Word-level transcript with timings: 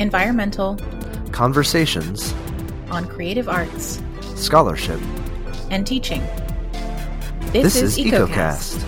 environmental, 0.00 0.78
conversations, 1.30 2.32
on 2.90 3.06
creative 3.06 3.50
arts, 3.50 4.00
scholarship, 4.34 4.98
and 5.70 5.86
teaching. 5.86 6.22
This, 7.52 7.76
is 7.76 7.98
EcoCast. 7.98 8.80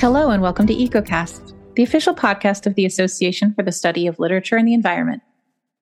Hello, 0.00 0.30
and 0.30 0.40
welcome 0.40 0.66
to 0.66 0.74
EcoCast, 0.74 1.52
the 1.74 1.82
official 1.82 2.14
podcast 2.14 2.66
of 2.66 2.76
the 2.76 2.86
Association 2.86 3.52
for 3.52 3.62
the 3.62 3.70
Study 3.70 4.06
of 4.06 4.18
Literature 4.18 4.56
and 4.56 4.66
the 4.66 4.72
Environment. 4.72 5.22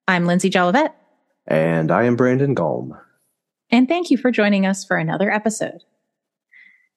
I'm 0.08 0.26
Lindsay 0.26 0.50
Jolivette. 0.50 0.94
And 1.46 1.92
I 1.92 2.04
am 2.04 2.16
Brandon 2.16 2.54
Galm. 2.54 2.98
And 3.70 3.86
thank 3.86 4.10
you 4.10 4.16
for 4.18 4.32
joining 4.32 4.66
us 4.66 4.84
for 4.84 4.96
another 4.96 5.30
episode. 5.30 5.84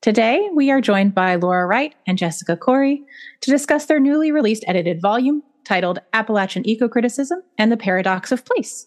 Today, 0.05 0.47
we 0.53 0.69
are 0.69 0.81
joined 0.81 1.15
by 1.15 1.33
Laura 1.33 1.65
Wright 1.65 1.95
and 2.05 2.15
Jessica 2.15 2.55
Cory 2.55 3.01
to 3.41 3.49
discuss 3.49 3.87
their 3.87 3.99
newly 3.99 4.31
released 4.31 4.63
edited 4.67 5.01
volume 5.01 5.41
titled 5.63 5.97
Appalachian 6.13 6.61
Ecocriticism 6.63 7.39
and 7.57 7.71
the 7.71 7.75
Paradox 7.75 8.31
of 8.31 8.45
Place. 8.45 8.85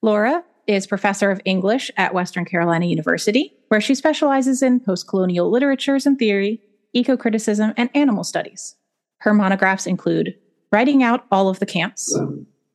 Laura 0.00 0.42
is 0.66 0.88
professor 0.88 1.30
of 1.30 1.40
English 1.44 1.88
at 1.96 2.14
Western 2.14 2.44
Carolina 2.44 2.86
University, 2.86 3.54
where 3.68 3.80
she 3.80 3.94
specializes 3.94 4.60
in 4.60 4.80
postcolonial 4.80 5.52
literatures 5.52 6.04
and 6.04 6.18
theory, 6.18 6.60
ecocriticism, 6.96 7.72
and 7.76 7.88
animal 7.94 8.24
studies. 8.24 8.74
Her 9.18 9.32
monographs 9.32 9.86
include 9.86 10.34
Writing 10.72 11.04
Out 11.04 11.26
All 11.30 11.48
of 11.48 11.60
the 11.60 11.64
Camps, 11.64 12.12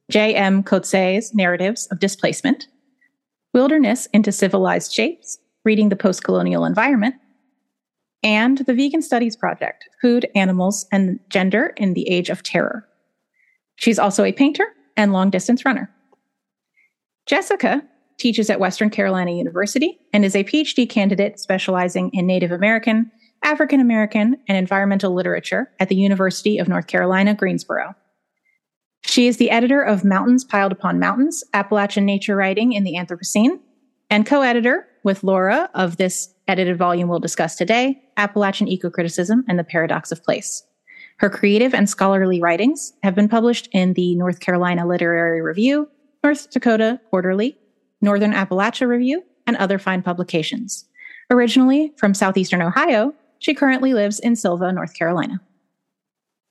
J.M. 0.09 0.63
Coetzee's 0.63 1.35
Narratives 1.35 1.87
of 1.87 1.99
Displacement, 1.99 2.67
Wilderness 3.53 4.05
into 4.13 4.31
Civilized 4.31 4.93
Shapes, 4.93 5.39
Reading 5.65 5.89
the 5.89 5.95
Postcolonial 5.95 6.67
Environment, 6.67 7.15
and 8.23 8.59
the 8.59 8.73
Vegan 8.73 9.01
Studies 9.01 9.35
Project 9.35 9.87
Food, 10.01 10.27
Animals, 10.35 10.85
and 10.91 11.19
Gender 11.29 11.73
in 11.77 11.93
the 11.93 12.07
Age 12.09 12.29
of 12.29 12.43
Terror. 12.43 12.87
She's 13.75 13.99
also 13.99 14.23
a 14.23 14.31
painter 14.31 14.65
and 14.95 15.13
long 15.13 15.29
distance 15.29 15.65
runner. 15.65 15.93
Jessica 17.25 17.83
teaches 18.17 18.49
at 18.49 18.59
Western 18.59 18.89
Carolina 18.89 19.31
University 19.31 19.99
and 20.11 20.25
is 20.25 20.35
a 20.35 20.43
PhD 20.43 20.89
candidate 20.89 21.39
specializing 21.39 22.09
in 22.13 22.25
Native 22.25 22.51
American, 22.51 23.11
African 23.43 23.79
American, 23.79 24.37
and 24.47 24.57
environmental 24.57 25.13
literature 25.13 25.71
at 25.79 25.89
the 25.89 25.95
University 25.95 26.57
of 26.57 26.67
North 26.67 26.87
Carolina, 26.87 27.35
Greensboro. 27.35 27.93
She 29.03 29.27
is 29.27 29.37
the 29.37 29.51
editor 29.51 29.81
of 29.81 30.03
Mountains 30.03 30.43
Piled 30.43 30.71
Upon 30.71 30.99
Mountains 30.99 31.43
Appalachian 31.53 32.05
Nature 32.05 32.35
Writing 32.35 32.73
in 32.73 32.83
the 32.83 32.95
Anthropocene 32.95 33.59
and 34.09 34.25
co 34.25 34.41
editor 34.41 34.87
with 35.07 35.23
Laura 35.23 35.69
of 35.73 35.95
this 35.95 36.35
edited 36.49 36.77
volume 36.77 37.07
we'll 37.07 37.17
discuss 37.17 37.55
today 37.55 37.97
Appalachian 38.17 38.67
Ecocriticism 38.67 39.41
and 39.47 39.57
the 39.57 39.63
Paradox 39.63 40.11
of 40.11 40.21
Place. 40.21 40.63
Her 41.19 41.29
creative 41.29 41.73
and 41.73 41.89
scholarly 41.89 42.41
writings 42.41 42.91
have 43.03 43.15
been 43.15 43.29
published 43.29 43.69
in 43.71 43.93
the 43.93 44.15
North 44.15 44.41
Carolina 44.41 44.85
Literary 44.85 45.41
Review, 45.41 45.89
North 46.25 46.51
Dakota 46.51 46.99
Quarterly, 47.09 47.57
Northern 48.01 48.33
Appalachia 48.33 48.85
Review, 48.85 49.23
and 49.47 49.55
other 49.55 49.79
fine 49.79 50.03
publications. 50.03 50.83
Originally 51.31 51.93
from 51.95 52.13
southeastern 52.13 52.61
Ohio, 52.61 53.13
she 53.39 53.53
currently 53.53 53.93
lives 53.93 54.19
in 54.19 54.35
Sylva, 54.35 54.73
North 54.73 54.93
Carolina. 54.93 55.39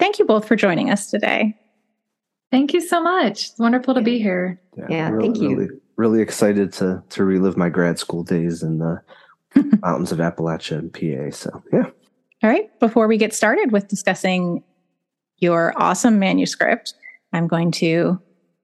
Thank 0.00 0.18
you 0.18 0.24
both 0.24 0.48
for 0.48 0.56
joining 0.56 0.90
us 0.90 1.10
today. 1.10 1.54
Thank 2.50 2.72
you 2.72 2.80
so 2.80 3.02
much. 3.02 3.50
It's 3.50 3.58
wonderful 3.58 3.92
to 3.92 4.00
be 4.00 4.18
here. 4.18 4.58
Yeah, 4.78 4.86
yeah 4.88 5.08
really, 5.10 5.26
thank 5.26 5.42
you. 5.42 5.56
Really, 5.58 5.80
really 5.96 6.20
excited 6.20 6.72
to 6.74 7.02
to 7.10 7.24
relive 7.24 7.56
my 7.56 7.68
grad 7.68 7.98
school 7.98 8.22
days 8.22 8.62
in 8.62 8.78
the 8.78 9.00
mountains 9.82 10.12
of 10.12 10.18
Appalachia 10.18 10.78
and 10.78 10.92
PA. 10.92 11.34
So 11.36 11.62
yeah. 11.72 11.90
All 12.42 12.50
right. 12.50 12.78
Before 12.80 13.08
we 13.08 13.16
get 13.16 13.34
started 13.34 13.72
with 13.72 13.88
discussing 13.88 14.62
your 15.38 15.72
awesome 15.76 16.18
manuscript, 16.18 16.94
I'm 17.32 17.46
going 17.46 17.70
to 17.72 18.20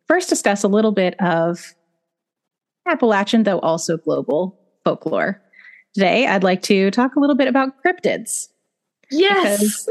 first 0.07 0.29
discuss 0.29 0.63
a 0.63 0.69
little 0.69 0.93
bit 0.93 1.15
of 1.21 1.75
Appalachian, 2.87 3.45
though 3.45 3.61
also 3.61 3.97
global 3.97 4.59
folklore. 4.85 5.41
Today, 5.95 6.27
I'd 6.27 6.43
like 6.43 6.63
to 6.63 6.91
talk 6.91 7.17
a 7.17 7.21
little 7.21 7.37
bit 7.37 7.49
about 7.49 7.75
cryptids. 7.83 8.49
Yes. 9.11 9.89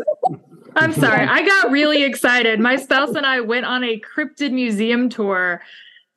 I'm 0.76 0.94
sorry. 1.00 1.26
I 1.26 1.46
got 1.46 1.72
really 1.72 2.04
excited. 2.04 2.60
My 2.60 2.76
spouse 2.76 3.16
and 3.16 3.26
I 3.26 3.42
went 3.42 3.66
on 3.66 3.84
a 3.84 4.00
cryptid 4.00 4.52
museum 4.52 5.10
tour 5.10 5.62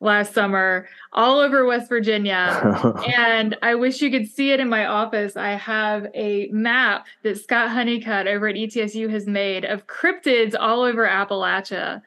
last 0.05 0.35
summer 0.35 0.87
all 1.13 1.41
over 1.41 1.65
West 1.65 1.89
Virginia. 1.89 2.95
and 3.17 3.57
I 3.63 3.75
wish 3.75 4.03
you 4.03 4.11
could 4.11 4.29
see 4.29 4.53
it 4.53 4.61
in 4.61 4.69
my 4.69 4.87
office. 4.87 5.37
I 5.37 5.53
have 5.53 6.07
a 6.15 6.49
map 6.53 7.07
that 7.23 7.39
Scott 7.39 7.71
Honeycutt 7.71 8.29
over 8.29 8.49
at 8.49 8.57
ETSU 8.57 9.11
has 9.11 9.27
made 9.27 9.65
of 9.65 9.87
cryptids 9.87 10.55
all 10.59 10.83
over 10.83 11.07
Appalachia. 11.07 12.03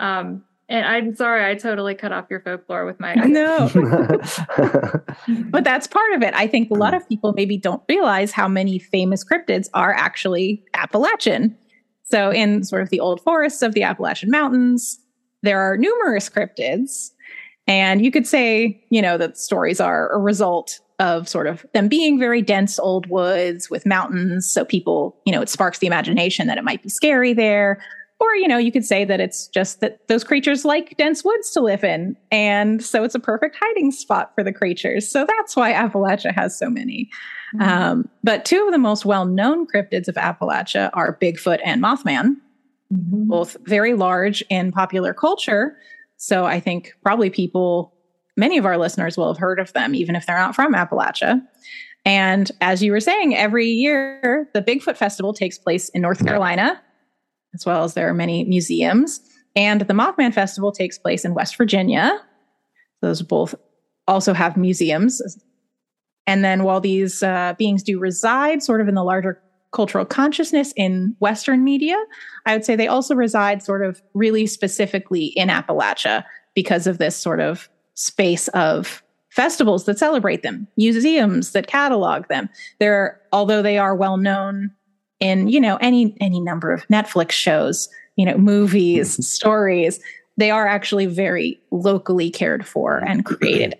Um, 0.00 0.44
and 0.68 0.84
I'm 0.84 1.14
sorry, 1.14 1.48
I 1.48 1.54
totally 1.54 1.94
cut 1.94 2.10
off 2.10 2.26
your 2.28 2.40
folklore 2.40 2.86
with 2.86 2.98
my. 2.98 3.14
No. 3.26 3.70
but 5.50 5.62
that's 5.62 5.86
part 5.86 6.12
of 6.12 6.22
it. 6.22 6.34
I 6.34 6.46
think 6.48 6.70
a 6.70 6.74
lot 6.74 6.92
of 6.92 7.08
people 7.08 7.32
maybe 7.34 7.56
don't 7.56 7.82
realize 7.88 8.32
how 8.32 8.48
many 8.48 8.78
famous 8.78 9.24
cryptids 9.24 9.68
are 9.74 9.92
actually 9.92 10.64
Appalachian. 10.74 11.56
So, 12.02 12.30
in 12.30 12.64
sort 12.64 12.82
of 12.82 12.90
the 12.90 13.00
old 13.00 13.20
forests 13.20 13.62
of 13.62 13.74
the 13.74 13.82
Appalachian 13.82 14.30
Mountains, 14.30 14.98
there 15.42 15.60
are 15.60 15.76
numerous 15.76 16.28
cryptids 16.28 17.10
and 17.66 18.04
you 18.04 18.10
could 18.10 18.26
say, 18.26 18.82
you 18.90 19.02
know, 19.02 19.18
that 19.18 19.36
stories 19.36 19.80
are 19.80 20.12
a 20.12 20.18
result 20.18 20.80
of 20.98 21.28
sort 21.28 21.46
of 21.46 21.66
them 21.74 21.88
being 21.88 22.18
very 22.18 22.40
dense 22.40 22.78
old 22.78 23.06
woods 23.08 23.68
with 23.68 23.84
mountains. 23.84 24.50
So 24.50 24.64
people, 24.64 25.16
you 25.26 25.32
know, 25.32 25.42
it 25.42 25.48
sparks 25.48 25.78
the 25.78 25.86
imagination 25.86 26.46
that 26.46 26.58
it 26.58 26.64
might 26.64 26.82
be 26.82 26.88
scary 26.88 27.32
there. 27.32 27.82
Or, 28.18 28.34
you 28.34 28.48
know, 28.48 28.56
you 28.56 28.72
could 28.72 28.84
say 28.84 29.04
that 29.04 29.20
it's 29.20 29.46
just 29.48 29.80
that 29.80 30.08
those 30.08 30.24
creatures 30.24 30.64
like 30.64 30.96
dense 30.96 31.22
woods 31.22 31.50
to 31.50 31.60
live 31.60 31.84
in. 31.84 32.16
And 32.30 32.82
so 32.82 33.04
it's 33.04 33.14
a 33.14 33.20
perfect 33.20 33.56
hiding 33.60 33.92
spot 33.92 34.32
for 34.34 34.42
the 34.42 34.54
creatures. 34.54 35.06
So 35.06 35.26
that's 35.26 35.54
why 35.54 35.74
Appalachia 35.74 36.34
has 36.34 36.58
so 36.58 36.70
many. 36.70 37.10
Mm-hmm. 37.54 37.68
Um, 37.68 38.08
but 38.24 38.46
two 38.46 38.64
of 38.64 38.72
the 38.72 38.78
most 38.78 39.04
well 39.04 39.26
known 39.26 39.66
cryptids 39.66 40.08
of 40.08 40.14
Appalachia 40.14 40.88
are 40.94 41.18
Bigfoot 41.20 41.60
and 41.62 41.82
Mothman, 41.82 42.36
mm-hmm. 42.90 43.28
both 43.28 43.54
very 43.64 43.92
large 43.92 44.42
in 44.48 44.72
popular 44.72 45.12
culture 45.12 45.76
so 46.16 46.44
I 46.44 46.60
think 46.60 46.92
probably 47.02 47.30
people, 47.30 47.94
many 48.36 48.58
of 48.58 48.66
our 48.66 48.78
listeners 48.78 49.16
will 49.16 49.28
have 49.28 49.38
heard 49.38 49.58
of 49.58 49.72
them, 49.72 49.94
even 49.94 50.16
if 50.16 50.26
they're 50.26 50.38
not 50.38 50.54
from 50.54 50.74
Appalachia. 50.74 51.40
And 52.04 52.50
as 52.60 52.82
you 52.82 52.92
were 52.92 53.00
saying, 53.00 53.36
every 53.36 53.66
year 53.66 54.48
the 54.54 54.62
Bigfoot 54.62 54.96
Festival 54.96 55.32
takes 55.32 55.58
place 55.58 55.88
in 55.90 56.02
North 56.02 56.24
Carolina, 56.24 56.80
as 57.54 57.66
well 57.66 57.84
as 57.84 57.94
there 57.94 58.08
are 58.08 58.14
many 58.14 58.44
museums. 58.44 59.20
And 59.56 59.80
the 59.80 59.94
Mothman 59.94 60.32
Festival 60.32 60.70
takes 60.70 60.98
place 60.98 61.24
in 61.24 61.34
West 61.34 61.56
Virginia. 61.56 62.20
Those 63.02 63.22
both 63.22 63.54
also 64.06 64.34
have 64.34 64.56
museums. 64.56 65.20
And 66.26 66.44
then 66.44 66.62
while 66.62 66.80
these 66.80 67.22
uh, 67.22 67.54
beings 67.58 67.82
do 67.82 67.98
reside 67.98 68.62
sort 68.62 68.80
of 68.80 68.88
in 68.88 68.94
the 68.94 69.04
larger 69.04 69.42
cultural 69.76 70.06
consciousness 70.06 70.72
in 70.74 71.14
Western 71.18 71.62
media, 71.62 71.96
I 72.46 72.54
would 72.54 72.64
say 72.64 72.76
they 72.76 72.88
also 72.88 73.14
reside 73.14 73.62
sort 73.62 73.84
of 73.84 74.00
really 74.14 74.46
specifically 74.46 75.26
in 75.36 75.50
Appalachia 75.50 76.24
because 76.54 76.86
of 76.86 76.96
this 76.96 77.14
sort 77.14 77.40
of 77.40 77.68
space 77.92 78.48
of 78.48 79.02
festivals 79.28 79.84
that 79.84 79.98
celebrate 79.98 80.42
them, 80.42 80.66
museums 80.78 81.52
that 81.52 81.66
catalog 81.66 82.26
them. 82.28 82.48
They're 82.80 83.20
although 83.32 83.60
they 83.60 83.76
are 83.76 83.94
well 83.94 84.16
known 84.16 84.70
in, 85.20 85.48
you 85.48 85.60
know, 85.60 85.76
any 85.76 86.16
any 86.22 86.40
number 86.40 86.72
of 86.72 86.88
Netflix 86.88 87.32
shows, 87.32 87.90
you 88.16 88.24
know, 88.24 88.38
movies, 88.38 89.12
mm-hmm. 89.12 89.22
stories, 89.22 90.00
they 90.38 90.50
are 90.50 90.66
actually 90.66 91.04
very 91.04 91.60
locally 91.70 92.30
cared 92.30 92.66
for 92.66 92.96
and 93.06 93.26
created. 93.26 93.74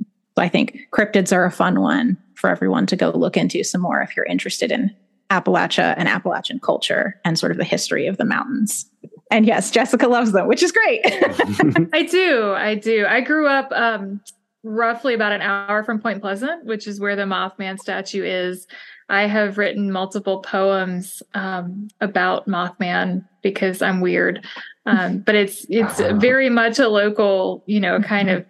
So 0.00 0.42
I 0.42 0.48
think 0.48 0.76
cryptids 0.92 1.32
are 1.32 1.44
a 1.44 1.52
fun 1.52 1.80
one 1.80 2.16
for 2.34 2.50
everyone 2.50 2.86
to 2.86 2.96
go 2.96 3.10
look 3.10 3.36
into 3.36 3.62
some 3.62 3.80
more 3.80 4.02
if 4.02 4.16
you're 4.16 4.26
interested 4.26 4.72
in 4.72 4.94
Appalachia 5.30 5.94
and 5.96 6.08
Appalachian 6.08 6.60
culture 6.60 7.20
and 7.24 7.38
sort 7.38 7.52
of 7.52 7.58
the 7.58 7.64
history 7.64 8.06
of 8.06 8.16
the 8.16 8.24
mountains. 8.24 8.88
And 9.30 9.46
yes, 9.46 9.70
Jessica 9.70 10.06
loves 10.06 10.32
them, 10.32 10.46
which 10.46 10.62
is 10.62 10.72
great. 10.72 11.00
I 11.92 12.02
do. 12.08 12.52
I 12.52 12.76
do. 12.76 13.06
I 13.06 13.20
grew 13.20 13.48
up 13.48 13.72
um, 13.72 14.20
roughly 14.62 15.14
about 15.14 15.32
an 15.32 15.42
hour 15.42 15.82
from 15.82 16.00
Point 16.00 16.20
Pleasant, 16.20 16.64
which 16.64 16.86
is 16.86 17.00
where 17.00 17.16
the 17.16 17.22
Mothman 17.22 17.78
statue 17.78 18.24
is. 18.24 18.66
I 19.08 19.26
have 19.26 19.58
written 19.58 19.92
multiple 19.92 20.40
poems 20.42 21.22
um, 21.34 21.88
about 22.00 22.48
Mothman 22.48 23.24
because 23.42 23.82
I'm 23.82 24.00
weird, 24.00 24.44
um, 24.84 25.18
but 25.18 25.34
it's 25.34 25.64
it's 25.68 26.00
very 26.20 26.50
much 26.50 26.78
a 26.78 26.88
local, 26.88 27.62
you 27.66 27.80
know, 27.80 28.00
kind 28.00 28.30
of 28.30 28.44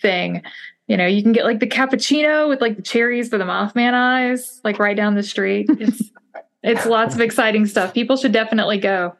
thing. 0.00 0.42
You 0.90 0.96
know, 0.96 1.06
you 1.06 1.22
can 1.22 1.30
get 1.30 1.44
like 1.44 1.60
the 1.60 1.68
cappuccino 1.68 2.48
with 2.48 2.60
like 2.60 2.74
the 2.74 2.82
cherries 2.82 3.28
for 3.28 3.38
the 3.38 3.44
Mothman 3.44 3.94
eyes, 3.94 4.60
like 4.64 4.80
right 4.80 4.96
down 4.96 5.14
the 5.14 5.22
street. 5.22 5.70
It's 5.78 6.10
it's 6.64 6.84
lots 6.84 7.14
of 7.14 7.20
exciting 7.20 7.66
stuff. 7.66 7.94
People 7.94 8.16
should 8.16 8.32
definitely 8.32 8.78
go. 8.78 9.14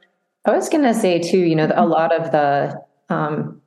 I 0.44 0.50
was 0.50 0.69
going 0.69 0.82
to 0.82 0.93
say 0.93 1.20
too, 1.20 1.38
you 1.38 1.55
know, 1.55 1.70
a 1.72 1.87
lot 1.87 2.12
of 2.12 2.32
the 2.32 2.82
um, 3.08 3.62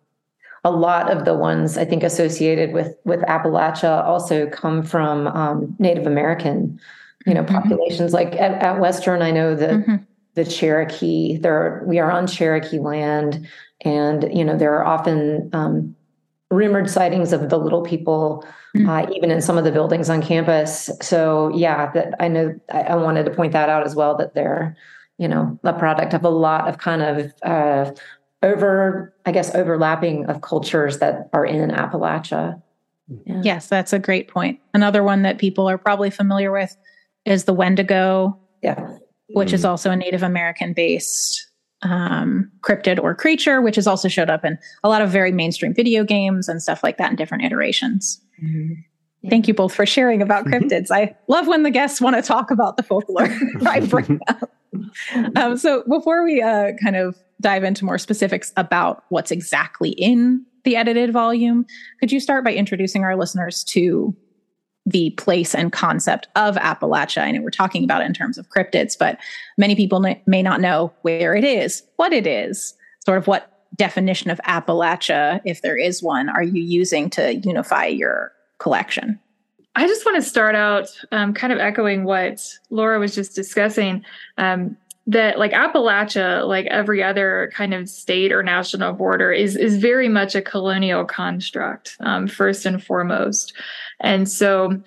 a 0.65 0.69
lot 0.69 1.09
of 1.09 1.23
the 1.23 1.33
ones 1.33 1.77
I 1.77 1.85
think 1.85 2.03
associated 2.03 2.73
with 2.73 2.93
with 3.05 3.21
Appalachia 3.21 4.03
also 4.03 4.49
come 4.49 4.83
from 4.83 5.27
um, 5.27 5.73
Native 5.79 6.05
American, 6.05 6.81
you 7.25 7.33
know, 7.33 7.45
mm-hmm. 7.45 7.55
populations. 7.55 8.11
Like 8.11 8.33
at, 8.33 8.61
at, 8.61 8.81
Western, 8.81 9.21
I 9.21 9.31
know 9.31 9.55
that 9.55 9.69
mm-hmm. 9.69 9.95
the 10.33 10.43
Cherokee. 10.43 11.37
There, 11.37 11.81
we 11.87 11.99
are 11.99 12.11
on 12.11 12.27
Cherokee 12.27 12.79
land, 12.79 13.47
and 13.79 14.29
you 14.37 14.43
know 14.43 14.57
there 14.57 14.75
are 14.75 14.85
often 14.85 15.49
um, 15.53 15.95
rumored 16.53 16.89
sightings 16.89 17.33
of 17.33 17.49
the 17.49 17.57
little 17.57 17.81
people, 17.81 18.45
mm-hmm. 18.75 18.89
uh, 18.89 19.05
even 19.11 19.31
in 19.31 19.41
some 19.41 19.57
of 19.57 19.63
the 19.63 19.71
buildings 19.71 20.09
on 20.09 20.21
campus. 20.21 20.89
So 21.01 21.49
yeah, 21.55 21.91
that 21.93 22.13
I 22.19 22.27
know 22.27 22.59
I, 22.71 22.81
I, 22.81 22.95
wanted 22.95 23.25
to 23.25 23.31
point 23.31 23.53
that 23.53 23.69
out 23.69 23.85
as 23.85 23.95
well. 23.95 24.15
That 24.15 24.33
they're 24.35 24.75
you 25.17 25.27
know 25.27 25.59
a 25.63 25.73
product 25.73 26.13
of 26.13 26.23
a 26.23 26.29
lot 26.29 26.67
of 26.67 26.77
kind 26.77 27.01
of 27.01 27.33
uh, 27.43 27.91
over, 28.43 29.13
I 29.25 29.31
guess, 29.31 29.55
overlapping 29.55 30.25
of 30.25 30.41
cultures 30.41 30.99
that 30.99 31.29
are 31.33 31.45
in 31.45 31.71
Appalachia. 31.71 32.61
Yeah. 33.25 33.41
Yes, 33.43 33.67
that's 33.67 33.93
a 33.93 33.99
great 33.99 34.27
point. 34.27 34.59
Another 34.73 35.03
one 35.03 35.23
that 35.23 35.37
people 35.37 35.69
are 35.69 35.77
probably 35.77 36.09
familiar 36.09 36.51
with 36.51 36.75
is 37.25 37.45
the 37.45 37.53
Wendigo. 37.53 38.37
Yeah. 38.61 38.97
Which 39.29 39.49
mm. 39.49 39.53
is 39.53 39.65
also 39.65 39.89
a 39.91 39.95
Native 39.95 40.23
American 40.23 40.73
based 40.73 41.47
um, 41.83 42.51
cryptid 42.61 43.01
or 43.01 43.15
creature, 43.15 43.61
which 43.61 43.75
has 43.75 43.87
also 43.87 44.07
showed 44.07 44.29
up 44.29 44.43
in 44.45 44.57
a 44.83 44.89
lot 44.89 45.01
of 45.01 45.09
very 45.09 45.31
mainstream 45.31 45.73
video 45.73 46.03
games 46.03 46.47
and 46.47 46.61
stuff 46.61 46.83
like 46.83 46.97
that 46.97 47.09
in 47.09 47.15
different 47.15 47.43
iterations. 47.43 48.21
Mm-hmm. 48.43 48.73
Yeah. 49.21 49.29
Thank 49.29 49.47
you 49.47 49.53
both 49.53 49.73
for 49.73 49.85
sharing 49.85 50.21
about 50.21 50.45
mm-hmm. 50.45 50.65
cryptids. 50.65 50.91
I 50.91 51.15
love 51.27 51.47
when 51.47 51.63
the 51.63 51.71
guests 51.71 52.01
want 52.01 52.15
to 52.15 52.21
talk 52.21 52.51
about 52.51 52.77
the 52.77 52.83
folklore 52.83 53.29
I 53.65 53.79
bring 53.81 54.19
up. 54.27 54.51
Um, 55.35 55.57
so 55.57 55.83
before 55.89 56.23
we 56.23 56.41
uh, 56.41 56.71
kind 56.81 56.95
of 56.95 57.15
dive 57.41 57.63
into 57.63 57.85
more 57.85 57.97
specifics 57.97 58.51
about 58.57 59.03
what's 59.09 59.31
exactly 59.31 59.91
in 59.91 60.45
the 60.63 60.75
edited 60.75 61.11
volume, 61.11 61.65
could 61.99 62.11
you 62.11 62.19
start 62.19 62.43
by 62.43 62.53
introducing 62.53 63.03
our 63.03 63.15
listeners 63.15 63.63
to 63.65 64.15
the 64.85 65.11
place 65.11 65.55
and 65.55 65.71
concept 65.71 66.27
of 66.35 66.55
Appalachia? 66.55 67.21
I 67.21 67.31
know 67.31 67.41
we're 67.41 67.49
talking 67.49 67.83
about 67.83 68.01
it 68.01 68.05
in 68.05 68.13
terms 68.13 68.37
of 68.37 68.49
cryptids, 68.49 68.97
but 68.97 69.17
many 69.57 69.75
people 69.75 69.99
may 69.99 70.43
not 70.43 70.61
know 70.61 70.93
where 71.01 71.35
it 71.35 71.43
is, 71.43 71.83
what 71.95 72.13
it 72.13 72.27
is, 72.27 72.75
sort 73.05 73.17
of 73.17 73.27
what 73.27 73.49
definition 73.75 74.29
of 74.29 74.39
Appalachia, 74.45 75.41
if 75.45 75.61
there 75.61 75.77
is 75.77 76.03
one, 76.03 76.29
are 76.29 76.43
you 76.43 76.61
using 76.61 77.09
to 77.11 77.35
unify 77.35 77.85
your 77.85 78.31
collection? 78.59 79.19
I 79.75 79.87
just 79.87 80.05
want 80.05 80.21
to 80.21 80.29
start 80.29 80.53
out 80.53 80.89
um, 81.11 81.33
kind 81.33 81.51
of 81.51 81.57
echoing 81.57 82.03
what 82.03 82.47
Laura 82.69 82.99
was 82.99 83.15
just 83.15 83.33
discussing. 83.33 84.05
Um, 84.37 84.77
that 85.07 85.37
like 85.37 85.51
Appalachia, 85.51 86.47
like 86.47 86.65
every 86.67 87.03
other 87.03 87.51
kind 87.53 87.73
of 87.73 87.89
state 87.89 88.31
or 88.31 88.41
national 88.41 88.93
border, 88.93 89.31
is 89.31 89.55
is 89.55 89.77
very 89.77 90.07
much 90.07 90.35
a 90.35 90.41
colonial 90.41 91.03
construct, 91.03 91.97
um, 91.99 92.27
first 92.27 92.65
and 92.65 92.83
foremost. 92.83 93.53
And 93.99 94.29
so, 94.29 94.81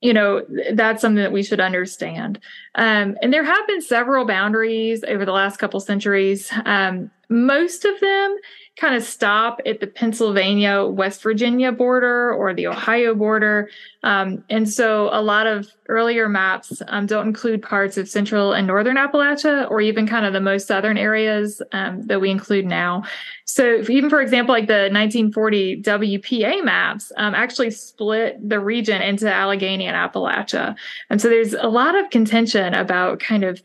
you 0.00 0.12
know, 0.12 0.42
that's 0.74 1.00
something 1.00 1.22
that 1.22 1.32
we 1.32 1.42
should 1.42 1.60
understand. 1.60 2.38
Um, 2.76 3.16
and 3.20 3.32
there 3.32 3.44
have 3.44 3.66
been 3.66 3.82
several 3.82 4.24
boundaries 4.24 5.02
over 5.04 5.24
the 5.24 5.32
last 5.32 5.58
couple 5.58 5.80
centuries. 5.80 6.52
Um, 6.64 7.10
most 7.28 7.84
of 7.84 7.98
them 8.00 8.36
kind 8.76 8.94
of 8.94 9.02
stop 9.02 9.60
at 9.66 9.80
the 9.80 9.86
Pennsylvania 9.86 10.86
West 10.86 11.22
Virginia 11.22 11.70
border 11.70 12.32
or 12.32 12.54
the 12.54 12.66
Ohio 12.66 13.14
border. 13.14 13.68
Um, 14.02 14.42
and 14.48 14.68
so 14.68 15.10
a 15.12 15.20
lot 15.20 15.46
of 15.46 15.68
earlier 15.88 16.26
maps 16.28 16.80
um, 16.88 17.04
don't 17.04 17.28
include 17.28 17.62
parts 17.62 17.98
of 17.98 18.08
central 18.08 18.54
and 18.54 18.66
northern 18.66 18.96
Appalachia 18.96 19.70
or 19.70 19.82
even 19.82 20.06
kind 20.06 20.24
of 20.24 20.32
the 20.32 20.40
most 20.40 20.66
southern 20.66 20.96
areas 20.96 21.60
um, 21.72 22.06
that 22.06 22.20
we 22.20 22.30
include 22.30 22.64
now. 22.64 23.04
So 23.44 23.84
even 23.90 24.08
for 24.08 24.22
example, 24.22 24.54
like 24.54 24.68
the 24.68 24.88
1940 24.90 25.82
WPA 25.82 26.64
maps 26.64 27.12
um, 27.18 27.34
actually 27.34 27.70
split 27.70 28.36
the 28.48 28.58
region 28.58 29.02
into 29.02 29.30
Allegheny 29.30 29.86
and 29.86 29.96
Appalachia. 29.96 30.74
And 31.10 31.20
so 31.20 31.28
there's 31.28 31.52
a 31.52 31.68
lot 31.68 31.94
of 31.94 32.08
contention 32.08 32.72
about 32.72 33.20
kind 33.20 33.44
of 33.44 33.60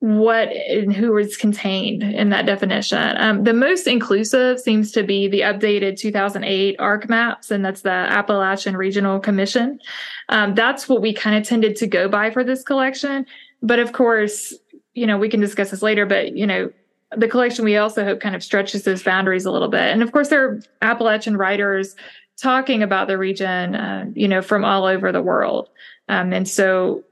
what 0.00 0.48
and 0.48 0.92
who 0.92 1.16
is 1.16 1.36
contained 1.36 2.04
in 2.04 2.28
that 2.28 2.46
definition. 2.46 3.16
Um, 3.16 3.42
the 3.42 3.52
most 3.52 3.88
inclusive 3.88 4.60
seems 4.60 4.92
to 4.92 5.02
be 5.02 5.26
the 5.26 5.40
updated 5.40 5.96
2008 5.98 6.76
ARC 6.78 7.08
maps, 7.08 7.50
and 7.50 7.64
that's 7.64 7.82
the 7.82 7.90
Appalachian 7.90 8.76
Regional 8.76 9.18
Commission. 9.18 9.80
Um, 10.28 10.54
that's 10.54 10.88
what 10.88 11.02
we 11.02 11.12
kind 11.12 11.36
of 11.36 11.42
tended 11.42 11.74
to 11.76 11.86
go 11.88 12.08
by 12.08 12.30
for 12.30 12.44
this 12.44 12.62
collection. 12.62 13.26
But 13.60 13.80
of 13.80 13.92
course, 13.92 14.54
you 14.94 15.06
know, 15.06 15.18
we 15.18 15.28
can 15.28 15.40
discuss 15.40 15.70
this 15.70 15.82
later, 15.82 16.06
but, 16.06 16.36
you 16.36 16.46
know, 16.46 16.70
the 17.16 17.26
collection 17.26 17.64
we 17.64 17.76
also 17.76 18.04
hope 18.04 18.20
kind 18.20 18.36
of 18.36 18.44
stretches 18.44 18.84
those 18.84 19.02
boundaries 19.02 19.46
a 19.46 19.50
little 19.50 19.68
bit. 19.68 19.80
And 19.80 20.02
of 20.02 20.12
course, 20.12 20.28
there 20.28 20.44
are 20.44 20.60
Appalachian 20.82 21.36
writers 21.36 21.96
talking 22.40 22.84
about 22.84 23.08
the 23.08 23.18
region, 23.18 23.74
uh, 23.74 24.04
you 24.14 24.28
know, 24.28 24.42
from 24.42 24.64
all 24.64 24.84
over 24.84 25.10
the 25.10 25.22
world. 25.22 25.70
Um, 26.08 26.32
and 26.32 26.46
so 26.46 27.02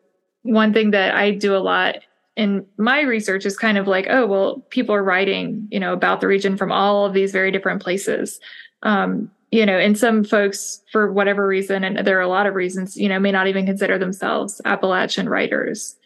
one 0.43 0.73
thing 0.73 0.93
that 0.93 1.17
I 1.17 1.33
do 1.33 1.57
a 1.57 1.59
lot 1.59 1.97
in 2.37 2.67
my 2.77 3.01
research 3.01 3.47
is 3.47 3.57
kind 3.57 3.79
of 3.79 3.87
like, 3.87 4.07
oh, 4.11 4.27
well, 4.27 4.61
people 4.71 4.95
are 4.95 5.03
writing, 5.03 5.67
you 5.71 5.81
know, 5.81 5.93
about 5.93 6.21
the 6.21 6.27
region 6.27 6.57
from 6.57 6.71
all 6.71 7.07
of 7.07 7.15
these 7.15 7.33
very 7.33 7.51
different 7.51 7.83
places. 7.83 8.39
Um, 8.83 9.31
you 9.51 9.65
know, 9.65 9.79
and 9.79 9.97
some 9.97 10.23
folks, 10.23 10.83
for 10.93 11.11
whatever 11.13 11.47
reason, 11.47 11.83
and 11.83 12.07
there 12.07 12.19
are 12.19 12.23
a 12.23 12.29
lot 12.29 12.47
of 12.47 12.55
reasons, 12.55 12.97
you 12.97 13.09
know, 13.09 13.19
may 13.19 13.33
not 13.33 13.47
even 13.47 13.65
consider 13.65 13.97
themselves 13.99 14.61
Appalachian 14.65 15.29
writers. 15.29 15.97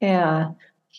Yeah. 0.00 0.50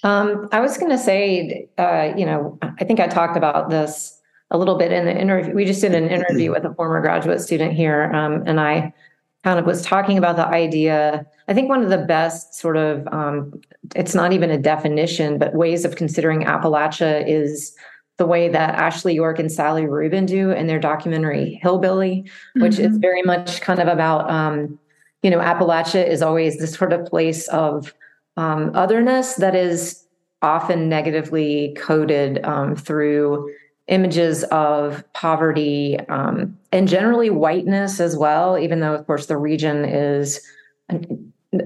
Um, 0.04 0.50
I 0.52 0.60
was 0.60 0.78
going 0.78 0.92
to 0.92 0.98
say, 0.98 1.70
uh, 1.78 2.12
you 2.18 2.26
know, 2.26 2.58
I 2.62 2.84
think 2.84 3.00
I 3.00 3.08
talked 3.08 3.38
about 3.38 3.70
this 3.70 4.20
a 4.50 4.58
little 4.58 4.78
bit 4.78 4.92
in 4.92 5.06
the 5.06 5.18
interview. 5.18 5.54
We 5.54 5.64
just 5.64 5.82
did 5.82 5.96
an 5.96 6.10
interview 6.10 6.52
with 6.56 6.66
a 6.66 6.74
former 6.74 7.02
graduate 7.02 7.40
student 7.40 7.74
here, 7.74 8.12
um, 8.14 8.44
and 8.46 8.60
I 8.60 8.94
kind 9.44 9.60
of 9.60 9.66
was 9.66 9.82
talking 9.82 10.18
about 10.18 10.36
the 10.36 10.46
idea. 10.46 11.26
I 11.48 11.54
think 11.54 11.70
one 11.70 11.84
of 11.84 11.90
the 11.90 11.98
best 11.98 12.54
sort 12.54 12.78
of, 12.78 13.08
um, 13.12 13.60
it's 13.96 14.14
not 14.14 14.34
even 14.34 14.52
a 14.52 14.58
definition, 14.58 15.40
but 15.40 15.56
ways 15.56 15.84
of 15.84 15.96
considering 15.96 16.44
Appalachia 16.44 17.28
is 17.28 17.76
the 18.18 18.26
way 18.28 18.50
that 18.50 18.76
Ashley 18.76 19.16
York 19.16 19.40
and 19.40 19.52
Sally 19.52 19.88
Rubin 19.88 20.28
do 20.28 20.52
in 20.52 20.68
their 20.68 20.80
documentary 20.80 21.60
Hillbilly, 21.64 22.30
which 22.56 22.74
mm-hmm. 22.74 22.92
is 22.92 22.98
very 22.98 23.24
much 23.24 23.62
kind 23.62 23.80
of 23.80 23.88
about, 23.88 24.30
um, 24.30 24.78
you 25.24 25.32
know, 25.32 25.40
Appalachia 25.40 26.08
is 26.08 26.22
always 26.22 26.60
this 26.60 26.74
sort 26.74 26.94
of 26.94 27.06
place 27.08 27.48
of 27.48 27.94
um, 28.38 28.72
otherness 28.76 29.36
that 29.36 29.56
is 29.56 30.06
often 30.44 30.88
negatively 30.88 31.76
coded 31.80 32.44
um, 32.46 32.76
through 32.76 33.52
images 33.88 34.44
of 34.46 35.04
poverty 35.14 36.00
um, 36.08 36.58
and 36.72 36.88
generally 36.88 37.30
whiteness 37.30 38.00
as 38.00 38.16
well, 38.16 38.58
even 38.58 38.80
though, 38.80 38.94
of 38.94 39.06
course, 39.06 39.26
the 39.26 39.38
region 39.38 39.86
is 39.86 40.40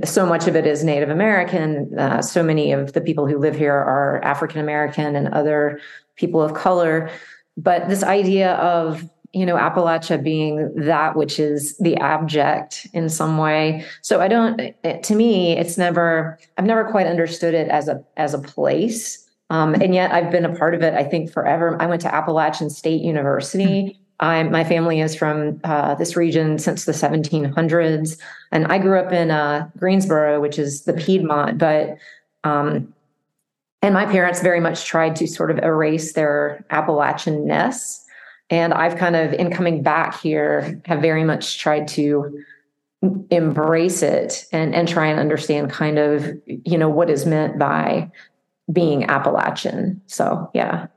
so 0.04 0.25
much 0.25 0.48
of 0.48 0.56
it 0.56 0.66
is 0.66 0.84
Native 0.84 1.10
American. 1.10 1.98
Uh, 1.98 2.22
so 2.22 2.42
many 2.42 2.72
of 2.72 2.94
the 2.94 3.01
people 3.01 3.28
who 3.28 3.38
live 3.38 3.56
here 3.56 3.74
are 3.74 4.24
African 4.24 4.60
American 4.60 5.16
and 5.16 5.28
other 5.30 5.80
people 6.16 6.42
of 6.42 6.54
color. 6.54 7.10
But 7.58 7.88
this 7.88 8.04
idea 8.04 8.54
of 8.56 9.08
you 9.32 9.46
know 9.46 9.58
Appalachia 9.58 10.24
being 10.24 10.74
that 10.75 11.16
which 11.16 11.40
is 11.40 11.78
the 11.78 11.98
abject 11.98 12.88
in 12.94 13.10
some 13.10 13.38
way. 13.38 13.86
So 14.01 14.22
I 14.22 14.28
don't. 14.28 14.60
It, 14.60 15.04
to 15.04 15.16
me, 15.16 15.58
it's 15.58 15.78
never. 15.78 16.40
I've 16.58 16.66
never 16.66 16.90
quite 16.90 17.06
understood 17.06 17.54
it 17.54 17.70
as 17.70 17.88
a 17.88 18.04
as 18.18 18.34
a 18.34 18.40
place 18.40 19.25
um, 19.50 19.75
and 19.75 19.94
yet 19.94 20.12
I've 20.12 20.32
been 20.32 20.46
a 20.46 20.56
part 20.56 20.74
of 20.74 20.82
it, 20.82 20.94
I 20.94 21.04
think, 21.04 21.32
forever. 21.32 21.78
I 21.80 21.86
went 21.86 22.02
to 22.02 22.14
Appalachian 22.14 22.70
State 22.70 23.02
University. 23.02 24.00
I, 24.20 24.44
my 24.44 24.64
family 24.64 25.02
is 25.02 25.16
from 25.16 25.60
uh, 25.64 25.96
this 25.96 26.16
region 26.16 26.58
since 26.58 26.86
the 26.86 26.94
1700s. 26.94 28.20
And 28.52 28.66
I 28.68 28.80
grew 28.80 29.00
up 29.00 29.12
in 29.12 29.30
uh, 29.30 29.70
Greensboro, 29.78 30.40
which 30.42 30.58
is 30.58 30.84
the 30.84 30.94
Piedmont. 30.94 31.58
But, 31.58 31.98
um, 32.44 32.94
and 33.82 33.94
my 33.94 34.06
parents 34.06 34.42
very 34.42 34.60
much 34.60 34.86
tried 34.86 35.16
to 35.18 35.28
sort 35.28 35.52
of 35.52 35.60
erase 35.60 36.14
their 36.14 36.66
Appalachian 36.72 37.46
ness. 37.46 38.04
And 38.50 38.74
I've 38.74 38.96
kind 38.96 39.16
of, 39.16 39.34
in 39.34 39.52
coming 39.52 39.84
back 39.84 40.20
here, 40.20 40.82
have 40.86 41.02
very 41.02 41.24
much 41.24 41.60
tried 41.60 41.88
to 41.90 42.44
embrace 43.30 44.02
it 44.02 44.48
and 44.52 44.74
and 44.74 44.88
try 44.88 45.06
and 45.06 45.20
understand 45.20 45.70
kind 45.70 46.00
of 46.00 46.25
you 46.46 46.75
know 46.75 46.90
what 46.90 47.08
is 47.08 47.24
meant 47.25 47.60
by 47.60 48.10
being 48.72 49.06
Appalachian. 49.06 50.02
So, 50.08 50.50
yeah. 50.54 50.88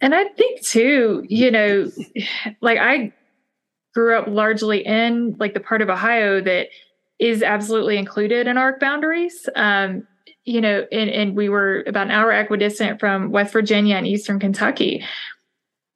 And 0.00 0.14
I 0.14 0.24
think 0.24 0.62
too, 0.62 1.24
you 1.28 1.50
know, 1.50 1.90
like 2.60 2.78
I 2.78 3.12
grew 3.94 4.16
up 4.16 4.26
largely 4.28 4.84
in 4.84 5.36
like 5.38 5.54
the 5.54 5.60
part 5.60 5.82
of 5.82 5.88
Ohio 5.88 6.40
that 6.40 6.68
is 7.18 7.42
absolutely 7.42 7.96
included 7.96 8.46
in 8.46 8.56
ARC 8.56 8.80
boundaries. 8.80 9.48
Um, 9.56 10.06
you 10.44 10.60
know, 10.60 10.86
and, 10.90 11.10
and 11.10 11.36
we 11.36 11.48
were 11.48 11.84
about 11.86 12.06
an 12.06 12.12
hour 12.12 12.32
equidistant 12.32 13.00
from 13.00 13.30
West 13.30 13.52
Virginia 13.52 13.96
and 13.96 14.06
Eastern 14.06 14.38
Kentucky. 14.38 15.04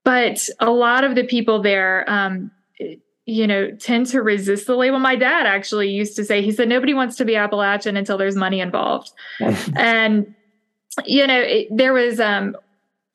But 0.05 0.49
a 0.59 0.71
lot 0.71 1.05
of 1.05 1.15
the 1.15 1.25
people 1.25 1.63
there, 1.63 2.05
um, 2.09 2.51
you 3.25 3.47
know, 3.47 3.71
tend 3.71 4.07
to 4.07 4.21
resist 4.21 4.67
the 4.67 4.77
label. 4.77 4.99
My 4.99 5.17
dad 5.17 5.47
actually 5.47 5.89
used 5.89 6.17
to 6.17 6.25
say, 6.25 6.43
he 6.43 6.51
said, 6.51 6.69
nobody 6.69 6.93
wants 6.93 7.17
to 7.17 7.25
be 7.25 7.37
Appalachian 7.37 7.97
until 7.97 8.19
there's 8.19 8.37
money 8.37 8.61
involved. 8.61 9.13
and 9.77 10.35
you 11.07 11.27
know, 11.27 11.41
it, 11.41 11.69
there 11.71 11.93
was 11.93 12.21
um, 12.21 12.57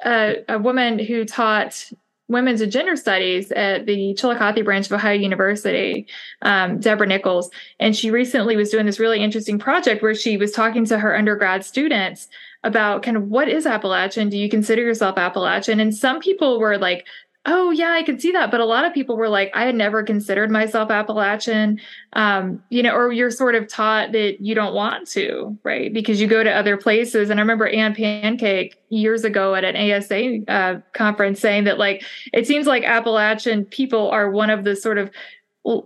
a, 0.06 0.44
a, 0.50 0.60
woman 0.60 1.00
who 1.00 1.26
taught 1.26 1.92
women's 2.28 2.62
and 2.62 2.72
gender 2.72 2.96
studies 2.96 3.52
at 3.52 3.86
the 3.86 4.14
Chillicothe 4.16 4.64
branch 4.66 4.88
of 4.88 4.94
Ohio 4.94 5.18
University, 5.18 6.08
um, 6.42 6.80
Deborah 6.80 7.08
Nichols. 7.08 7.50
And 7.80 7.96
she 7.96 8.12
recently 8.12 8.56
was 8.56 8.70
doing 8.70 8.86
this 8.86 9.00
really 9.00 9.22
interesting 9.22 9.60
project 9.60 10.02
where 10.02 10.16
she 10.16 10.38
was 10.38 10.52
talking 10.52 10.86
to 10.86 11.00
her 11.00 11.16
undergrad 11.16 11.64
students 11.64 12.28
about 12.64 13.04
kind 13.04 13.16
of 13.16 13.24
what 13.30 13.48
is 13.48 13.66
Appalachian? 13.66 14.30
Do 14.30 14.38
you 14.38 14.50
consider 14.50 14.82
yourself 14.82 15.18
Appalachian? 15.18 15.80
And 15.80 15.96
some 15.96 16.20
people 16.20 16.60
were 16.60 16.78
like, 16.78 17.06
oh 17.48 17.72
yeah 17.72 17.92
i 17.92 18.04
can 18.04 18.20
see 18.20 18.32
that. 18.32 18.52
But 18.52 18.60
a 18.60 18.66
lot 18.66 18.86
of 18.86 18.94
people 18.94 19.18
were 19.18 19.30
like 19.30 19.50
i 19.56 19.66
had 19.66 19.76
never 19.76 20.04
considered 20.04 20.52
myself 20.52 20.92
appalachian 20.92 21.80
um, 22.14 22.62
you 22.70 22.84
know 22.84 22.94
or 22.94 23.12
you're 23.12 23.32
sort 23.32 23.56
of 23.56 23.68
taught 23.68 24.12
that 24.12 24.42
you 24.42 24.54
don't 24.54 24.74
want 24.74 25.08
to 25.10 25.58
right? 25.64 25.94
Because 25.94 26.22
you 26.22 26.28
go 26.28 26.44
to 26.44 26.52
other 26.52 26.78
places. 26.78 27.30
And 27.30 27.40
i 27.40 27.42
remember 27.42 27.68
Ann 27.68 27.96
Pancake 27.96 28.76
years 28.90 29.24
ago 29.24 29.56
at 29.56 29.64
an 29.64 29.76
asa 29.76 30.40
uh, 30.48 30.80
conference 30.94 31.40
saying 31.40 31.64
that 31.64 31.78
like 31.78 32.04
it 32.34 32.46
seems 32.46 32.68
like 32.68 32.84
appalachian 32.84 33.66
people 33.66 34.10
are 34.10 34.30
one 34.30 34.50
of 34.50 34.64
the 34.64 34.76
sort 34.76 34.98
of 34.98 35.10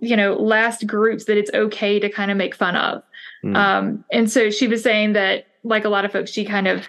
you 0.01 0.15
know 0.15 0.33
last 0.33 0.85
groups 0.85 1.25
that 1.25 1.37
it's 1.37 1.51
okay 1.53 1.99
to 1.99 2.09
kind 2.09 2.31
of 2.31 2.37
make 2.37 2.55
fun 2.55 2.75
of. 2.75 3.03
Mm. 3.43 3.55
um, 3.55 4.05
and 4.11 4.29
so 4.29 4.49
she 4.49 4.67
was 4.67 4.83
saying 4.83 5.13
that 5.13 5.47
like 5.63 5.85
a 5.85 5.89
lot 5.89 6.05
of 6.05 6.11
folks 6.11 6.31
she 6.31 6.45
kind 6.45 6.67
of 6.67 6.87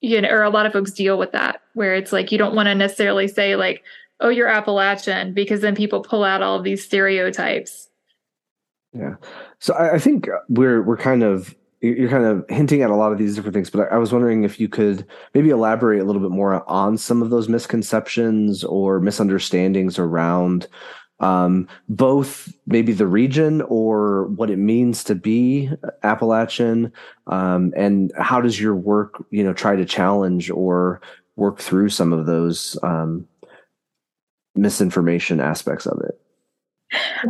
you 0.00 0.20
know, 0.20 0.28
or 0.28 0.42
a 0.42 0.50
lot 0.50 0.66
of 0.66 0.72
folks 0.72 0.92
deal 0.92 1.18
with 1.18 1.32
that 1.32 1.60
where 1.74 1.94
it's 1.94 2.12
like 2.12 2.30
you 2.30 2.38
don't 2.38 2.54
want 2.54 2.66
to 2.66 2.74
necessarily 2.74 3.28
say 3.28 3.56
like, 3.56 3.82
oh, 4.20 4.28
you're 4.28 4.48
Appalachian 4.48 5.34
because 5.34 5.60
then 5.60 5.74
people 5.74 6.00
pull 6.00 6.24
out 6.24 6.42
all 6.42 6.56
of 6.56 6.64
these 6.64 6.84
stereotypes. 6.84 7.88
Yeah. 8.92 9.14
So 9.58 9.74
I, 9.74 9.94
I 9.94 9.98
think 9.98 10.28
we're 10.48 10.82
we're 10.82 10.96
kind 10.96 11.22
of 11.22 11.54
you're 11.80 12.10
kind 12.10 12.24
of 12.24 12.44
hinting 12.48 12.82
at 12.82 12.90
a 12.90 12.96
lot 12.96 13.12
of 13.12 13.18
these 13.18 13.36
different 13.36 13.54
things, 13.54 13.70
but 13.70 13.92
I, 13.92 13.94
I 13.94 13.98
was 13.98 14.12
wondering 14.12 14.42
if 14.42 14.58
you 14.58 14.68
could 14.68 15.06
maybe 15.34 15.50
elaborate 15.50 16.00
a 16.00 16.04
little 16.04 16.22
bit 16.22 16.32
more 16.32 16.68
on 16.68 16.98
some 16.98 17.22
of 17.22 17.30
those 17.30 17.48
misconceptions 17.48 18.64
or 18.64 18.98
misunderstandings 18.98 19.98
around 19.98 20.66
um, 21.20 21.68
both 21.88 22.52
maybe 22.66 22.92
the 22.92 23.06
region 23.06 23.62
or 23.62 24.26
what 24.28 24.50
it 24.50 24.58
means 24.58 25.02
to 25.04 25.14
be 25.14 25.70
Appalachian, 26.02 26.92
um, 27.26 27.72
and 27.76 28.12
how 28.18 28.40
does 28.40 28.60
your 28.60 28.74
work, 28.74 29.24
you 29.30 29.42
know, 29.42 29.52
try 29.52 29.74
to 29.76 29.84
challenge 29.84 30.50
or 30.50 31.00
work 31.36 31.58
through 31.60 31.88
some 31.88 32.12
of 32.12 32.26
those 32.26 32.78
um, 32.82 33.26
misinformation 34.54 35.40
aspects 35.40 35.86
of 35.86 36.00
it. 36.00 36.20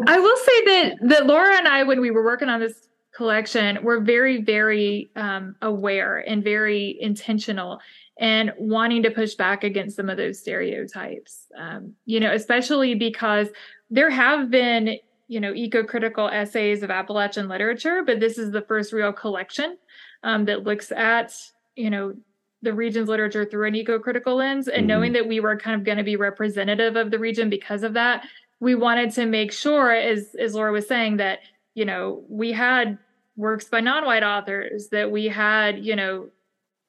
I 0.07 0.18
will 0.18 0.37
say 0.37 0.64
that 0.64 0.97
that 1.09 1.26
Laura 1.26 1.57
and 1.57 1.66
I, 1.66 1.83
when 1.83 2.00
we 2.00 2.11
were 2.11 2.25
working 2.25 2.49
on 2.49 2.61
this 2.61 2.88
collection, 3.14 3.83
were 3.83 4.00
very, 4.00 4.42
very 4.42 5.11
um, 5.16 5.57
aware 5.61 6.18
and 6.18 6.45
very 6.45 6.97
intentional 7.00 7.80
and 8.18 8.52
wanting 8.58 9.02
to 9.04 9.10
push 9.10 9.34
back 9.34 9.64
against 9.64 9.96
some 9.96 10.08
of 10.08 10.16
those 10.16 10.38
stereotypes. 10.38 11.46
Um, 11.56 11.94
you 12.04 12.20
know, 12.20 12.32
especially 12.32 12.94
because 12.94 13.48
there 13.90 14.10
have 14.10 14.50
been, 14.50 14.96
you 15.28 15.40
know, 15.40 15.54
eco-critical 15.54 16.28
essays 16.28 16.82
of 16.82 16.90
Appalachian 16.90 17.48
literature, 17.48 18.02
but 18.04 18.18
this 18.18 18.38
is 18.38 18.50
the 18.50 18.62
first 18.62 18.92
real 18.92 19.12
collection 19.12 19.78
um, 20.25 20.46
that 20.46 20.64
looks 20.64 20.90
at, 20.90 21.34
you 21.76 21.90
know, 21.90 22.14
the 22.62 22.72
region's 22.72 23.08
literature 23.08 23.44
through 23.44 23.68
an 23.68 23.76
eco-critical 23.76 24.34
lens. 24.34 24.66
And 24.66 24.78
mm-hmm. 24.78 24.87
knowing 24.88 25.12
that 25.12 25.28
we 25.28 25.38
were 25.38 25.56
kind 25.56 25.76
of 25.76 25.84
going 25.84 25.98
to 25.98 26.04
be 26.04 26.16
representative 26.16 26.96
of 26.96 27.12
the 27.12 27.18
region 27.18 27.48
because 27.48 27.84
of 27.84 27.94
that, 27.94 28.26
we 28.60 28.75
wanted 28.75 29.12
to 29.12 29.26
make 29.26 29.52
sure, 29.52 29.92
as 29.92 30.34
as 30.38 30.54
Laura 30.54 30.72
was 30.72 30.88
saying, 30.88 31.18
that 31.18 31.38
you 31.75 31.84
know 31.84 32.25
we 32.28 32.52
had 32.52 32.98
works 33.37 33.66
by 33.66 33.80
non-white 33.80 34.25
authors, 34.25 34.88
that 34.88 35.10
we 35.12 35.26
had 35.26 35.84
you 35.84 35.94
know 35.94 36.28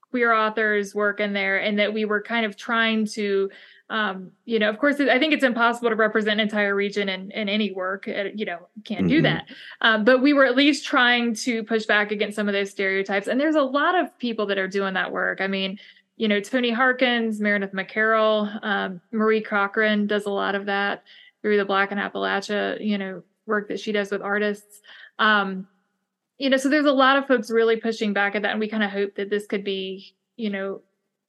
queer 0.09 0.33
authors 0.33 0.95
work 0.95 1.19
in 1.19 1.33
there, 1.33 1.57
and 1.57 1.79
that 1.79 1.93
we 1.93 2.05
were 2.05 2.21
kind 2.21 2.45
of 2.45 2.55
trying 2.55 3.05
to 3.07 3.49
um, 3.89 4.31
you 4.45 4.59
know, 4.59 4.69
of 4.69 4.77
course, 4.77 4.99
I 4.99 5.17
think 5.17 5.33
it's 5.33 5.43
impossible 5.43 5.89
to 5.89 5.95
represent 5.95 6.39
an 6.39 6.41
entire 6.41 6.75
region 6.75 7.09
in, 7.09 7.31
in 7.31 7.49
any 7.49 7.71
work. 7.71 8.07
Uh, 8.07 8.25
you 8.35 8.45
know, 8.45 8.67
can't 8.83 9.07
do 9.07 9.15
mm-hmm. 9.15 9.23
that. 9.23 9.49
Um, 9.81 10.03
but 10.03 10.21
we 10.21 10.33
were 10.33 10.45
at 10.45 10.55
least 10.55 10.85
trying 10.85 11.33
to 11.35 11.63
push 11.63 11.85
back 11.85 12.11
against 12.11 12.35
some 12.35 12.47
of 12.47 12.53
those 12.53 12.69
stereotypes. 12.69 13.27
And 13.27 13.39
there's 13.39 13.55
a 13.55 13.63
lot 13.63 13.95
of 13.95 14.15
people 14.19 14.45
that 14.47 14.59
are 14.59 14.67
doing 14.67 14.93
that 14.93 15.11
work. 15.11 15.41
I 15.41 15.47
mean, 15.47 15.79
you 16.17 16.27
know, 16.27 16.39
Tony 16.39 16.69
Harkins, 16.69 17.39
Meredith 17.39 17.73
McCarroll, 17.73 18.63
um, 18.63 19.01
Marie 19.11 19.41
Cochran 19.41 20.05
does 20.05 20.25
a 20.25 20.31
lot 20.31 20.53
of 20.53 20.67
that 20.67 21.03
through 21.41 21.57
the 21.57 21.65
Black 21.65 21.91
and 21.91 21.99
Appalachia, 21.99 22.85
you 22.85 22.97
know, 22.97 23.23
work 23.47 23.69
that 23.69 23.79
she 23.79 23.91
does 23.91 24.11
with 24.11 24.21
artists. 24.21 24.81
Um, 25.17 25.67
you 26.39 26.49
know, 26.49 26.57
so 26.57 26.69
there's 26.69 26.85
a 26.85 26.91
lot 26.91 27.17
of 27.17 27.27
folks 27.27 27.51
really 27.51 27.75
pushing 27.75 28.13
back 28.13 28.33
at 28.33 28.41
that. 28.41 28.51
And 28.51 28.59
we 28.59 28.69
kind 28.69 28.83
of 28.83 28.89
hope 28.89 29.15
that 29.15 29.29
this 29.29 29.45
could 29.45 29.63
be, 29.63 30.15
you 30.37 30.49
know, 30.49 30.81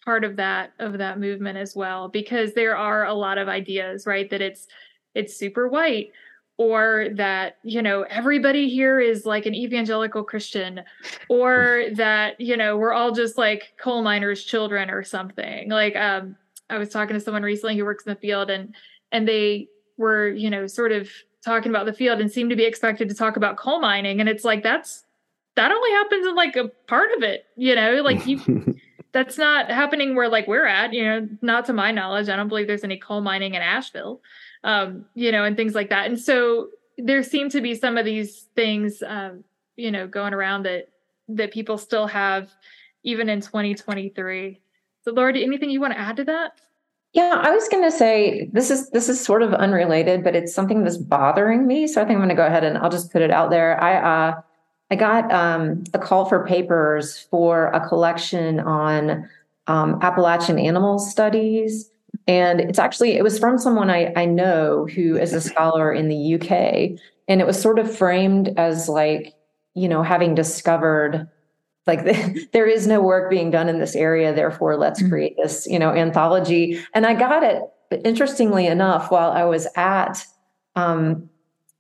part 0.05 0.25
of 0.25 0.37
that 0.37 0.73
of 0.79 0.99
that 0.99 1.21
movement 1.21 1.59
as 1.59 1.77
well 1.77 2.09
because 2.09 2.55
there 2.55 2.77
are 2.77 3.05
a 3.05 3.13
lot 3.13 3.39
of 3.39 3.49
ideas 3.49 4.07
right 4.07 4.31
that 4.31 4.41
it's 4.41 4.67
it's 5.15 5.37
super 5.37 5.69
white 5.69 6.11
or 6.57 7.09
that 7.15 7.59
you 7.65 7.83
know 7.83 8.03
everybody 8.09 8.69
here 8.69 8.99
is 8.99 9.27
like 9.27 9.45
an 9.45 9.55
evangelical 9.55 10.25
christian 10.25 10.81
or 11.29 11.85
that 11.95 12.41
you 12.41 12.57
know 12.57 12.77
we're 12.79 12.93
all 12.93 13.13
just 13.13 13.37
like 13.37 13.75
coal 13.79 14.03
miners 14.03 14.43
children 14.43 14.89
or 14.91 15.03
something 15.03 15.69
like 15.69 15.95
um 15.97 16.35
i 16.71 16.79
was 16.79 16.89
talking 16.89 17.15
to 17.15 17.21
someone 17.21 17.43
recently 17.43 17.77
who 17.77 17.85
works 17.85 18.07
in 18.07 18.15
the 18.15 18.21
field 18.21 18.49
and 18.49 18.75
and 19.13 19.29
they 19.29 19.69
were 19.99 20.29
you 20.29 20.49
know 20.49 20.67
sort 20.67 20.93
of 20.93 21.11
talking 21.45 21.71
about 21.71 21.87
the 21.87 21.93
field 21.93 22.21
and 22.21 22.31
seem 22.31 22.49
to 22.49 22.57
be 22.57 22.65
expected 22.65 23.09
to 23.09 23.15
talk 23.15 23.37
about 23.37 23.57
coal 23.57 23.81
mining. 23.81 24.21
And 24.21 24.29
it's 24.29 24.45
like 24.45 24.63
that's 24.63 25.05
that 25.57 25.73
only 25.73 25.91
happens 25.91 26.27
in 26.27 26.35
like 26.35 26.57
a 26.57 26.69
part 26.87 27.11
of 27.17 27.23
it 27.23 27.47
you 27.57 27.75
know? 27.75 28.03
Like 28.03 28.27
you 28.27 28.77
that's 29.13 29.39
not 29.39 29.71
happening 29.71 30.15
where 30.15 30.29
like 30.29 30.47
we're 30.47 30.67
at 30.67 30.93
you 30.93 31.05
know? 31.05 31.29
Not 31.43 31.65
to 31.67 31.73
my 31.73 31.91
knowledge. 31.91 32.29
I 32.29 32.37
don't 32.37 32.49
believe 32.49 32.67
there's 32.67 32.85
any 32.85 32.99
coal 32.99 33.21
mining 33.21 33.55
in 33.55 33.63
asheville 33.63 34.21
um, 34.65 35.05
you 35.15 35.33
know 35.33 35.45
and 35.45 35.57
things 35.57 35.75
like 35.75 35.91
that. 35.91 36.07
And 36.07 36.19
so 36.19 36.69
there 36.99 37.23
seem 37.23 37.49
to 37.51 37.61
be 37.61 37.75
some 37.75 37.97
of 37.97 38.05
these 38.05 38.49
things 38.55 39.03
um, 39.07 39.45
you 39.77 39.91
know 39.91 40.07
going 40.07 40.35
around 40.35 40.65
that 40.65 40.89
that 41.29 41.53
people 41.53 41.79
still 41.79 42.07
have 42.07 42.51
even 43.03 43.29
in 43.29 43.41
2023 43.41 44.61
so 45.03 45.13
laura 45.13 45.37
anything 45.39 45.71
you 45.71 45.81
want 45.81 45.93
to 45.93 45.99
add 45.99 46.17
to 46.17 46.25
that 46.25 46.61
yeah 47.13 47.41
i 47.43 47.51
was 47.51 47.69
going 47.69 47.83
to 47.83 47.91
say 47.91 48.49
this 48.53 48.71
is 48.71 48.91
this 48.91 49.09
is 49.09 49.23
sort 49.23 49.43
of 49.43 49.53
unrelated 49.55 50.23
but 50.23 50.37
it's 50.37 50.55
something 50.55 50.85
that's 50.85 50.97
bothering 50.97 51.67
me 51.67 51.87
so 51.87 52.01
i 52.01 52.05
think 52.05 52.17
i'm 52.17 52.21
going 52.21 52.29
to 52.29 52.35
go 52.35 52.47
ahead 52.47 52.65
and 52.65 52.79
i'll 52.79 52.91
just 52.91 53.13
put 53.13 53.23
it 53.23 53.31
out 53.31 53.51
there 53.51 53.83
i 53.83 53.97
uh 54.29 54.41
I 54.91 54.97
got 54.97 55.31
um, 55.33 55.85
a 55.95 55.99
call 55.99 56.25
for 56.25 56.45
papers 56.45 57.27
for 57.31 57.69
a 57.69 57.87
collection 57.87 58.59
on 58.61 59.29
um, 59.69 59.99
Appalachian 60.03 60.59
animal 60.59 60.99
studies. 60.99 61.91
And 62.27 62.61
it's 62.61 62.79
actually, 62.79 63.13
it 63.13 63.23
was 63.23 63.39
from 63.39 63.57
someone 63.57 63.89
I, 63.89 64.13
I 64.17 64.25
know 64.25 64.87
who 64.87 65.17
is 65.17 65.33
a 65.33 65.41
scholar 65.41 65.93
in 65.93 66.09
the 66.09 66.35
UK. 66.35 66.99
And 67.29 67.41
it 67.41 67.47
was 67.47 67.61
sort 67.61 67.79
of 67.79 67.97
framed 67.97 68.53
as 68.57 68.89
like, 68.89 69.35
you 69.75 69.89
know, 69.89 70.03
having 70.03 70.35
discovered 70.35 71.29
like 71.87 72.05
the, 72.05 72.49
there 72.53 72.67
is 72.67 72.87
no 72.87 73.01
work 73.01 73.31
being 73.31 73.51
done 73.51 73.69
in 73.69 73.79
this 73.79 73.95
area. 73.95 74.35
Therefore, 74.35 74.77
let's 74.77 75.01
mm-hmm. 75.01 75.11
create 75.11 75.37
this, 75.37 75.67
you 75.67 75.79
know, 75.79 75.91
anthology. 75.91 76.81
And 76.95 77.07
I 77.07 77.15
got 77.15 77.43
it, 77.43 77.63
interestingly 78.05 78.67
enough, 78.67 79.11
while 79.11 79.31
I 79.31 79.45
was 79.45 79.67
at 79.77 80.25
um, 80.77 81.29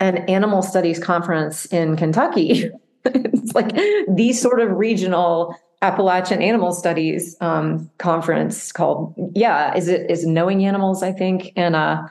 an 0.00 0.18
animal 0.28 0.62
studies 0.62 0.98
conference 0.98 1.66
in 1.66 1.96
Kentucky. 1.96 2.70
it's 3.04 3.54
like 3.54 3.74
the 4.08 4.32
sort 4.32 4.60
of 4.60 4.70
regional 4.72 5.54
Appalachian 5.82 6.42
Animal 6.42 6.72
Studies 6.72 7.36
um, 7.40 7.90
conference 7.98 8.72
called 8.72 9.14
yeah 9.34 9.74
is 9.74 9.88
it 9.88 10.10
is 10.10 10.26
knowing 10.26 10.64
animals 10.66 11.02
I 11.02 11.12
think 11.12 11.52
and 11.56 11.74
uh, 11.74 12.02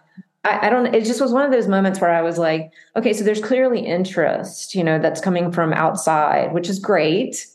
I, 0.43 0.67
I, 0.67 0.69
don't 0.69 0.93
it 0.95 1.05
just 1.05 1.21
was 1.21 1.31
one 1.31 1.45
of 1.45 1.51
those 1.51 1.67
moments 1.67 2.01
where 2.01 2.09
I 2.09 2.21
was 2.21 2.39
like 2.39 2.71
okay 2.95 3.13
so 3.13 3.23
there's 3.23 3.41
clearly 3.41 3.81
interest 3.85 4.73
you 4.73 4.83
know 4.83 4.97
that's 4.97 5.21
coming 5.21 5.51
from 5.51 5.73
outside 5.73 6.51
which 6.51 6.67
is 6.67 6.79
great 6.79 7.45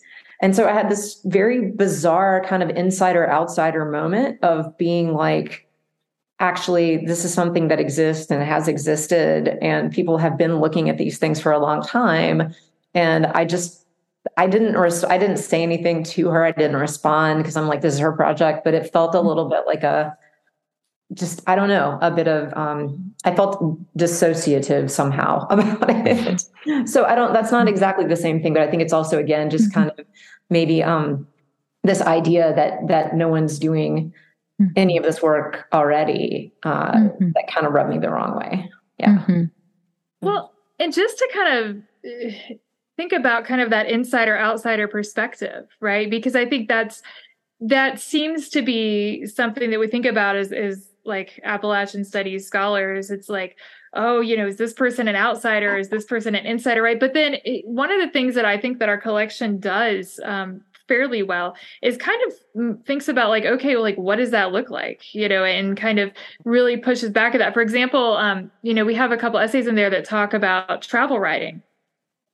and 0.44 0.54
so 0.54 0.68
I 0.68 0.74
had 0.74 0.90
this 0.90 1.22
very 1.24 1.70
bizarre 1.70 2.44
kind 2.44 2.62
of 2.62 2.68
insider 2.68 3.30
outsider 3.30 3.86
moment 3.86 4.44
of 4.44 4.76
being 4.76 5.14
like 5.14 5.66
actually 6.38 6.98
this 6.98 7.24
is 7.24 7.32
something 7.32 7.68
that 7.68 7.80
exists 7.80 8.30
and 8.30 8.42
has 8.42 8.68
existed 8.68 9.56
and 9.62 9.90
people 9.90 10.18
have 10.18 10.36
been 10.36 10.60
looking 10.60 10.90
at 10.90 10.98
these 10.98 11.16
things 11.16 11.40
for 11.40 11.50
a 11.50 11.58
long 11.58 11.82
time 11.82 12.54
and 12.92 13.24
I 13.24 13.46
just 13.46 13.86
I 14.36 14.46
didn't 14.46 14.76
res- 14.76 15.04
I 15.04 15.16
didn't 15.16 15.38
say 15.38 15.62
anything 15.62 16.04
to 16.04 16.28
her. 16.28 16.44
I 16.44 16.52
didn't 16.52 16.76
respond 16.76 17.38
because 17.38 17.56
I'm 17.56 17.66
like 17.66 17.80
this 17.80 17.94
is 17.94 18.00
her 18.00 18.12
project, 18.12 18.64
but 18.64 18.74
it 18.74 18.92
felt 18.92 19.14
a 19.14 19.20
little 19.22 19.48
bit 19.48 19.62
like 19.66 19.82
a 19.82 20.14
just 21.12 21.42
I 21.46 21.54
don't 21.54 21.68
know 21.68 21.98
a 22.00 22.10
bit 22.10 22.28
of 22.28 22.52
um, 22.56 23.14
I 23.24 23.34
felt 23.34 23.78
dissociative 23.96 24.90
somehow 24.90 25.46
about 25.50 26.06
it. 26.06 26.88
so 26.88 27.04
I 27.04 27.14
don't. 27.14 27.32
That's 27.32 27.52
not 27.52 27.68
exactly 27.68 28.06
the 28.06 28.16
same 28.16 28.42
thing, 28.42 28.54
but 28.54 28.62
I 28.62 28.70
think 28.70 28.82
it's 28.82 28.92
also 28.92 29.18
again 29.18 29.50
just 29.50 29.70
mm-hmm. 29.70 29.88
kind 29.88 29.92
of 29.98 30.06
maybe 30.50 30.82
um, 30.82 31.26
this 31.82 32.00
idea 32.00 32.54
that 32.54 32.88
that 32.88 33.14
no 33.16 33.28
one's 33.28 33.58
doing 33.58 34.12
mm-hmm. 34.60 34.72
any 34.76 34.96
of 34.96 35.04
this 35.04 35.22
work 35.22 35.66
already 35.72 36.52
uh, 36.62 36.92
mm-hmm. 36.92 37.30
that 37.34 37.46
kind 37.48 37.66
of 37.66 37.72
rubbed 37.72 37.90
me 37.90 37.98
the 37.98 38.10
wrong 38.10 38.36
way. 38.36 38.70
Yeah. 38.98 39.18
Mm-hmm. 39.18 39.44
Well, 40.20 40.52
and 40.78 40.92
just 40.92 41.18
to 41.18 41.30
kind 41.32 41.58
of 41.58 41.76
think 42.96 43.12
about 43.12 43.44
kind 43.44 43.60
of 43.60 43.70
that 43.70 43.88
insider 43.88 44.38
outsider 44.38 44.88
perspective, 44.88 45.66
right? 45.80 46.08
Because 46.08 46.36
I 46.36 46.46
think 46.46 46.68
that's 46.68 47.02
that 47.60 48.00
seems 48.00 48.48
to 48.50 48.62
be 48.62 49.26
something 49.26 49.70
that 49.70 49.80
we 49.80 49.86
think 49.86 50.06
about 50.06 50.36
as 50.36 50.52
is 50.52 50.88
like 51.04 51.40
Appalachian 51.44 52.04
studies 52.04 52.46
scholars. 52.46 53.10
It's 53.10 53.28
like, 53.28 53.56
oh, 53.92 54.20
you 54.20 54.36
know, 54.36 54.46
is 54.46 54.56
this 54.56 54.72
person 54.72 55.08
an 55.08 55.16
outsider? 55.16 55.76
Is 55.76 55.88
this 55.88 56.04
person 56.04 56.34
an 56.34 56.46
insider? 56.46 56.82
Right. 56.82 56.98
But 56.98 57.14
then 57.14 57.36
it, 57.44 57.66
one 57.66 57.90
of 57.90 58.00
the 58.00 58.10
things 58.10 58.34
that 58.34 58.44
I 58.44 58.58
think 58.58 58.78
that 58.78 58.88
our 58.88 58.98
collection 58.98 59.58
does 59.58 60.20
um, 60.24 60.62
fairly 60.88 61.22
well 61.22 61.56
is 61.82 61.96
kind 61.96 62.20
of 62.26 62.34
mm, 62.56 62.86
thinks 62.86 63.08
about 63.08 63.30
like 63.30 63.44
okay 63.44 63.74
well, 63.74 63.82
like 63.82 63.96
what 63.96 64.16
does 64.16 64.30
that 64.30 64.52
look 64.52 64.70
like 64.70 65.14
you 65.14 65.28
know 65.28 65.44
and 65.44 65.76
kind 65.76 65.98
of 65.98 66.12
really 66.44 66.76
pushes 66.76 67.10
back 67.10 67.34
at 67.34 67.38
that 67.38 67.54
for 67.54 67.62
example 67.62 68.18
um, 68.18 68.50
you 68.62 68.74
know 68.74 68.84
we 68.84 68.94
have 68.94 69.10
a 69.10 69.16
couple 69.16 69.38
essays 69.38 69.66
in 69.66 69.76
there 69.76 69.88
that 69.88 70.04
talk 70.04 70.34
about 70.34 70.82
travel 70.82 71.18
writing 71.18 71.62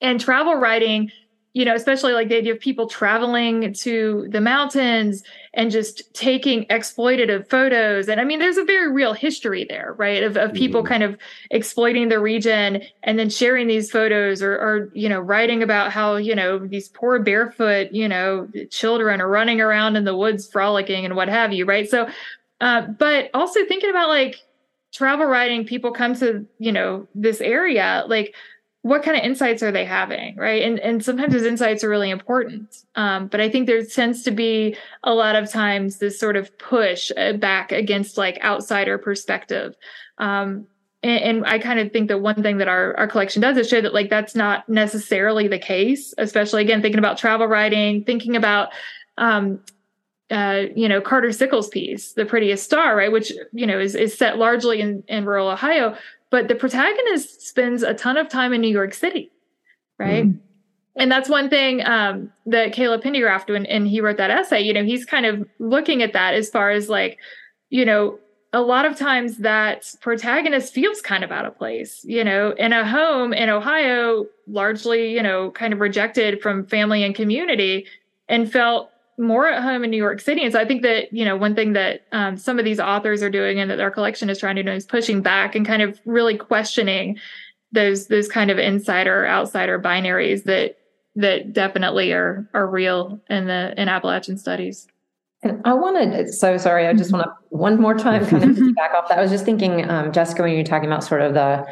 and 0.00 0.21
travel 0.21 0.57
writing 0.57 1.11
you 1.52 1.64
know, 1.64 1.75
especially 1.75 2.12
like 2.12 2.28
the 2.28 2.37
idea 2.37 2.52
of 2.52 2.61
people 2.61 2.87
traveling 2.87 3.73
to 3.73 4.28
the 4.30 4.40
mountains 4.40 5.25
and 5.52 5.73
just 5.73 6.14
taking 6.14 6.64
exploitative 6.66 7.49
photos. 7.50 8.09
And 8.09 8.21
I 8.21 8.25
mean, 8.25 8.38
there's 8.38 8.57
a 8.57 8.64
very 8.64 8.92
real 8.92 9.14
history 9.14 9.66
there, 9.69 9.95
right? 9.99 10.23
Of, 10.23 10.37
of 10.37 10.52
people 10.52 10.83
mm-hmm. 10.83 10.92
kind 10.92 11.02
of 11.02 11.19
exploiting 11.50 12.09
the 12.09 12.21
region 12.21 12.83
and 13.02 13.19
then 13.19 13.30
sharing 13.30 13.66
these 13.66 13.90
photos 13.90 14.42
or, 14.42 14.52
or, 14.52 14.90
you 14.95 15.09
know, 15.09 15.19
writing 15.19 15.61
about 15.61 15.90
how, 15.90 16.14
you 16.14 16.37
know, 16.37 16.59
these 16.59 16.88
poor 16.88 17.19
barefoot, 17.19 17.90
you 17.90 18.07
know, 18.07 18.49
children 18.71 19.21
are 19.21 19.28
running 19.28 19.61
around 19.61 19.97
in 19.97 20.04
the 20.04 20.16
woods 20.16 20.49
frolicking 20.49 21.04
and 21.04 21.16
what 21.16 21.28
have 21.28 21.52
you, 21.52 21.64
right? 21.64 21.90
So, 21.90 22.09
uh, 22.61 22.83
but 22.83 23.28
also 23.35 23.64
thinking 23.66 23.90
about 23.90 24.09
like 24.09 24.37
travel 24.92 25.26
writing, 25.26 25.64
people 25.64 25.90
come 25.90 26.14
to, 26.14 26.47
you 26.61 26.71
know, 26.71 27.09
this 27.16 27.40
area, 27.40 28.04
like, 28.07 28.37
what 28.83 29.03
kind 29.03 29.17
of 29.17 29.23
insights 29.23 29.63
are 29.63 29.73
they 29.73 29.85
having 29.85 30.37
right? 30.37 30.63
And 30.63 30.79
and 30.81 31.05
sometimes 31.05 31.33
those 31.33 31.45
insights 31.45 31.85
are 31.85 31.89
really 31.89 32.11
important. 32.11 32.85
Um, 32.95 33.29
but 33.29 33.41
i 33.41 33.49
think 33.49 33.67
there 33.67 33.85
tends 33.85 34.23
to 34.25 34.31
be 34.31 34.77
a 35.05 35.15
lot 35.15 35.37
of 35.37 35.51
times 35.51 35.99
this 35.99 36.19
sort 36.19 36.37
of 36.37 36.57
push 36.59 37.11
uh, 37.17 37.35
back 37.35 37.73
against 37.73 38.17
like 38.19 38.43
outsider 38.43 38.99
perspective. 38.99 39.75
Um, 40.19 40.67
and, 41.03 41.23
and, 41.23 41.47
i 41.47 41.59
kind 41.59 41.81
of 41.81 41.93
think 41.93 42.09
that 42.09 42.19
one 42.19 42.43
thing 42.43 42.59
that 42.59 42.69
our, 42.69 42.95
our 42.99 43.09
collection 43.09 43.41
does 43.41 43.57
is 43.57 43.69
show 43.69 43.81
that 43.81 43.95
like 43.95 44.11
that's 44.11 44.35
not 44.35 44.69
necessarily 44.69 45.49
the 45.49 45.59
case 45.59 46.13
especially 46.19 46.61
again 46.61 46.83
thinking 46.83 46.99
about 46.99 47.17
travel 47.17 47.47
writing 47.47 48.05
thinking 48.05 48.37
about 48.37 48.69
um, 49.17 49.61
uh, 50.31 50.65
you 50.75 50.89
know 50.89 51.01
Carter 51.01 51.29
Sickels' 51.29 51.71
piece, 51.71 52.13
"The 52.13 52.25
Prettiest 52.25 52.65
Star," 52.65 52.97
right, 52.97 53.11
which 53.11 53.33
you 53.53 53.67
know 53.67 53.79
is 53.79 53.95
is 53.95 54.17
set 54.17 54.39
largely 54.39 54.81
in 54.81 55.03
in 55.09 55.25
rural 55.25 55.49
Ohio, 55.49 55.97
but 56.31 56.49
the 56.49 56.55
protagonist 56.55 57.47
spends 57.47 57.83
a 57.83 57.95
ton 57.95 58.17
of 58.17 58.29
time 58.29 58.53
in 58.53 58.61
New 58.61 58.69
York 58.69 58.95
City, 58.95 59.31
right? 59.99 60.27
Mm. 60.27 60.39
And 60.97 61.11
that's 61.11 61.29
one 61.29 61.49
thing 61.49 61.85
um, 61.87 62.33
that 62.47 62.73
Caleb 62.73 63.03
Pendergraft, 63.03 63.49
when 63.49 63.67
and 63.67 63.87
he 63.87 64.01
wrote 64.01 64.17
that 64.17 64.31
essay, 64.31 64.61
you 64.61 64.73
know, 64.73 64.85
he's 64.85 65.05
kind 65.05 65.27
of 65.27 65.49
looking 65.59 66.03
at 66.03 66.13
that 66.13 66.35
as 66.35 66.51
far 66.51 66.71
as 66.71 66.89
like, 66.89 67.19
you 67.71 67.85
know, 67.85 68.19
a 68.53 68.61
lot 68.61 68.85
of 68.85 68.97
times 68.97 69.39
that 69.39 69.95
protagonist 70.01 70.75
feels 70.75 71.01
kind 71.01 71.23
of 71.23 71.31
out 71.31 71.47
of 71.47 71.57
place, 71.57 72.05
you 72.05 72.25
know, 72.25 72.51
in 72.53 72.73
a 72.73 72.87
home 72.87 73.33
in 73.33 73.49
Ohio, 73.49 74.27
largely, 74.49 75.15
you 75.15 75.23
know, 75.23 75.53
kind 75.53 75.73
of 75.73 75.79
rejected 75.79 76.43
from 76.43 76.67
family 76.67 77.05
and 77.05 77.15
community 77.15 77.87
and 78.29 78.51
felt 78.51 78.91
more 79.21 79.49
at 79.49 79.62
home 79.62 79.85
in 79.85 79.91
New 79.91 79.97
York 79.97 80.21
City. 80.21 80.43
And 80.43 80.53
so 80.53 80.59
I 80.59 80.65
think 80.65 80.83
that, 80.83 81.12
you 81.12 81.25
know, 81.25 81.37
one 81.37 81.55
thing 81.55 81.75
that 81.75 82.07
um, 82.12 82.37
some 82.37 82.59
of 82.59 82.65
these 82.65 82.81
authors 82.81 83.23
are 83.23 83.31
doing 83.31 83.61
and 83.61 83.71
that 83.71 83.81
our 83.81 83.91
collection 83.91 84.31
is 84.31 84.39
trying 84.39 84.57
to 84.57 84.62
do 84.62 84.73
is 84.73 84.87
pushing 84.87 85.23
back 85.23 85.55
and 85.55 85.67
kind 85.67 85.83
of 85.83 86.00
really 86.05 86.37
questioning 86.37 87.19
those 87.73 88.09
those 88.09 88.27
kind 88.27 88.50
of 88.50 88.59
insider 88.59 89.27
outsider 89.27 89.79
binaries 89.79 90.45
that 90.45 90.77
that 91.15 91.53
definitely 91.53 92.12
are 92.12 92.49
are 92.55 92.67
real 92.67 93.21
in 93.29 93.47
the 93.47 93.81
in 93.81 93.89
Appalachian 93.89 94.39
studies. 94.39 94.89
And 95.43 95.62
I 95.65 95.73
wanted, 95.73 96.29
so 96.35 96.59
sorry, 96.59 96.87
I 96.87 96.93
just 96.93 97.12
want 97.12 97.25
to 97.25 97.33
one 97.49 97.81
more 97.81 97.95
time 97.95 98.27
kind 98.27 98.45
of 98.45 98.75
back 98.75 98.93
off 98.93 99.09
that. 99.09 99.19
I 99.19 99.23
was 99.23 99.31
just 99.31 99.45
thinking, 99.45 99.89
um, 99.89 100.12
Jessica, 100.12 100.43
when 100.43 100.53
you 100.53 100.59
were 100.59 100.65
talking 100.65 100.87
about 100.87 101.03
sort 101.03 101.23
of 101.23 101.33
the 101.33 101.67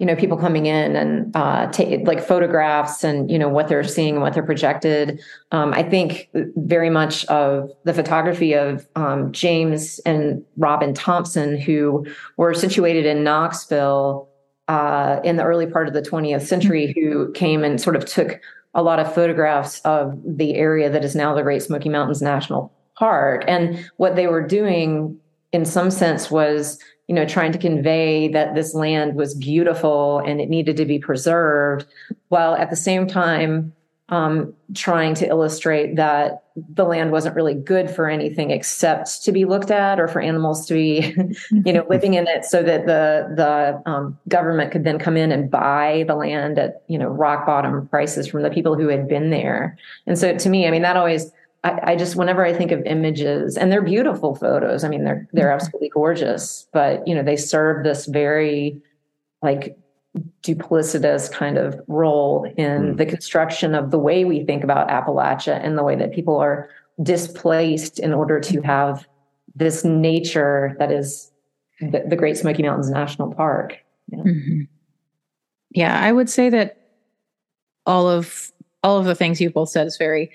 you 0.00 0.06
know 0.06 0.16
people 0.16 0.36
coming 0.36 0.66
in 0.66 0.96
and 0.96 1.36
uh, 1.36 1.70
take 1.70 2.06
like 2.06 2.20
photographs 2.26 3.04
and 3.04 3.30
you 3.30 3.38
know 3.38 3.48
what 3.48 3.68
they're 3.68 3.84
seeing 3.84 4.14
and 4.14 4.22
what 4.22 4.34
they're 4.34 4.42
projected. 4.42 5.20
Um, 5.52 5.72
i 5.74 5.82
think 5.82 6.28
very 6.56 6.90
much 6.90 7.24
of 7.26 7.70
the 7.84 7.94
photography 7.94 8.54
of 8.54 8.88
um, 8.96 9.30
james 9.32 10.00
and 10.00 10.44
robin 10.56 10.94
thompson 10.94 11.58
who 11.58 12.06
were 12.36 12.54
situated 12.54 13.06
in 13.06 13.22
knoxville 13.22 14.28
uh, 14.68 15.20
in 15.24 15.36
the 15.36 15.42
early 15.42 15.66
part 15.66 15.88
of 15.88 15.94
the 15.94 16.02
20th 16.02 16.42
century 16.42 16.92
who 16.92 17.32
came 17.32 17.64
and 17.64 17.80
sort 17.80 17.96
of 17.96 18.04
took 18.04 18.40
a 18.74 18.82
lot 18.82 19.00
of 19.00 19.12
photographs 19.12 19.80
of 19.80 20.16
the 20.24 20.54
area 20.54 20.88
that 20.88 21.04
is 21.04 21.16
now 21.16 21.34
the 21.34 21.42
great 21.42 21.62
smoky 21.62 21.88
mountains 21.88 22.22
national 22.22 22.72
park. 22.96 23.44
And 23.48 23.90
what 23.96 24.14
they 24.14 24.28
were 24.28 24.46
doing 24.46 25.18
in 25.52 25.64
some 25.64 25.90
sense 25.90 26.30
was 26.30 26.78
you 27.10 27.16
know, 27.16 27.26
trying 27.26 27.50
to 27.50 27.58
convey 27.58 28.28
that 28.28 28.54
this 28.54 28.72
land 28.72 29.16
was 29.16 29.34
beautiful 29.34 30.20
and 30.20 30.40
it 30.40 30.48
needed 30.48 30.76
to 30.76 30.84
be 30.84 31.00
preserved, 31.00 31.84
while 32.28 32.54
at 32.54 32.70
the 32.70 32.76
same 32.76 33.08
time 33.08 33.72
um, 34.10 34.54
trying 34.76 35.14
to 35.14 35.26
illustrate 35.26 35.96
that 35.96 36.44
the 36.72 36.84
land 36.84 37.10
wasn't 37.10 37.34
really 37.34 37.54
good 37.54 37.90
for 37.90 38.08
anything 38.08 38.52
except 38.52 39.24
to 39.24 39.32
be 39.32 39.44
looked 39.44 39.72
at 39.72 39.98
or 39.98 40.06
for 40.06 40.20
animals 40.20 40.66
to 40.66 40.74
be, 40.74 41.12
you 41.50 41.72
know, 41.72 41.84
living 41.90 42.14
in 42.14 42.28
it, 42.28 42.44
so 42.44 42.62
that 42.62 42.86
the 42.86 43.34
the 43.34 43.90
um, 43.90 44.16
government 44.28 44.70
could 44.70 44.84
then 44.84 45.00
come 45.00 45.16
in 45.16 45.32
and 45.32 45.50
buy 45.50 46.04
the 46.06 46.14
land 46.14 46.60
at 46.60 46.84
you 46.86 46.96
know 46.96 47.08
rock 47.08 47.44
bottom 47.44 47.88
prices 47.88 48.28
from 48.28 48.44
the 48.44 48.50
people 48.50 48.76
who 48.76 48.86
had 48.86 49.08
been 49.08 49.30
there. 49.30 49.76
And 50.06 50.16
so, 50.16 50.36
to 50.36 50.48
me, 50.48 50.68
I 50.68 50.70
mean, 50.70 50.82
that 50.82 50.96
always 50.96 51.32
I, 51.62 51.92
I, 51.92 51.96
just 51.96 52.16
whenever 52.16 52.44
I 52.44 52.54
think 52.54 52.72
of 52.72 52.82
images, 52.84 53.56
and 53.56 53.70
they're 53.70 53.82
beautiful 53.82 54.34
photos. 54.34 54.82
I 54.82 54.88
mean, 54.88 55.04
they're 55.04 55.28
they're 55.32 55.46
mm-hmm. 55.46 55.54
absolutely 55.54 55.90
gorgeous, 55.90 56.66
but 56.72 57.06
you 57.06 57.14
know, 57.14 57.22
they 57.22 57.36
serve 57.36 57.84
this 57.84 58.06
very 58.06 58.80
like 59.42 59.76
duplicitous 60.42 61.30
kind 61.30 61.58
of 61.58 61.80
role 61.86 62.44
in 62.56 62.94
mm. 62.94 62.96
the 62.96 63.06
construction 63.06 63.74
of 63.74 63.90
the 63.90 63.98
way 63.98 64.24
we 64.24 64.44
think 64.44 64.64
about 64.64 64.88
Appalachia 64.88 65.64
and 65.64 65.78
the 65.78 65.84
way 65.84 65.94
that 65.96 66.12
people 66.12 66.36
are 66.36 66.68
displaced 67.02 67.98
in 67.98 68.12
order 68.12 68.40
to 68.40 68.60
have 68.62 69.06
this 69.54 69.84
nature 69.84 70.74
that 70.78 70.90
is 70.90 71.30
the, 71.80 72.04
the 72.08 72.16
Great 72.16 72.36
Smoky 72.36 72.62
Mountains 72.62 72.90
National 72.90 73.32
Park. 73.32 73.78
Yeah. 74.08 74.18
Mm-hmm. 74.18 74.60
yeah, 75.70 76.00
I 76.00 76.10
would 76.10 76.28
say 76.28 76.50
that 76.50 76.80
all 77.86 78.08
of 78.08 78.50
all 78.82 78.98
of 78.98 79.04
the 79.04 79.14
things 79.14 79.40
you 79.40 79.50
both 79.50 79.68
said 79.68 79.86
is 79.86 79.96
very 79.96 80.30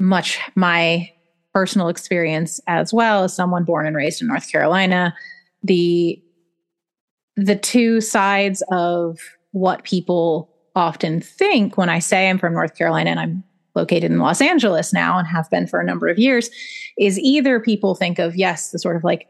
much 0.00 0.38
my 0.54 1.10
personal 1.52 1.88
experience 1.88 2.60
as 2.66 2.92
well 2.92 3.24
as 3.24 3.34
someone 3.34 3.64
born 3.64 3.86
and 3.86 3.96
raised 3.96 4.22
in 4.22 4.28
North 4.28 4.50
Carolina. 4.50 5.14
The 5.62 6.20
the 7.36 7.56
two 7.56 8.00
sides 8.00 8.62
of 8.70 9.18
what 9.52 9.84
people 9.84 10.50
often 10.76 11.20
think 11.20 11.76
when 11.76 11.88
I 11.88 11.98
say 11.98 12.28
I'm 12.28 12.38
from 12.38 12.52
North 12.52 12.76
Carolina 12.76 13.10
and 13.10 13.20
I'm 13.20 13.44
located 13.74 14.10
in 14.10 14.18
Los 14.18 14.40
Angeles 14.40 14.92
now 14.92 15.18
and 15.18 15.26
have 15.26 15.48
been 15.50 15.66
for 15.66 15.80
a 15.80 15.84
number 15.84 16.08
of 16.08 16.18
years 16.18 16.50
is 16.98 17.18
either 17.18 17.60
people 17.60 17.94
think 17.94 18.18
of 18.18 18.36
yes 18.36 18.70
the 18.70 18.78
sort 18.78 18.96
of 18.96 19.04
like 19.04 19.28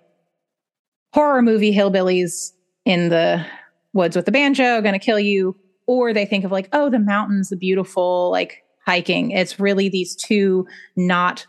horror 1.12 1.42
movie 1.42 1.74
hillbillies 1.74 2.52
in 2.84 3.08
the 3.08 3.44
woods 3.92 4.16
with 4.16 4.24
the 4.24 4.32
banjo 4.32 4.80
going 4.80 4.92
to 4.92 4.98
kill 4.98 5.20
you 5.20 5.56
or 5.86 6.12
they 6.12 6.24
think 6.24 6.44
of 6.44 6.52
like 6.52 6.68
oh 6.72 6.88
the 6.88 6.98
mountains 6.98 7.48
the 7.48 7.56
beautiful 7.56 8.30
like 8.30 8.62
hiking. 8.90 9.30
It's 9.30 9.60
really 9.60 9.88
these 9.88 10.16
two 10.16 10.66
not 10.96 11.46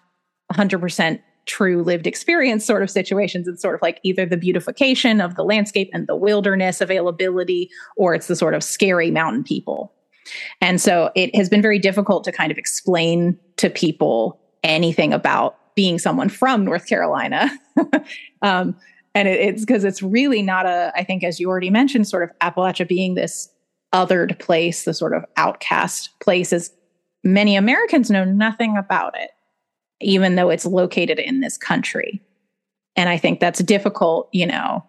100% 0.53 1.19
true 1.47 1.81
lived 1.81 2.05
experience 2.05 2.63
sort 2.63 2.83
of 2.83 2.89
situations. 2.91 3.47
It's 3.47 3.63
sort 3.63 3.73
of 3.73 3.81
like 3.81 3.99
either 4.03 4.27
the 4.27 4.37
beautification 4.37 5.19
of 5.19 5.33
the 5.33 5.43
landscape 5.43 5.89
and 5.91 6.05
the 6.05 6.15
wilderness 6.15 6.81
availability, 6.81 7.71
or 7.97 8.13
it's 8.13 8.27
the 8.27 8.35
sort 8.35 8.53
of 8.53 8.63
scary 8.63 9.09
mountain 9.09 9.43
people. 9.43 9.91
And 10.61 10.79
so 10.79 11.09
it 11.15 11.35
has 11.35 11.49
been 11.49 11.63
very 11.63 11.79
difficult 11.79 12.23
to 12.25 12.31
kind 12.31 12.51
of 12.51 12.59
explain 12.59 13.39
to 13.57 13.71
people 13.71 14.39
anything 14.63 15.11
about 15.11 15.57
being 15.75 15.97
someone 15.97 16.29
from 16.29 16.63
North 16.63 16.85
Carolina. 16.85 17.49
um, 18.43 18.75
and 19.15 19.27
it, 19.27 19.39
it's 19.39 19.65
because 19.65 19.83
it's 19.83 20.03
really 20.03 20.43
not 20.43 20.67
a, 20.67 20.91
I 20.95 21.03
think, 21.03 21.23
as 21.23 21.39
you 21.39 21.49
already 21.49 21.71
mentioned, 21.71 22.07
sort 22.07 22.21
of 22.21 22.29
Appalachia 22.37 22.87
being 22.87 23.15
this 23.15 23.49
othered 23.95 24.37
place, 24.37 24.85
the 24.85 24.93
sort 24.93 25.15
of 25.15 25.25
outcast 25.37 26.11
place 26.19 26.53
is 26.53 26.71
many 27.23 27.55
Americans 27.55 28.09
know 28.09 28.23
nothing 28.23 28.77
about 28.77 29.17
it, 29.17 29.31
even 29.99 30.35
though 30.35 30.49
it's 30.49 30.65
located 30.65 31.19
in 31.19 31.39
this 31.39 31.57
country. 31.57 32.21
And 32.95 33.09
I 33.09 33.17
think 33.17 33.39
that's 33.39 33.61
difficult, 33.63 34.29
you 34.31 34.45
know, 34.45 34.83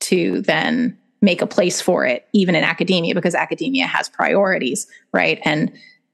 to 0.00 0.42
then 0.42 0.96
make 1.22 1.42
a 1.42 1.46
place 1.46 1.80
for 1.80 2.04
it, 2.04 2.26
even 2.32 2.54
in 2.54 2.62
academia, 2.62 3.14
because 3.14 3.34
academia 3.34 3.86
has 3.86 4.08
priorities, 4.08 4.86
right? 5.12 5.40
And 5.44 5.72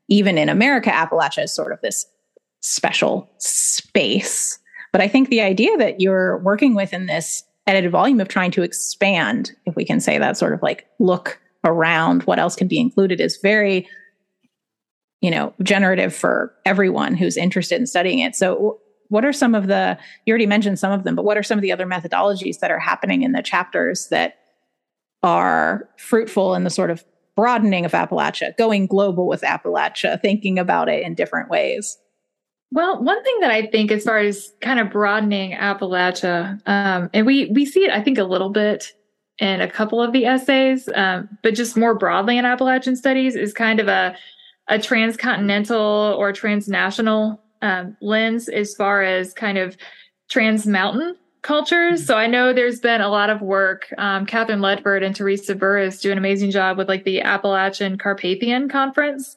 even 0.08 0.38
in 0.38 0.48
America, 0.48 0.90
Appalachia 0.90 1.44
is 1.44 1.52
sort 1.52 1.72
of 1.72 1.80
this 1.80 2.06
special 2.60 3.30
space. 3.38 4.58
But 4.92 5.00
I 5.00 5.08
think 5.08 5.28
the 5.28 5.40
idea 5.40 5.76
that 5.78 6.00
you're 6.00 6.38
working 6.38 6.74
with 6.74 6.92
in 6.92 7.06
this 7.06 7.42
edited 7.66 7.90
volume 7.90 8.20
of 8.20 8.28
trying 8.28 8.50
to 8.52 8.62
expand, 8.62 9.52
if 9.66 9.74
we 9.76 9.84
can 9.84 10.00
say 10.00 10.18
that, 10.18 10.36
sort 10.36 10.54
of 10.54 10.62
like 10.62 10.86
look 10.98 11.38
around 11.64 12.22
what 12.24 12.38
else 12.38 12.56
can 12.56 12.68
be 12.68 12.78
included 12.78 13.20
is 13.20 13.38
very 13.42 13.88
you 15.22 15.30
know, 15.30 15.54
generative 15.62 16.14
for 16.14 16.52
everyone 16.66 17.14
who's 17.14 17.36
interested 17.36 17.80
in 17.80 17.86
studying 17.86 18.18
it. 18.18 18.34
So 18.34 18.78
what 19.08 19.24
are 19.24 19.32
some 19.32 19.54
of 19.54 19.68
the 19.68 19.96
you 20.26 20.32
already 20.32 20.46
mentioned 20.46 20.78
some 20.78 20.92
of 20.92 21.04
them, 21.04 21.14
but 21.14 21.24
what 21.24 21.38
are 21.38 21.42
some 21.42 21.58
of 21.58 21.62
the 21.62 21.72
other 21.72 21.86
methodologies 21.86 22.58
that 22.58 22.70
are 22.70 22.78
happening 22.78 23.22
in 23.22 23.32
the 23.32 23.42
chapters 23.42 24.08
that 24.08 24.38
are 25.22 25.88
fruitful 25.96 26.54
in 26.54 26.64
the 26.64 26.70
sort 26.70 26.90
of 26.90 27.04
broadening 27.36 27.84
of 27.84 27.92
Appalachia, 27.92 28.56
going 28.58 28.86
global 28.86 29.26
with 29.28 29.42
Appalachia, 29.42 30.20
thinking 30.20 30.58
about 30.58 30.88
it 30.88 31.04
in 31.04 31.14
different 31.14 31.48
ways? 31.48 31.96
Well, 32.72 33.02
one 33.02 33.22
thing 33.22 33.38
that 33.40 33.50
I 33.50 33.66
think, 33.66 33.92
as 33.92 34.04
far 34.04 34.18
as 34.18 34.52
kind 34.60 34.80
of 34.80 34.90
broadening 34.90 35.52
Appalachia, 35.52 36.60
um, 36.66 37.10
and 37.14 37.26
we 37.26 37.46
we 37.54 37.64
see 37.64 37.84
it, 37.84 37.90
I 37.90 38.02
think, 38.02 38.18
a 38.18 38.24
little 38.24 38.50
bit 38.50 38.92
in 39.38 39.60
a 39.60 39.70
couple 39.70 40.02
of 40.02 40.12
the 40.12 40.24
essays, 40.24 40.88
um, 40.94 41.28
but 41.42 41.54
just 41.54 41.76
more 41.76 41.94
broadly 41.94 42.38
in 42.38 42.44
Appalachian 42.44 42.96
studies, 42.96 43.36
is 43.36 43.52
kind 43.52 43.78
of 43.78 43.88
a 43.88 44.16
a 44.72 44.78
transcontinental 44.78 46.16
or 46.18 46.32
transnational 46.32 47.38
um, 47.60 47.94
lens 48.00 48.48
as 48.48 48.74
far 48.74 49.02
as 49.02 49.34
kind 49.34 49.58
of 49.58 49.76
trans 50.30 50.66
mountain 50.66 51.14
cultures. 51.42 52.06
So 52.06 52.16
I 52.16 52.26
know 52.26 52.54
there's 52.54 52.80
been 52.80 53.02
a 53.02 53.10
lot 53.10 53.28
of 53.28 53.42
work. 53.42 53.92
Um, 53.98 54.24
Katherine 54.24 54.60
Ledford 54.60 55.04
and 55.04 55.14
Theresa 55.14 55.54
Burriss 55.54 56.00
do 56.00 56.10
an 56.10 56.16
amazing 56.16 56.50
job 56.50 56.78
with 56.78 56.88
like 56.88 57.04
the 57.04 57.20
Appalachian 57.20 57.98
Carpathian 57.98 58.70
Conference. 58.70 59.36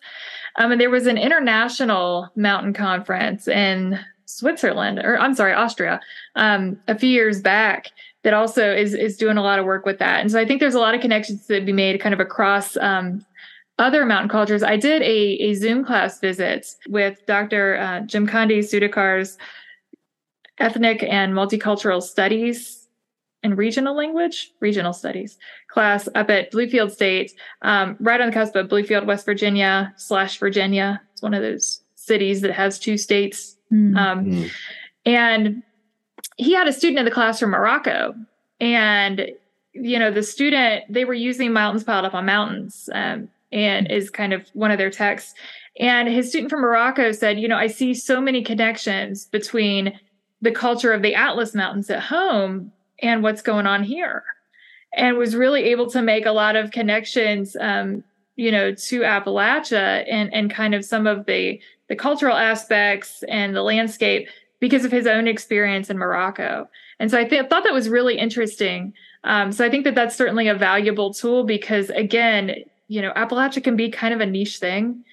Um, 0.55 0.71
and 0.71 0.79
there 0.79 0.89
was 0.89 1.05
an 1.05 1.17
international 1.17 2.29
mountain 2.37 2.71
conference 2.71 3.45
in 3.45 3.99
Switzerland, 4.23 4.99
or 4.99 5.19
I'm 5.19 5.35
sorry, 5.35 5.53
Austria, 5.53 5.99
um, 6.35 6.79
a 6.87 6.97
few 6.97 7.09
years 7.09 7.41
back 7.41 7.91
that 8.23 8.33
also 8.33 8.73
is 8.73 8.93
is 8.93 9.17
doing 9.17 9.37
a 9.37 9.43
lot 9.43 9.59
of 9.59 9.65
work 9.65 9.85
with 9.85 9.99
that. 9.99 10.21
And 10.21 10.31
so 10.31 10.39
I 10.39 10.45
think 10.45 10.61
there's 10.61 10.75
a 10.75 10.79
lot 10.79 10.95
of 10.95 11.01
connections 11.01 11.45
that 11.47 11.65
be 11.65 11.73
made 11.73 11.99
kind 11.99 12.13
of 12.13 12.21
across 12.21 12.77
um, 12.77 13.25
other 13.77 14.05
mountain 14.05 14.29
cultures. 14.29 14.63
I 14.63 14.77
did 14.77 15.01
a, 15.01 15.05
a 15.41 15.53
Zoom 15.53 15.83
class 15.83 16.19
visit 16.19 16.67
with 16.87 17.25
Dr. 17.25 17.77
Uh, 17.77 18.01
Jimkhandi 18.01 18.59
Sudhakar's 18.59 19.37
ethnic 20.59 21.03
and 21.03 21.33
multicultural 21.33 22.01
studies 22.01 22.87
and 23.43 23.57
regional 23.57 23.95
language, 23.95 24.51
regional 24.59 24.93
studies 24.93 25.37
class 25.67 26.07
up 26.15 26.29
at 26.29 26.51
Bluefield 26.51 26.91
State, 26.91 27.33
um, 27.61 27.95
right 27.99 28.19
on 28.19 28.27
the 28.27 28.33
cusp 28.33 28.55
of 28.55 28.67
Bluefield, 28.67 29.05
West 29.05 29.25
Virginia 29.25 29.93
slash 29.97 30.39
Virginia. 30.39 31.01
It's 31.13 31.21
one 31.21 31.33
of 31.33 31.41
those 31.41 31.81
cities 31.95 32.41
that 32.41 32.51
has 32.51 32.79
two 32.79 32.97
states. 32.97 33.57
Mm. 33.71 33.97
Um, 33.97 34.25
mm. 34.25 34.51
And 35.05 35.63
he 36.37 36.53
had 36.53 36.67
a 36.67 36.73
student 36.73 36.99
in 36.99 37.05
the 37.05 37.11
class 37.11 37.39
from 37.39 37.51
Morocco. 37.51 38.15
And, 38.59 39.29
you 39.73 39.99
know, 39.99 40.11
the 40.11 40.23
student, 40.23 40.85
they 40.89 41.05
were 41.05 41.13
using 41.13 41.53
Mountains 41.53 41.83
Piled 41.83 42.05
Upon 42.05 42.25
Mountains 42.25 42.89
um, 42.93 43.29
and 43.55 43.89
is 43.89 44.09
kind 44.09 44.33
of 44.33 44.47
one 44.53 44.69
of 44.69 44.77
their 44.77 44.91
texts. 44.91 45.33
And 45.79 46.07
his 46.07 46.29
student 46.29 46.51
from 46.51 46.61
Morocco 46.61 47.11
said, 47.11 47.39
you 47.39 47.47
know, 47.47 47.57
I 47.57 47.67
see 47.67 47.93
so 47.93 48.21
many 48.21 48.43
connections 48.43 49.25
between 49.25 49.97
the 50.41 50.51
culture 50.51 50.91
of 50.91 51.01
the 51.01 51.15
Atlas 51.15 51.55
Mountains 51.55 51.89
at 51.89 52.01
home 52.01 52.71
and 53.01 53.23
what's 53.23 53.41
going 53.41 53.65
on 53.65 53.83
here. 53.83 54.23
And 54.93 55.17
was 55.17 55.35
really 55.35 55.63
able 55.63 55.89
to 55.89 56.01
make 56.01 56.25
a 56.25 56.31
lot 56.31 56.55
of 56.55 56.71
connections, 56.71 57.55
um, 57.59 58.03
you 58.35 58.51
know, 58.51 58.73
to 58.73 59.01
Appalachia 59.01 60.05
and, 60.09 60.33
and 60.33 60.51
kind 60.51 60.75
of 60.75 60.85
some 60.85 61.07
of 61.07 61.25
the, 61.25 61.59
the 61.87 61.95
cultural 61.95 62.35
aspects 62.35 63.23
and 63.27 63.55
the 63.55 63.63
landscape 63.63 64.27
because 64.59 64.85
of 64.85 64.91
his 64.91 65.07
own 65.07 65.27
experience 65.27 65.89
in 65.89 65.97
Morocco. 65.97 66.69
And 66.99 67.11
so 67.11 67.19
I 67.19 67.25
th- 67.25 67.47
thought 67.49 67.63
that 67.63 67.73
was 67.73 67.89
really 67.89 68.17
interesting. 68.17 68.93
Um, 69.25 69.51
so 69.51 69.65
I 69.65 69.69
think 69.69 69.83
that 69.85 69.95
that's 69.95 70.15
certainly 70.15 70.47
a 70.47 70.55
valuable 70.55 71.13
tool 71.13 71.43
because, 71.43 71.89
again, 71.89 72.63
you 72.87 73.01
know, 73.01 73.11
Appalachia 73.13 73.63
can 73.63 73.75
be 73.75 73.89
kind 73.89 74.13
of 74.13 74.21
a 74.21 74.25
niche 74.25 74.57
thing. 74.57 75.03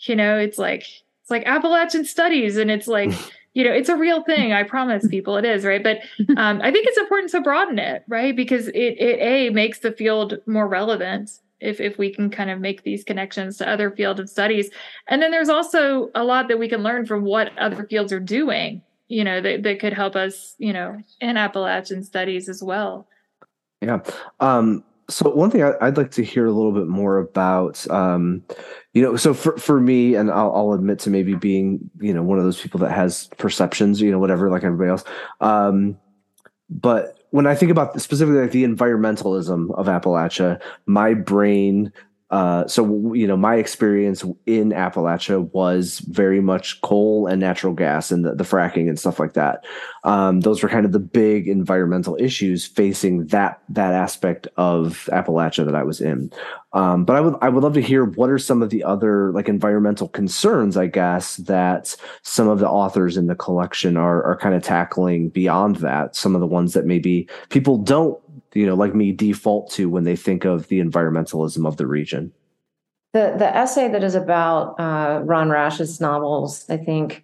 You 0.00 0.16
know, 0.16 0.38
it's 0.38 0.58
like 0.58 0.82
it's 1.20 1.30
like 1.30 1.44
Appalachian 1.46 2.04
studies, 2.04 2.56
and 2.56 2.70
it's 2.70 2.88
like 2.88 3.10
you 3.54 3.64
know 3.64 3.72
it's 3.72 3.90
a 3.90 3.96
real 3.96 4.22
thing 4.22 4.54
i 4.54 4.62
promise 4.62 5.06
people 5.06 5.36
it 5.36 5.44
is 5.44 5.64
right? 5.64 5.82
But 5.82 5.98
um, 6.38 6.60
i 6.62 6.70
think 6.70 6.86
it's 6.86 6.98
important 6.98 7.30
to 7.32 7.40
broaden 7.40 7.78
it 7.78 8.02
right? 8.08 8.34
Because 8.34 8.68
it, 8.68 8.96
it 8.98 9.20
a 9.20 9.50
makes 9.50 9.80
the 9.80 9.92
field 9.92 10.38
more 10.46 10.66
relevant 10.66 11.30
if 11.60 11.80
if 11.80 11.98
we 11.98 12.12
can 12.12 12.30
kind 12.30 12.50
of 12.50 12.60
make 12.60 12.82
these 12.82 13.04
connections 13.04 13.58
to 13.58 13.68
other 13.68 13.90
field 13.90 14.18
of 14.18 14.28
studies. 14.28 14.70
And 15.06 15.22
then 15.22 15.30
there's 15.30 15.48
also 15.48 16.10
a 16.14 16.24
lot 16.24 16.48
that 16.48 16.58
we 16.58 16.68
can 16.68 16.82
learn 16.82 17.06
from 17.06 17.22
what 17.24 17.56
other 17.58 17.86
fields 17.86 18.12
are 18.12 18.20
doing 18.20 18.82
you 19.12 19.24
know 19.24 19.42
that, 19.42 19.62
that 19.62 19.78
could 19.78 19.92
help 19.92 20.16
us 20.16 20.54
you 20.58 20.72
know 20.72 20.98
in 21.20 21.36
appalachian 21.36 22.02
studies 22.02 22.48
as 22.48 22.62
well. 22.62 23.06
Yeah. 23.80 24.00
Um 24.40 24.84
so 25.12 25.30
one 25.30 25.50
thing 25.50 25.62
I, 25.62 25.74
would 25.80 25.96
like 25.96 26.10
to 26.12 26.24
hear 26.24 26.46
a 26.46 26.52
little 26.52 26.72
bit 26.72 26.86
more 26.86 27.18
about, 27.18 27.88
um, 27.90 28.42
you 28.94 29.02
know, 29.02 29.16
so 29.16 29.34
for, 29.34 29.56
for 29.58 29.80
me, 29.80 30.14
and 30.14 30.30
I'll, 30.30 30.52
I'll, 30.54 30.72
admit 30.72 30.98
to 31.00 31.10
maybe 31.10 31.34
being, 31.34 31.90
you 32.00 32.14
know, 32.14 32.22
one 32.22 32.38
of 32.38 32.44
those 32.44 32.60
people 32.60 32.80
that 32.80 32.92
has 32.92 33.28
perceptions, 33.38 34.00
you 34.00 34.10
know, 34.10 34.18
whatever, 34.18 34.50
like 34.50 34.64
everybody 34.64 34.90
else. 34.90 35.04
Um, 35.40 35.98
but 36.70 37.18
when 37.30 37.46
I 37.46 37.54
think 37.54 37.70
about 37.70 38.00
specifically 38.00 38.40
like 38.40 38.52
the 38.52 38.64
environmentalism 38.64 39.74
of 39.74 39.86
Appalachia, 39.86 40.60
my 40.86 41.14
brain 41.14 41.92
uh, 42.32 42.66
so 42.66 43.12
you 43.12 43.26
know, 43.26 43.36
my 43.36 43.56
experience 43.56 44.24
in 44.46 44.70
Appalachia 44.70 45.52
was 45.52 45.98
very 45.98 46.40
much 46.40 46.80
coal 46.80 47.26
and 47.26 47.38
natural 47.38 47.74
gas 47.74 48.10
and 48.10 48.24
the, 48.24 48.34
the 48.34 48.42
fracking 48.42 48.88
and 48.88 48.98
stuff 48.98 49.20
like 49.20 49.34
that. 49.34 49.66
Um, 50.04 50.40
those 50.40 50.62
were 50.62 50.70
kind 50.70 50.86
of 50.86 50.92
the 50.92 50.98
big 50.98 51.46
environmental 51.46 52.16
issues 52.18 52.64
facing 52.64 53.26
that 53.26 53.60
that 53.68 53.92
aspect 53.92 54.48
of 54.56 55.10
Appalachia 55.12 55.66
that 55.66 55.74
I 55.74 55.82
was 55.82 56.00
in. 56.00 56.32
Um, 56.72 57.04
but 57.04 57.16
I 57.16 57.20
would 57.20 57.34
I 57.42 57.50
would 57.50 57.62
love 57.62 57.74
to 57.74 57.82
hear 57.82 58.06
what 58.06 58.30
are 58.30 58.38
some 58.38 58.62
of 58.62 58.70
the 58.70 58.82
other 58.82 59.30
like 59.32 59.50
environmental 59.50 60.08
concerns, 60.08 60.78
I 60.78 60.86
guess, 60.86 61.36
that 61.36 61.94
some 62.22 62.48
of 62.48 62.60
the 62.60 62.68
authors 62.68 63.18
in 63.18 63.26
the 63.26 63.34
collection 63.34 63.98
are 63.98 64.24
are 64.24 64.38
kind 64.38 64.54
of 64.54 64.62
tackling 64.62 65.28
beyond 65.28 65.76
that. 65.76 66.16
Some 66.16 66.34
of 66.34 66.40
the 66.40 66.46
ones 66.46 66.72
that 66.72 66.86
maybe 66.86 67.28
people 67.50 67.76
don't 67.76 68.18
you 68.54 68.66
know, 68.66 68.74
like 68.74 68.94
me 68.94 69.12
default 69.12 69.70
to 69.72 69.88
when 69.88 70.04
they 70.04 70.16
think 70.16 70.44
of 70.44 70.68
the 70.68 70.80
environmentalism 70.80 71.66
of 71.66 71.76
the 71.76 71.86
region? 71.86 72.32
The 73.12 73.34
the 73.38 73.54
essay 73.54 73.88
that 73.88 74.02
is 74.02 74.14
about 74.14 74.78
uh, 74.80 75.20
Ron 75.24 75.50
Rash's 75.50 76.00
novels, 76.00 76.64
I 76.70 76.78
think, 76.78 77.22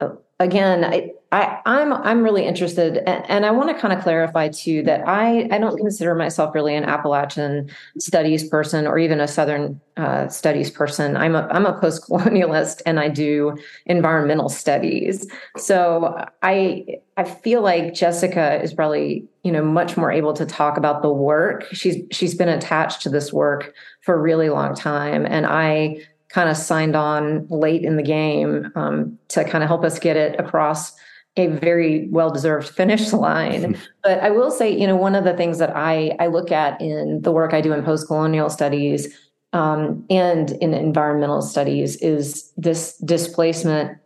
uh, 0.00 0.10
again, 0.38 0.84
I, 0.84 1.12
I 1.32 1.62
am 1.64 1.92
I'm, 1.94 2.02
I'm 2.02 2.22
really 2.22 2.44
interested, 2.44 2.98
and, 2.98 3.24
and 3.30 3.46
I 3.46 3.50
want 3.52 3.74
to 3.74 3.80
kind 3.80 3.94
of 3.94 4.02
clarify 4.02 4.48
too 4.48 4.82
that 4.82 5.08
I 5.08 5.48
I 5.50 5.58
don't 5.58 5.78
consider 5.78 6.14
myself 6.14 6.54
really 6.54 6.76
an 6.76 6.84
Appalachian 6.84 7.70
studies 7.98 8.46
person 8.46 8.86
or 8.86 8.98
even 8.98 9.18
a 9.18 9.26
Southern 9.26 9.80
uh, 9.96 10.28
studies 10.28 10.70
person. 10.70 11.16
I'm 11.16 11.34
a 11.34 11.48
I'm 11.50 11.64
a 11.64 11.80
post 11.80 12.06
colonialist, 12.06 12.82
and 12.84 13.00
I 13.00 13.08
do 13.08 13.56
environmental 13.86 14.50
studies. 14.50 15.26
So 15.56 16.22
I 16.42 16.84
I 17.16 17.24
feel 17.24 17.62
like 17.62 17.94
Jessica 17.94 18.62
is 18.62 18.74
probably 18.74 19.26
you 19.42 19.52
know 19.52 19.64
much 19.64 19.96
more 19.96 20.12
able 20.12 20.34
to 20.34 20.44
talk 20.44 20.76
about 20.76 21.00
the 21.00 21.10
work. 21.10 21.66
She's 21.72 22.04
she's 22.10 22.34
been 22.34 22.50
attached 22.50 23.00
to 23.02 23.08
this 23.08 23.32
work 23.32 23.72
for 24.02 24.14
a 24.14 24.20
really 24.20 24.50
long 24.50 24.74
time, 24.74 25.24
and 25.24 25.46
I 25.46 26.04
kind 26.28 26.50
of 26.50 26.58
signed 26.58 26.94
on 26.94 27.46
late 27.48 27.84
in 27.84 27.96
the 27.96 28.02
game 28.02 28.70
um, 28.74 29.18
to 29.28 29.44
kind 29.44 29.64
of 29.64 29.68
help 29.68 29.82
us 29.82 29.98
get 29.98 30.18
it 30.18 30.38
across 30.38 30.94
a 31.36 31.46
very 31.46 32.08
well-deserved 32.08 32.68
finish 32.68 33.12
line. 33.12 33.78
but 34.02 34.20
I 34.20 34.30
will 34.30 34.50
say, 34.50 34.70
you 34.70 34.86
know, 34.86 34.96
one 34.96 35.14
of 35.14 35.24
the 35.24 35.34
things 35.34 35.58
that 35.58 35.74
I 35.76 36.16
I 36.18 36.26
look 36.26 36.52
at 36.52 36.80
in 36.80 37.22
the 37.22 37.32
work 37.32 37.54
I 37.54 37.60
do 37.60 37.72
in 37.72 37.84
post-colonial 37.84 38.50
studies 38.50 39.14
um, 39.52 40.04
and 40.08 40.52
in 40.52 40.74
environmental 40.74 41.42
studies 41.42 41.96
is 41.96 42.52
this 42.56 42.96
displacement 42.98 43.98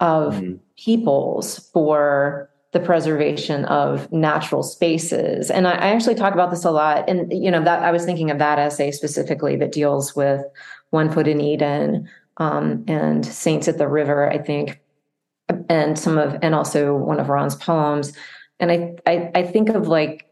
of 0.00 0.34
mm-hmm. 0.34 0.56
peoples 0.76 1.70
for 1.72 2.48
the 2.72 2.80
preservation 2.80 3.64
of 3.66 4.10
natural 4.12 4.62
spaces. 4.62 5.50
And 5.50 5.66
I, 5.66 5.72
I 5.72 5.88
actually 5.88 6.14
talk 6.14 6.34
about 6.34 6.50
this 6.50 6.64
a 6.64 6.70
lot. 6.70 7.08
And 7.08 7.32
you 7.32 7.50
know, 7.50 7.62
that 7.64 7.82
I 7.82 7.90
was 7.90 8.04
thinking 8.04 8.30
of 8.30 8.38
that 8.38 8.58
essay 8.58 8.90
specifically 8.90 9.56
that 9.56 9.72
deals 9.72 10.14
with 10.14 10.42
One 10.90 11.10
Foot 11.10 11.28
in 11.28 11.40
Eden 11.40 12.08
um, 12.36 12.84
and 12.86 13.24
Saints 13.24 13.68
at 13.68 13.78
the 13.78 13.88
River, 13.88 14.30
I 14.30 14.38
think 14.38 14.80
and 15.68 15.98
some 15.98 16.18
of 16.18 16.36
and 16.42 16.54
also 16.54 16.94
one 16.94 17.20
of 17.20 17.28
Ron's 17.28 17.56
poems. 17.56 18.12
And 18.60 18.70
I 18.72 18.96
I, 19.06 19.30
I 19.34 19.42
think 19.42 19.68
of 19.70 19.88
like 19.88 20.28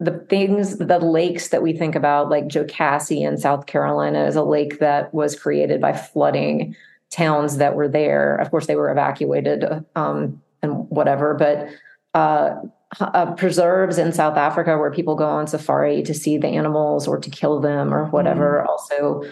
the 0.00 0.18
things, 0.30 0.78
the 0.78 0.98
lakes 0.98 1.48
that 1.48 1.62
we 1.62 1.74
think 1.74 1.94
about, 1.94 2.30
like 2.30 2.48
Jocassee 2.48 3.20
in 3.20 3.36
South 3.36 3.66
Carolina, 3.66 4.24
is 4.24 4.34
a 4.34 4.42
lake 4.42 4.78
that 4.78 5.12
was 5.12 5.38
created 5.38 5.80
by 5.80 5.92
flooding 5.92 6.74
towns 7.10 7.58
that 7.58 7.74
were 7.74 7.88
there. 7.88 8.36
Of 8.36 8.50
course, 8.50 8.66
they 8.66 8.76
were 8.76 8.90
evacuated 8.90 9.64
um, 9.94 10.40
and 10.62 10.88
whatever, 10.88 11.34
but 11.34 11.68
uh, 12.14 12.56
uh, 12.98 13.34
preserves 13.34 13.98
in 13.98 14.12
South 14.12 14.38
Africa 14.38 14.78
where 14.78 14.90
people 14.90 15.16
go 15.16 15.26
on 15.26 15.46
safari 15.46 16.02
to 16.02 16.14
see 16.14 16.38
the 16.38 16.48
animals 16.48 17.06
or 17.06 17.18
to 17.18 17.30
kill 17.30 17.60
them 17.60 17.92
or 17.92 18.06
whatever. 18.06 18.64
Mm. 18.66 18.70
Also, 18.70 19.22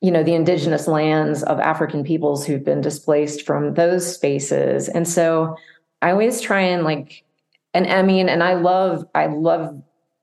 you 0.00 0.10
know 0.10 0.22
the 0.22 0.34
indigenous 0.34 0.86
lands 0.86 1.42
of 1.42 1.58
african 1.58 2.04
peoples 2.04 2.46
who've 2.46 2.64
been 2.64 2.80
displaced 2.80 3.44
from 3.44 3.74
those 3.74 4.14
spaces. 4.14 4.88
And 4.88 5.06
so 5.08 5.56
i 6.02 6.10
always 6.10 6.40
try 6.40 6.60
and 6.60 6.84
like 6.84 7.24
and 7.74 7.86
i 7.86 8.02
mean 8.02 8.28
and 8.28 8.42
i 8.42 8.54
love 8.54 9.04
i 9.14 9.26
love 9.26 9.82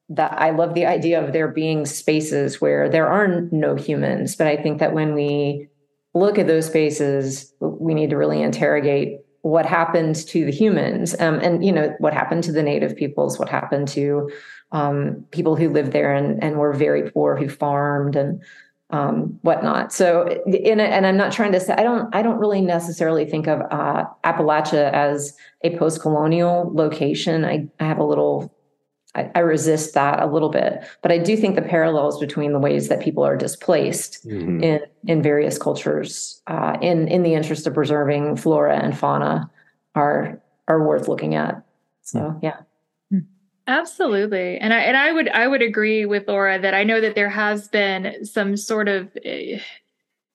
that 0.09 0.33
i 0.39 0.51
love 0.51 0.73
the 0.73 0.85
idea 0.85 1.23
of 1.23 1.33
there 1.33 1.47
being 1.47 1.85
spaces 1.85 2.61
where 2.61 2.89
there 2.89 3.07
are 3.07 3.41
no 3.51 3.75
humans. 3.75 4.35
But 4.35 4.47
i 4.47 4.55
think 4.55 4.79
that 4.79 4.93
when 4.93 5.13
we 5.13 5.67
look 6.13 6.39
at 6.39 6.47
those 6.47 6.67
spaces 6.67 7.53
we 7.59 7.93
need 7.93 8.09
to 8.11 8.17
really 8.17 8.41
interrogate 8.41 9.19
what 9.41 9.67
happened 9.67 10.15
to 10.15 10.43
the 10.43 10.51
humans. 10.51 11.15
Um, 11.19 11.39
and 11.39 11.63
you 11.63 11.71
know 11.71 11.93
what 11.99 12.15
happened 12.15 12.43
to 12.45 12.51
the 12.51 12.63
native 12.63 12.95
peoples 12.95 13.38
what 13.38 13.49
happened 13.49 13.88
to 13.89 14.31
um, 14.71 15.25
people 15.31 15.55
who 15.55 15.69
lived 15.69 15.91
there 15.91 16.13
and, 16.13 16.43
and 16.43 16.57
were 16.57 16.73
very 16.73 17.11
poor 17.11 17.35
who 17.35 17.47
farmed 17.47 18.15
and 18.15 18.41
um, 18.91 19.39
whatnot. 19.41 19.91
So, 19.91 20.28
in 20.45 20.80
a, 20.80 20.84
and 20.84 21.06
I'm 21.08 21.17
not 21.17 21.32
trying 21.32 21.52
to 21.54 21.60
say 21.60 21.74
I 21.74 21.84
don't 21.84 22.13
I 22.15 22.21
don't 22.21 22.38
really 22.38 22.62
necessarily 22.62 23.26
think 23.26 23.48
of 23.48 23.62
uh, 23.71 24.06
Appalachia 24.24 24.91
as 24.93 25.36
a 25.63 25.76
post-colonial 25.78 26.71
location. 26.74 27.45
I, 27.45 27.67
I 27.80 27.86
have 27.86 27.98
a 27.98 28.04
little 28.04 28.54
I, 29.15 29.32
I, 29.34 29.39
resist 29.39 29.93
that 29.93 30.21
a 30.21 30.28
little 30.28 30.50
bit, 30.50 30.86
but 31.02 31.12
I 31.12 31.17
do 31.17 31.38
think 31.38 31.56
the 31.56 31.62
parallels 31.62 32.19
between 32.19 32.52
the 32.52 32.60
ways 32.60 32.89
that 32.89 33.02
people 33.02 33.24
are 33.24 33.38
displaced 33.38 34.28
mm-hmm. 34.28 34.62
in 34.62 34.82
in 35.08 35.24
various 35.24 35.58
cultures, 35.58 36.41
uh, 36.48 36.78
in 36.82 37.08
in 37.08 37.24
the 37.24 37.34
interest 37.34 37.65
of 37.65 37.74
preserving 37.74 38.36
flora 38.36 38.78
and 38.78 38.98
fauna, 38.98 39.50
are 39.95 40.41
are 40.67 40.86
worth 40.86 41.08
looking 41.08 41.34
at. 41.36 41.63
So, 42.02 42.19
mm. 42.19 42.39
yeah. 42.43 42.58
Absolutely. 43.67 44.58
And 44.58 44.73
I 44.73 44.80
and 44.82 44.95
I 44.95 45.12
would 45.12 45.30
I 45.30 45.47
would 45.47 45.62
agree 45.62 46.06
with 46.06 46.28
Laura 46.28 46.60
that 46.60 46.73
I 46.73 46.84
know 46.84 47.01
that 47.01 47.15
there 47.15 47.30
has 47.30 47.67
been 47.67 48.23
some 48.25 48.58
sort 48.58 48.88
of 48.88 49.10
eh, 49.23 49.60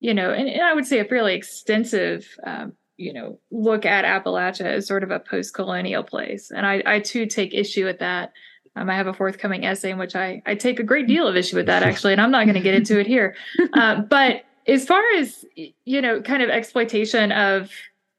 you 0.00 0.14
know, 0.14 0.32
and, 0.32 0.48
and 0.48 0.62
I 0.62 0.74
would 0.74 0.86
say 0.86 0.98
a 0.98 1.04
fairly 1.04 1.34
extensive 1.34 2.26
um, 2.44 2.72
you 3.00 3.14
know, 3.14 3.38
look 3.50 3.86
at 3.86 4.04
Appalachia 4.04 4.66
as 4.66 4.86
sort 4.86 5.02
of 5.02 5.10
a 5.10 5.18
post-colonial 5.18 6.02
place. 6.02 6.50
And 6.50 6.66
I, 6.66 6.82
I 6.84 7.00
too 7.00 7.24
take 7.24 7.54
issue 7.54 7.86
with 7.86 7.98
that. 8.00 8.32
Um, 8.76 8.90
I 8.90 8.94
have 8.94 9.06
a 9.06 9.14
forthcoming 9.14 9.64
essay 9.64 9.90
in 9.90 9.98
which 9.98 10.14
I, 10.14 10.42
I 10.44 10.54
take 10.54 10.78
a 10.78 10.82
great 10.82 11.06
deal 11.06 11.26
of 11.26 11.34
issue 11.34 11.56
with 11.56 11.66
that 11.66 11.82
actually, 11.82 12.12
and 12.12 12.20
I'm 12.20 12.30
not 12.30 12.44
going 12.44 12.54
to 12.54 12.60
get 12.60 12.74
into 12.74 13.00
it 13.00 13.06
here. 13.06 13.34
Uh, 13.72 14.02
but 14.02 14.44
as 14.66 14.84
far 14.84 15.02
as 15.16 15.44
you 15.56 16.02
know, 16.02 16.20
kind 16.20 16.42
of 16.42 16.50
exploitation 16.50 17.32
of 17.32 17.70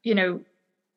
you 0.04 0.16
know 0.16 0.40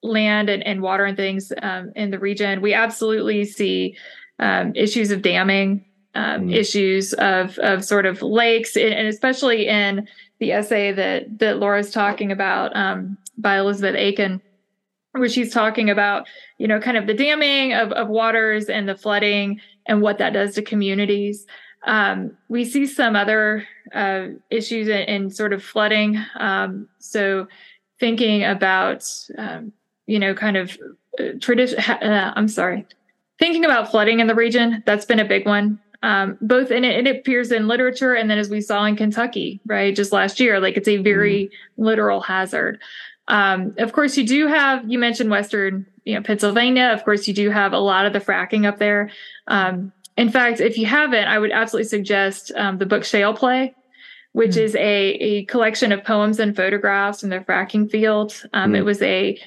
land 0.05 0.49
and, 0.49 0.64
and 0.67 0.83
water 0.83 1.05
and 1.05 1.17
things 1.17 1.53
um, 1.62 1.90
in 1.97 2.11
the 2.11 2.19
region, 2.19 2.61
we 2.61 2.75
absolutely 2.75 3.45
see 3.45 3.97
um, 4.38 4.73
issues 4.77 5.11
of 5.11 5.23
damming, 5.23 5.85
um, 6.14 6.49
mm. 6.49 6.55
issues 6.55 7.12
of 7.14 7.59
of 7.59 7.85
sort 7.85 8.07
of 8.07 8.23
lakes, 8.23 8.77
and, 8.77 9.09
especially 9.09 9.67
in 9.67 10.07
the 10.38 10.53
essay 10.53 10.93
that 10.93 11.38
that 11.38 11.59
Laura's 11.59 11.90
talking 11.90 12.31
about 12.31 12.77
um, 12.77 13.17
by 13.38 13.59
Elizabeth 13.59 13.97
Aiken, 13.97 14.40
where 15.12 15.29
she's 15.29 15.53
talking 15.53 15.90
about 15.90 16.29
you 16.59 16.69
know 16.69 16.81
kind 16.81 16.97
of 16.97 17.07
the 17.07 17.14
damming 17.14 17.73
of, 17.73 17.90
of 17.93 18.09
waters 18.09 18.67
and 18.67 18.88
the 18.88 18.97
flooding 18.97 19.61
and 19.87 20.03
what 20.03 20.19
that 20.19 20.33
does 20.33 20.55
to 20.55 20.62
communities. 20.62 21.47
Um, 21.87 22.37
we 22.49 22.64
see 22.64 22.87
some 22.87 23.14
other 23.14 23.67
uh, 23.95 24.29
issues 24.51 24.88
in, 24.88 25.01
in, 25.01 25.31
sort 25.31 25.53
of 25.53 25.62
flooding. 25.62 26.19
Um, 26.37 26.88
so 26.99 27.47
thinking 28.01 28.43
about 28.43 29.07
um, 29.37 29.71
you 30.07 30.19
know, 30.19 30.35
kind 30.35 30.57
of 30.57 30.77
uh, 31.19 31.25
tradition. 31.40 31.79
Uh, 31.79 32.33
I'm 32.37 32.49
sorry, 32.49 32.87
thinking 33.38 33.64
about 33.64 33.90
flooding 33.90 34.21
in 34.21 34.27
the 34.27 34.35
region. 34.35 34.83
That's 34.87 35.05
been 35.05 35.21
a 35.21 35.25
big 35.25 35.47
one. 35.47 35.81
Um, 36.03 36.37
both 36.43 36.71
in 36.71 36.85
it, 36.85 37.07
it 37.07 37.17
appears 37.17 37.51
in 37.51 37.67
literature, 37.67 38.14
and 38.14 38.31
then 38.31 38.38
as 38.38 38.51
we 38.51 38.61
saw 38.61 38.85
in 38.85 38.97
Kentucky, 38.97 39.61
right, 39.67 39.95
just 39.95 40.12
last 40.12 40.38
year, 40.38 40.61
like 40.61 40.77
it's 40.77 40.88
a 40.88 40.99
very 40.99 41.47
mm. 41.47 41.51
literal 41.79 42.21
hazard. 42.21 42.79
Um, 43.29 43.75
of 43.79 43.93
course, 43.93 44.17
you 44.17 44.27
do 44.27 44.47
have. 44.47 44.88
You 44.90 44.99
mentioned 44.99 45.31
Western, 45.31 45.87
you 46.05 46.14
know, 46.14 46.23
Pennsylvania. 46.23 46.90
Of 46.93 47.05
course, 47.05 47.27
you 47.27 47.33
do 47.33 47.49
have 47.51 47.73
a 47.73 47.79
lot 47.79 48.05
of 48.05 48.12
the 48.12 48.21
fracking 48.21 48.67
up 48.67 48.79
there. 48.79 49.11
Um, 49.47 49.93
in 50.17 50.31
fact, 50.31 50.61
if 50.61 50.77
you 50.77 50.87
haven't, 50.87 51.27
I 51.27 51.38
would 51.38 51.51
absolutely 51.51 51.88
suggest 51.88 52.53
um, 52.55 52.79
the 52.79 52.87
book 52.87 53.05
Shale 53.05 53.35
Play 53.35 53.75
which 54.35 54.53
mm. 54.53 54.62
is 54.62 54.75
a, 54.75 54.81
a 54.81 55.45
collection 55.45 55.93
of 55.93 56.05
poems 56.05 56.40
and 56.40 56.55
photographs 56.55 57.21
from 57.21 57.31
the 57.31 57.38
fracking 57.38 57.88
field. 57.90 58.43
Um, 58.53 58.73
mm. 58.73 58.79
It 58.79 58.83
was 58.83 59.01
a 59.01 59.40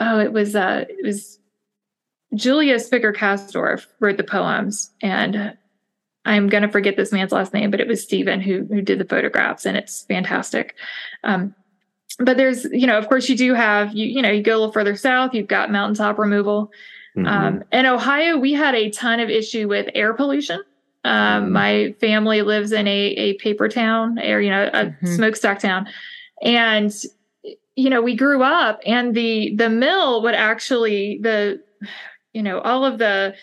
oh, 0.00 0.18
it 0.18 0.32
was 0.32 0.56
uh, 0.56 0.84
it 0.88 1.04
was 1.04 1.38
Julia 2.34 2.76
Spicher 2.76 3.14
Kasdorf 3.14 3.86
wrote 4.00 4.16
the 4.16 4.24
poems, 4.24 4.90
and 5.00 5.56
I'm 6.24 6.48
gonna 6.48 6.70
forget 6.70 6.96
this 6.96 7.12
man's 7.12 7.32
last 7.32 7.52
name, 7.52 7.70
but 7.70 7.80
it 7.80 7.88
was 7.88 8.02
Stephen 8.02 8.40
who 8.40 8.64
who 8.64 8.82
did 8.82 8.98
the 8.98 9.04
photographs, 9.04 9.66
and 9.66 9.76
it's 9.76 10.02
fantastic. 10.04 10.74
Um, 11.22 11.54
but 12.18 12.36
there's, 12.36 12.64
you 12.64 12.86
know, 12.86 12.96
of 12.96 13.08
course, 13.08 13.28
you 13.28 13.36
do 13.36 13.54
have 13.54 13.94
you 13.94 14.06
you 14.06 14.22
know 14.22 14.30
you 14.30 14.42
go 14.42 14.56
a 14.56 14.58
little 14.58 14.72
further 14.72 14.96
south, 14.96 15.34
you've 15.34 15.48
got 15.48 15.70
mountaintop 15.70 16.18
removal. 16.18 16.70
Mm-hmm. 17.16 17.26
Um, 17.26 17.64
in 17.72 17.86
Ohio, 17.86 18.38
we 18.38 18.52
had 18.52 18.74
a 18.74 18.90
ton 18.90 19.20
of 19.20 19.30
issue 19.30 19.68
with 19.68 19.88
air 19.94 20.14
pollution. 20.14 20.60
Um, 21.04 21.44
mm-hmm. 21.44 21.52
My 21.52 21.94
family 22.00 22.42
lives 22.42 22.72
in 22.72 22.88
a, 22.88 22.90
a 22.90 23.34
paper 23.34 23.68
town, 23.68 24.18
or 24.18 24.40
you 24.40 24.50
know, 24.50 24.70
a 24.72 24.86
mm-hmm. 24.86 25.06
smokestack 25.06 25.60
town, 25.60 25.86
and 26.42 26.92
you 27.76 27.90
know, 27.90 28.02
we 28.02 28.14
grew 28.14 28.42
up 28.42 28.80
and 28.86 29.14
the 29.14 29.54
the 29.56 29.68
mill 29.68 30.22
would 30.22 30.34
actually 30.34 31.18
the 31.22 31.62
you 32.32 32.42
know, 32.42 32.60
all 32.60 32.84
of 32.84 32.98
the 32.98 33.34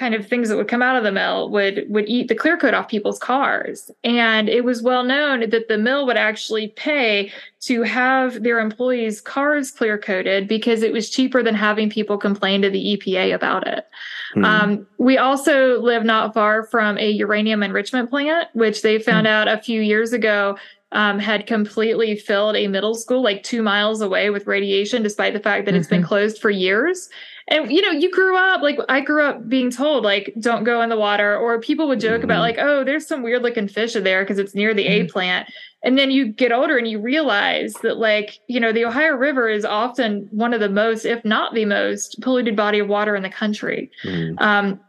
kind 0.00 0.14
of 0.14 0.26
things 0.26 0.48
that 0.48 0.56
would 0.56 0.66
come 0.66 0.80
out 0.80 0.96
of 0.96 1.04
the 1.04 1.12
mill 1.12 1.50
would 1.50 1.84
would 1.90 2.08
eat 2.08 2.28
the 2.28 2.34
clear 2.34 2.56
coat 2.56 2.72
off 2.72 2.88
people's 2.88 3.18
cars 3.18 3.90
and 4.02 4.48
it 4.48 4.64
was 4.64 4.80
well 4.82 5.04
known 5.04 5.50
that 5.50 5.68
the 5.68 5.76
mill 5.76 6.06
would 6.06 6.16
actually 6.16 6.68
pay 6.68 7.30
to 7.60 7.82
have 7.82 8.42
their 8.42 8.60
employees 8.60 9.20
cars 9.20 9.70
clear 9.70 9.98
coated 9.98 10.48
because 10.48 10.82
it 10.82 10.90
was 10.90 11.10
cheaper 11.10 11.42
than 11.42 11.54
having 11.54 11.90
people 11.90 12.16
complain 12.16 12.62
to 12.62 12.70
the 12.70 12.96
EPA 12.96 13.34
about 13.34 13.68
it 13.68 13.88
mm. 14.34 14.42
um, 14.42 14.86
we 14.96 15.18
also 15.18 15.78
live 15.82 16.02
not 16.02 16.32
far 16.32 16.62
from 16.62 16.96
a 16.96 17.10
uranium 17.10 17.62
enrichment 17.62 18.08
plant 18.08 18.48
which 18.54 18.80
they 18.80 18.98
found 18.98 19.26
mm. 19.26 19.30
out 19.30 19.48
a 19.48 19.60
few 19.60 19.82
years 19.82 20.14
ago 20.14 20.56
um, 20.92 21.18
had 21.18 21.46
completely 21.46 22.16
filled 22.16 22.56
a 22.56 22.66
middle 22.66 22.94
school 22.94 23.22
like 23.22 23.42
two 23.42 23.62
miles 23.62 24.00
away 24.00 24.30
with 24.30 24.46
radiation, 24.46 25.02
despite 25.02 25.32
the 25.32 25.40
fact 25.40 25.64
that 25.64 25.72
mm-hmm. 25.72 25.80
it's 25.80 25.88
been 25.88 26.00
mm-hmm. 26.00 26.08
closed 26.08 26.40
for 26.40 26.50
years. 26.50 27.08
And 27.48 27.70
you 27.70 27.82
know, 27.82 27.90
you 27.90 28.10
grew 28.10 28.36
up 28.36 28.62
like 28.62 28.78
I 28.88 29.00
grew 29.00 29.24
up 29.24 29.48
being 29.48 29.70
told 29.70 30.04
like 30.04 30.32
don't 30.38 30.64
go 30.64 30.82
in 30.82 30.88
the 30.88 30.96
water, 30.96 31.36
or 31.36 31.60
people 31.60 31.88
would 31.88 32.00
joke 32.00 32.18
mm-hmm. 32.18 32.24
about 32.24 32.40
like, 32.40 32.58
oh, 32.58 32.84
there's 32.84 33.06
some 33.06 33.22
weird 33.22 33.42
looking 33.42 33.68
fish 33.68 33.96
in 33.96 34.04
there 34.04 34.22
because 34.22 34.38
it's 34.38 34.54
near 34.54 34.74
the 34.74 34.84
mm-hmm. 34.84 35.06
A 35.06 35.08
plant. 35.08 35.48
And 35.82 35.96
then 35.96 36.10
you 36.10 36.26
get 36.26 36.52
older 36.52 36.76
and 36.76 36.86
you 36.86 37.00
realize 37.00 37.72
that 37.82 37.96
like, 37.96 38.38
you 38.48 38.60
know, 38.60 38.70
the 38.72 38.84
Ohio 38.84 39.14
River 39.14 39.48
is 39.48 39.64
often 39.64 40.28
one 40.30 40.52
of 40.52 40.60
the 40.60 40.68
most, 40.68 41.06
if 41.06 41.24
not 41.24 41.54
the 41.54 41.64
most, 41.64 42.20
polluted 42.20 42.54
body 42.54 42.80
of 42.80 42.88
water 42.88 43.16
in 43.16 43.22
the 43.22 43.30
country. 43.30 43.90
Mm-hmm. 44.04 44.38
Um, 44.38 44.80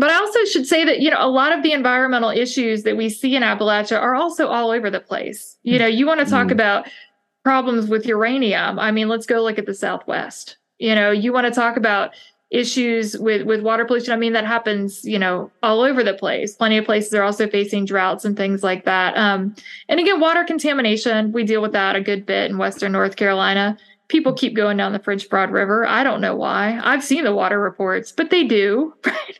but 0.00 0.10
I 0.10 0.16
also 0.16 0.44
should 0.44 0.66
say 0.66 0.84
that, 0.84 1.00
you 1.00 1.10
know, 1.10 1.18
a 1.18 1.28
lot 1.28 1.52
of 1.52 1.62
the 1.62 1.72
environmental 1.72 2.30
issues 2.30 2.82
that 2.84 2.96
we 2.96 3.08
see 3.08 3.34
in 3.34 3.42
Appalachia 3.42 4.00
are 4.00 4.14
also 4.14 4.48
all 4.48 4.70
over 4.70 4.90
the 4.90 5.00
place. 5.00 5.56
You 5.62 5.78
know, 5.78 5.86
you 5.86 6.06
want 6.06 6.20
to 6.20 6.26
talk 6.26 6.48
mm. 6.48 6.52
about 6.52 6.88
problems 7.44 7.88
with 7.88 8.06
uranium. 8.06 8.78
I 8.78 8.90
mean, 8.90 9.08
let's 9.08 9.26
go 9.26 9.42
look 9.42 9.58
at 9.58 9.66
the 9.66 9.74
Southwest. 9.74 10.56
You 10.78 10.94
know, 10.94 11.10
you 11.10 11.32
want 11.32 11.46
to 11.46 11.52
talk 11.52 11.76
about 11.76 12.12
issues 12.50 13.16
with 13.18 13.42
with 13.42 13.62
water 13.62 13.84
pollution. 13.84 14.12
I 14.12 14.16
mean, 14.16 14.32
that 14.32 14.46
happens, 14.46 15.04
you 15.04 15.18
know, 15.18 15.50
all 15.62 15.82
over 15.82 16.02
the 16.02 16.14
place. 16.14 16.54
Plenty 16.54 16.78
of 16.78 16.84
places 16.84 17.12
are 17.14 17.22
also 17.22 17.48
facing 17.48 17.84
droughts 17.84 18.24
and 18.24 18.36
things 18.36 18.62
like 18.62 18.84
that. 18.84 19.16
Um, 19.16 19.54
and 19.88 20.00
again, 20.00 20.20
water 20.20 20.44
contamination, 20.44 21.32
we 21.32 21.44
deal 21.44 21.60
with 21.60 21.72
that 21.72 21.96
a 21.96 22.00
good 22.00 22.24
bit 22.24 22.50
in 22.50 22.58
Western 22.58 22.92
North 22.92 23.16
Carolina. 23.16 23.76
People 24.08 24.32
keep 24.32 24.54
going 24.54 24.78
down 24.78 24.92
the 24.92 24.98
French 24.98 25.28
Broad 25.28 25.50
River. 25.50 25.86
I 25.86 26.02
don't 26.02 26.22
know 26.22 26.34
why. 26.34 26.80
I've 26.82 27.04
seen 27.04 27.24
the 27.24 27.34
water 27.34 27.60
reports, 27.60 28.10
but 28.12 28.30
they 28.30 28.44
do, 28.44 28.94
right? 29.06 29.38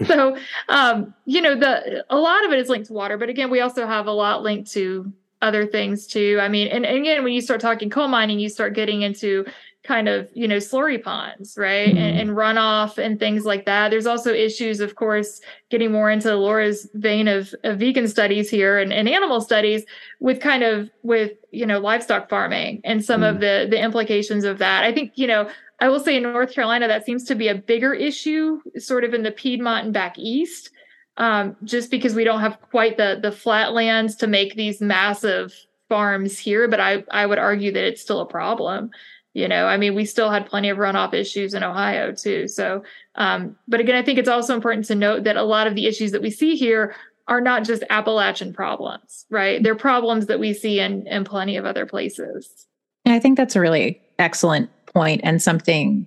so 0.06 0.36
um, 0.68 1.14
you 1.24 1.40
know 1.40 1.54
the 1.54 2.04
a 2.10 2.16
lot 2.16 2.44
of 2.44 2.52
it 2.52 2.58
is 2.58 2.68
linked 2.68 2.88
to 2.88 2.92
water 2.92 3.16
but 3.16 3.28
again 3.28 3.50
we 3.50 3.60
also 3.60 3.86
have 3.86 4.06
a 4.06 4.12
lot 4.12 4.42
linked 4.42 4.70
to 4.72 5.12
other 5.40 5.66
things 5.66 6.06
too 6.06 6.38
i 6.40 6.48
mean 6.48 6.66
and, 6.68 6.84
and 6.86 6.98
again 6.98 7.22
when 7.22 7.32
you 7.32 7.40
start 7.40 7.60
talking 7.60 7.90
coal 7.90 8.08
mining 8.08 8.40
you 8.40 8.48
start 8.48 8.74
getting 8.74 9.02
into 9.02 9.44
kind 9.84 10.08
of 10.08 10.28
you 10.32 10.48
know 10.48 10.56
slurry 10.56 11.00
ponds 11.00 11.56
right 11.58 11.88
mm-hmm. 11.88 11.98
and, 11.98 12.18
and, 12.18 12.30
runoff 12.30 12.96
and 12.96 13.20
things 13.20 13.44
like 13.44 13.66
that 13.66 13.90
there's 13.90 14.06
also 14.06 14.32
issues 14.32 14.80
of 14.80 14.94
course 14.94 15.42
getting 15.70 15.92
more 15.92 16.10
into 16.10 16.34
laura's 16.34 16.88
vein 16.94 17.28
of, 17.28 17.54
of 17.64 17.78
vegan 17.78 18.08
studies 18.08 18.48
here 18.48 18.78
and, 18.78 18.92
and, 18.92 19.08
animal 19.08 19.42
studies 19.42 19.84
with 20.20 20.40
kind 20.40 20.62
of 20.62 20.90
with 21.02 21.32
you 21.50 21.66
know 21.66 21.78
livestock 21.78 22.30
farming 22.30 22.80
and 22.82 23.04
some 23.04 23.20
mm-hmm. 23.20 23.34
of 23.34 23.40
the 23.40 23.66
the 23.70 23.80
implications 23.80 24.44
of 24.44 24.58
that 24.58 24.84
i 24.84 24.92
think 24.92 25.12
you 25.14 25.26
know 25.26 25.48
I 25.80 25.88
will 25.88 26.00
say 26.00 26.16
in 26.16 26.22
North 26.22 26.52
Carolina, 26.52 26.88
that 26.88 27.04
seems 27.04 27.24
to 27.24 27.34
be 27.34 27.48
a 27.48 27.54
bigger 27.54 27.92
issue, 27.92 28.60
sort 28.78 29.04
of 29.04 29.12
in 29.12 29.22
the 29.22 29.32
Piedmont 29.32 29.84
and 29.84 29.94
back 29.94 30.18
east, 30.18 30.70
um, 31.16 31.56
just 31.64 31.90
because 31.90 32.14
we 32.14 32.24
don't 32.24 32.40
have 32.40 32.60
quite 32.70 32.96
the 32.96 33.18
the 33.20 33.32
flatlands 33.32 34.16
to 34.16 34.26
make 34.26 34.54
these 34.54 34.80
massive 34.80 35.54
farms 35.88 36.38
here. 36.38 36.68
But 36.68 36.80
I 36.80 37.04
I 37.10 37.26
would 37.26 37.38
argue 37.38 37.72
that 37.72 37.84
it's 37.84 38.02
still 38.02 38.20
a 38.20 38.26
problem. 38.26 38.90
You 39.34 39.48
know, 39.48 39.66
I 39.66 39.76
mean, 39.76 39.96
we 39.96 40.04
still 40.04 40.30
had 40.30 40.46
plenty 40.46 40.68
of 40.68 40.78
runoff 40.78 41.12
issues 41.12 41.54
in 41.54 41.64
Ohio 41.64 42.12
too. 42.12 42.46
So, 42.46 42.84
um, 43.16 43.56
but 43.66 43.80
again, 43.80 43.96
I 43.96 44.02
think 44.02 44.18
it's 44.20 44.28
also 44.28 44.54
important 44.54 44.86
to 44.86 44.94
note 44.94 45.24
that 45.24 45.36
a 45.36 45.42
lot 45.42 45.66
of 45.66 45.74
the 45.74 45.86
issues 45.86 46.12
that 46.12 46.22
we 46.22 46.30
see 46.30 46.54
here 46.54 46.94
are 47.26 47.40
not 47.40 47.64
just 47.64 47.82
Appalachian 47.90 48.52
problems, 48.52 49.26
right? 49.30 49.60
They're 49.60 49.74
problems 49.74 50.26
that 50.26 50.38
we 50.38 50.54
see 50.54 50.78
in 50.78 51.06
in 51.08 51.24
plenty 51.24 51.56
of 51.56 51.64
other 51.64 51.84
places. 51.84 52.66
I 53.06 53.18
think 53.18 53.36
that's 53.36 53.56
a 53.56 53.60
really 53.60 54.00
excellent 54.18 54.70
point 54.94 55.20
and 55.24 55.42
something 55.42 56.06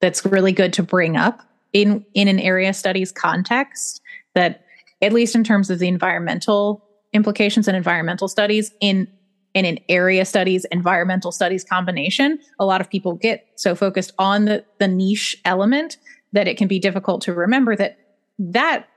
that's 0.00 0.24
really 0.26 0.52
good 0.52 0.72
to 0.74 0.82
bring 0.82 1.16
up 1.16 1.42
in 1.72 2.04
in 2.14 2.28
an 2.28 2.38
area 2.40 2.72
studies 2.74 3.12
context 3.12 4.00
that 4.34 4.64
at 5.02 5.12
least 5.12 5.34
in 5.34 5.44
terms 5.44 5.70
of 5.70 5.78
the 5.78 5.88
environmental 5.88 6.84
implications 7.12 7.68
and 7.68 7.76
environmental 7.76 8.28
studies 8.28 8.72
in 8.80 9.08
in 9.54 9.64
an 9.64 9.78
area 9.88 10.24
studies 10.24 10.64
environmental 10.66 11.32
studies 11.32 11.64
combination 11.64 12.38
a 12.58 12.66
lot 12.66 12.80
of 12.80 12.90
people 12.90 13.14
get 13.14 13.46
so 13.56 13.74
focused 13.74 14.12
on 14.18 14.44
the 14.44 14.64
the 14.78 14.88
niche 14.88 15.36
element 15.44 15.96
that 16.32 16.48
it 16.48 16.56
can 16.56 16.68
be 16.68 16.78
difficult 16.78 17.22
to 17.22 17.32
remember 17.32 17.74
that 17.76 17.98
that 18.38 18.88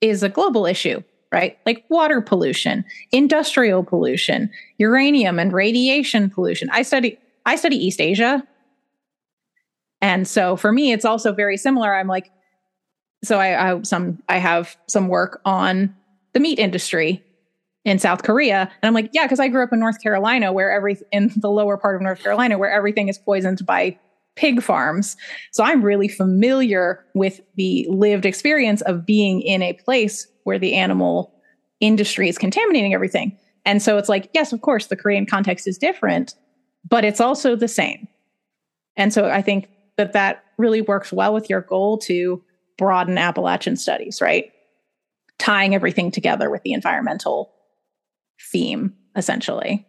is 0.00 0.22
a 0.22 0.28
global 0.28 0.66
issue 0.66 1.02
right? 1.30 1.58
Like 1.66 1.84
water 1.90 2.22
pollution, 2.22 2.86
industrial 3.12 3.84
pollution, 3.84 4.50
uranium 4.78 5.38
and 5.38 5.52
radiation 5.52 6.30
pollution. 6.30 6.70
I 6.70 6.80
study 6.80 7.18
I 7.48 7.56
study 7.56 7.76
East 7.76 8.00
Asia. 8.00 8.46
And 10.00 10.28
so 10.28 10.56
for 10.56 10.72
me 10.72 10.92
it's 10.92 11.04
also 11.04 11.32
very 11.32 11.56
similar. 11.56 11.94
I'm 11.94 12.06
like 12.06 12.30
so 13.24 13.38
I, 13.38 13.72
I 13.72 13.82
some 13.82 14.22
I 14.28 14.38
have 14.38 14.76
some 14.86 15.08
work 15.08 15.40
on 15.44 15.94
the 16.34 16.40
meat 16.40 16.58
industry 16.58 17.24
in 17.84 17.98
South 17.98 18.22
Korea. 18.22 18.70
And 18.82 18.88
I'm 18.88 18.94
like, 18.94 19.10
yeah, 19.12 19.24
because 19.24 19.40
I 19.40 19.48
grew 19.48 19.62
up 19.62 19.72
in 19.72 19.80
North 19.80 20.02
Carolina 20.02 20.52
where 20.52 20.70
every 20.70 20.98
in 21.10 21.32
the 21.36 21.50
lower 21.50 21.76
part 21.76 21.96
of 21.96 22.02
North 22.02 22.22
Carolina 22.22 22.58
where 22.58 22.70
everything 22.70 23.08
is 23.08 23.18
poisoned 23.18 23.64
by 23.64 23.98
pig 24.36 24.62
farms. 24.62 25.16
So 25.52 25.64
I'm 25.64 25.82
really 25.82 26.06
familiar 26.06 27.04
with 27.14 27.40
the 27.56 27.86
lived 27.90 28.24
experience 28.24 28.82
of 28.82 29.04
being 29.04 29.40
in 29.40 29.62
a 29.62 29.72
place 29.72 30.28
where 30.44 30.58
the 30.58 30.74
animal 30.74 31.34
industry 31.80 32.28
is 32.28 32.38
contaminating 32.38 32.94
everything. 32.94 33.36
And 33.64 33.82
so 33.82 33.98
it's 33.98 34.08
like, 34.08 34.30
yes, 34.32 34.52
of 34.52 34.60
course, 34.60 34.86
the 34.86 34.96
Korean 34.96 35.26
context 35.26 35.66
is 35.66 35.76
different, 35.76 36.34
but 36.86 37.04
it's 37.04 37.20
also 37.20 37.56
the 37.56 37.68
same. 37.68 38.08
And 38.96 39.12
so 39.12 39.28
I 39.30 39.42
think 39.42 39.68
that 39.96 40.12
that 40.12 40.44
really 40.58 40.82
works 40.82 41.12
well 41.12 41.32
with 41.32 41.48
your 41.48 41.60
goal 41.60 41.98
to 41.98 42.42
broaden 42.76 43.18
Appalachian 43.18 43.76
studies, 43.76 44.20
right? 44.20 44.52
Tying 45.38 45.74
everything 45.74 46.10
together 46.10 46.50
with 46.50 46.62
the 46.62 46.72
environmental 46.72 47.52
theme, 48.50 48.94
essentially. 49.16 49.86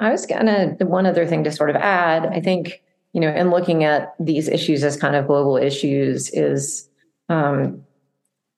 I 0.00 0.10
was 0.10 0.26
gonna 0.26 0.76
one 0.80 1.06
other 1.06 1.26
thing 1.26 1.44
to 1.44 1.52
sort 1.52 1.70
of 1.70 1.76
add. 1.76 2.26
I 2.26 2.40
think 2.40 2.82
you 3.16 3.20
know, 3.20 3.32
in 3.32 3.48
looking 3.48 3.82
at 3.82 4.14
these 4.20 4.46
issues 4.46 4.84
as 4.84 4.94
kind 4.96 5.16
of 5.16 5.26
global 5.26 5.56
issues, 5.56 6.28
is 6.34 6.86
um, 7.30 7.82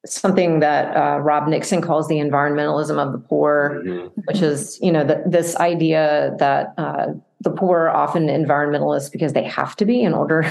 something 0.07 0.61
that 0.61 0.97
uh, 0.97 1.19
Rob 1.19 1.49
Nixon 1.49 1.81
calls 1.81 2.09
the 2.09 2.17
environmentalism 2.17 2.99
of 2.99 3.13
the 3.13 3.19
poor, 3.19 3.83
mm-hmm. 3.85 4.21
which 4.25 4.43
is 4.43 4.79
you 4.81 4.93
know 4.93 5.05
the, 5.05 5.23
this 5.27 5.57
idea 5.57 6.35
that 6.39 6.75
uh, 6.79 7.09
the 7.41 7.51
poor 7.51 7.81
are 7.81 7.91
often 7.91 8.27
environmentalists 8.27 9.11
because 9.11 9.33
they 9.33 9.45
have 9.45 9.77
to 9.77 9.85
be 9.85 10.03
in 10.03 10.15
order 10.15 10.51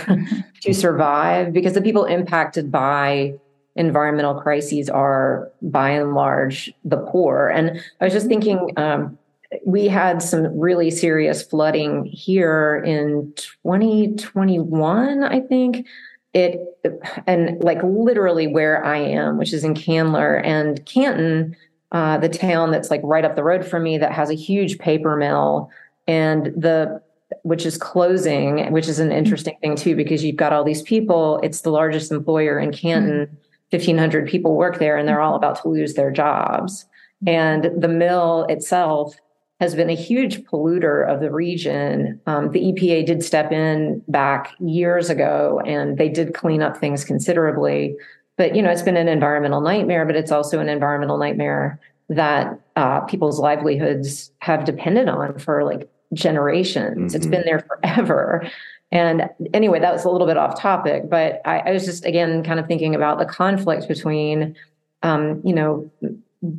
to 0.61 0.73
survive, 0.73 1.53
because 1.53 1.73
the 1.73 1.81
people 1.81 2.05
impacted 2.05 2.71
by 2.71 3.33
environmental 3.75 4.39
crises 4.41 4.89
are 4.89 5.51
by 5.61 5.89
and 5.91 6.13
large 6.15 6.73
the 6.83 6.97
poor. 6.97 7.47
And 7.47 7.81
I 8.01 8.05
was 8.05 8.13
just 8.13 8.27
thinking. 8.27 8.73
Um, 8.77 9.17
we 9.65 9.87
had 9.87 10.21
some 10.21 10.59
really 10.59 10.91
serious 10.91 11.41
flooding 11.41 12.03
here 12.03 12.83
in 12.85 13.31
2021, 13.63 15.23
I 15.23 15.39
think. 15.39 15.87
It 16.37 16.77
and 17.25 17.61
like 17.63 17.81
literally 17.83 18.47
where 18.47 18.83
I 18.83 18.97
am, 18.97 19.37
which 19.37 19.53
is 19.53 19.63
in 19.63 19.73
Candler 19.73 20.37
and 20.37 20.85
Canton, 20.85 21.55
uh, 21.91 22.17
the 22.17 22.29
town 22.29 22.71
that's 22.71 22.91
like 22.91 23.01
right 23.03 23.25
up 23.25 23.35
the 23.35 23.43
road 23.43 23.65
from 23.65 23.83
me 23.83 23.97
that 23.97 24.11
has 24.11 24.29
a 24.29 24.35
huge 24.35 24.77
paper 24.77 25.15
mill 25.15 25.71
and 26.07 26.47
the 26.47 27.01
which 27.43 27.65
is 27.65 27.77
closing, 27.77 28.71
which 28.71 28.87
is 28.87 28.99
an 28.99 29.09
mm-hmm. 29.09 29.17
interesting 29.17 29.57
thing 29.61 29.75
too, 29.75 29.95
because 29.95 30.23
you've 30.23 30.35
got 30.35 30.53
all 30.53 30.63
these 30.63 30.81
people. 30.83 31.39
It's 31.43 31.61
the 31.61 31.71
largest 31.71 32.11
employer 32.11 32.59
in 32.59 32.71
Canton. 32.71 33.25
Mm-hmm. 33.25 33.35
1,500 33.69 34.29
people 34.29 34.55
work 34.55 34.79
there, 34.79 34.95
and 34.95 35.05
they're 35.05 35.19
all 35.19 35.35
about 35.35 35.61
to 35.61 35.67
lose 35.67 35.95
their 35.95 36.09
jobs. 36.09 36.85
Mm-hmm. 37.25 37.29
And 37.29 37.81
the 37.81 37.89
mill 37.89 38.45
itself 38.47 39.15
has 39.59 39.73
been 39.73 39.89
a 39.89 39.95
huge 39.95 40.43
polluter 40.43 41.07
of 41.07 41.19
the 41.19 41.31
region. 41.31 42.21
Um, 42.27 42.51
the 42.51 42.59
EPA 42.59 43.05
did 43.05 43.23
step 43.23 43.51
in 43.51 44.03
back 44.07 44.53
years 44.59 45.09
ago 45.09 45.61
and 45.65 45.97
they 45.97 46.09
did 46.09 46.35
clean 46.35 46.61
up 46.61 46.77
things 46.77 47.03
considerably. 47.03 47.95
But, 48.37 48.55
you 48.55 48.61
know, 48.61 48.69
it's 48.69 48.83
been 48.83 48.97
an 48.97 49.07
environmental 49.07 49.61
nightmare, 49.61 50.05
but 50.05 50.15
it's 50.15 50.31
also 50.31 50.59
an 50.59 50.69
environmental 50.69 51.17
nightmare 51.17 51.79
that 52.09 52.59
uh, 52.75 53.01
people's 53.01 53.39
livelihoods 53.39 54.31
have 54.39 54.63
depended 54.63 55.09
on 55.09 55.39
for 55.39 55.63
like 55.63 55.89
generations. 56.13 57.13
Mm-hmm. 57.13 57.15
It's 57.15 57.25
been 57.25 57.43
there 57.43 57.59
forever. 57.61 58.47
And 58.91 59.29
anyway, 59.53 59.79
that 59.79 59.91
was 59.91 60.05
a 60.05 60.09
little 60.09 60.27
bit 60.27 60.37
off 60.37 60.59
topic, 60.59 61.09
but 61.09 61.41
I, 61.45 61.59
I 61.59 61.71
was 61.71 61.83
just, 61.83 62.05
again, 62.05 62.43
kind 62.43 62.59
of 62.59 62.67
thinking 62.67 62.95
about 62.95 63.17
the 63.17 63.25
conflict 63.25 63.87
between, 63.87 64.55
um, 65.03 65.41
you 65.43 65.53
know, 65.53 65.91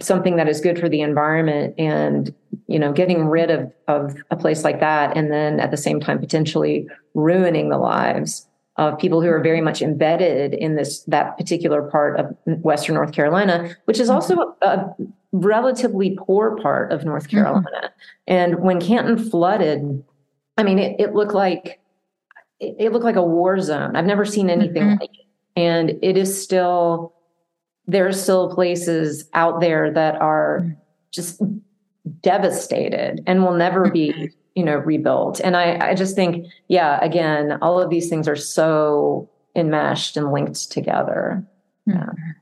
something 0.00 0.36
that 0.36 0.48
is 0.48 0.60
good 0.60 0.78
for 0.78 0.88
the 0.88 1.00
environment 1.00 1.74
and 1.78 2.34
you 2.66 2.78
know 2.78 2.92
getting 2.92 3.26
rid 3.26 3.50
of 3.50 3.72
of 3.86 4.16
a 4.30 4.36
place 4.36 4.64
like 4.64 4.80
that 4.80 5.16
and 5.16 5.32
then 5.32 5.60
at 5.60 5.70
the 5.70 5.76
same 5.76 6.00
time 6.00 6.18
potentially 6.18 6.86
ruining 7.14 7.68
the 7.68 7.78
lives 7.78 8.48
of 8.76 8.98
people 8.98 9.20
who 9.20 9.28
are 9.28 9.40
very 9.40 9.60
much 9.60 9.80
embedded 9.80 10.54
in 10.54 10.74
this 10.74 11.02
that 11.04 11.36
particular 11.36 11.82
part 11.82 12.18
of 12.18 12.34
western 12.62 12.96
north 12.96 13.12
carolina 13.12 13.76
which 13.84 14.00
is 14.00 14.10
also 14.10 14.56
a, 14.62 14.66
a 14.66 14.96
relatively 15.30 16.18
poor 16.26 16.56
part 16.56 16.90
of 16.90 17.04
north 17.04 17.28
mm-hmm. 17.28 17.36
carolina 17.36 17.68
mm-hmm. 17.76 17.84
and 18.26 18.60
when 18.60 18.80
canton 18.80 19.16
flooded 19.16 20.02
i 20.56 20.62
mean 20.64 20.80
it, 20.80 20.98
it 20.98 21.14
looked 21.14 21.34
like 21.34 21.80
it, 22.58 22.74
it, 22.80 22.92
looked 22.92 23.04
like 23.04 23.16
a 23.16 23.22
war 23.22 23.60
zone 23.60 23.94
i've 23.94 24.04
never 24.04 24.24
seen 24.24 24.50
anything 24.50 24.82
mm-hmm. 24.82 25.00
like 25.00 25.14
it 25.14 25.26
and 25.58 25.98
it 26.02 26.16
is 26.16 26.40
still 26.40 27.12
there 27.88 28.06
are 28.06 28.12
still 28.12 28.54
places 28.54 29.28
out 29.34 29.60
there 29.60 29.92
that 29.92 30.14
are 30.20 30.60
mm. 30.62 30.76
just 31.10 31.42
devastated 32.20 33.22
and 33.26 33.42
will 33.42 33.56
never 33.56 33.90
be 33.90 34.30
you 34.54 34.64
know 34.64 34.76
rebuilt. 34.76 35.40
And 35.40 35.56
i 35.56 35.90
i 35.90 35.94
just 35.94 36.14
think 36.14 36.46
yeah 36.68 37.02
again 37.02 37.58
all 37.62 37.80
of 37.80 37.90
these 37.90 38.08
things 38.08 38.28
are 38.28 38.36
so 38.36 39.28
enmeshed 39.56 40.16
and 40.16 40.32
linked 40.32 40.70
together. 40.70 41.44
Mm. 41.88 41.94
Yeah. 41.94 42.32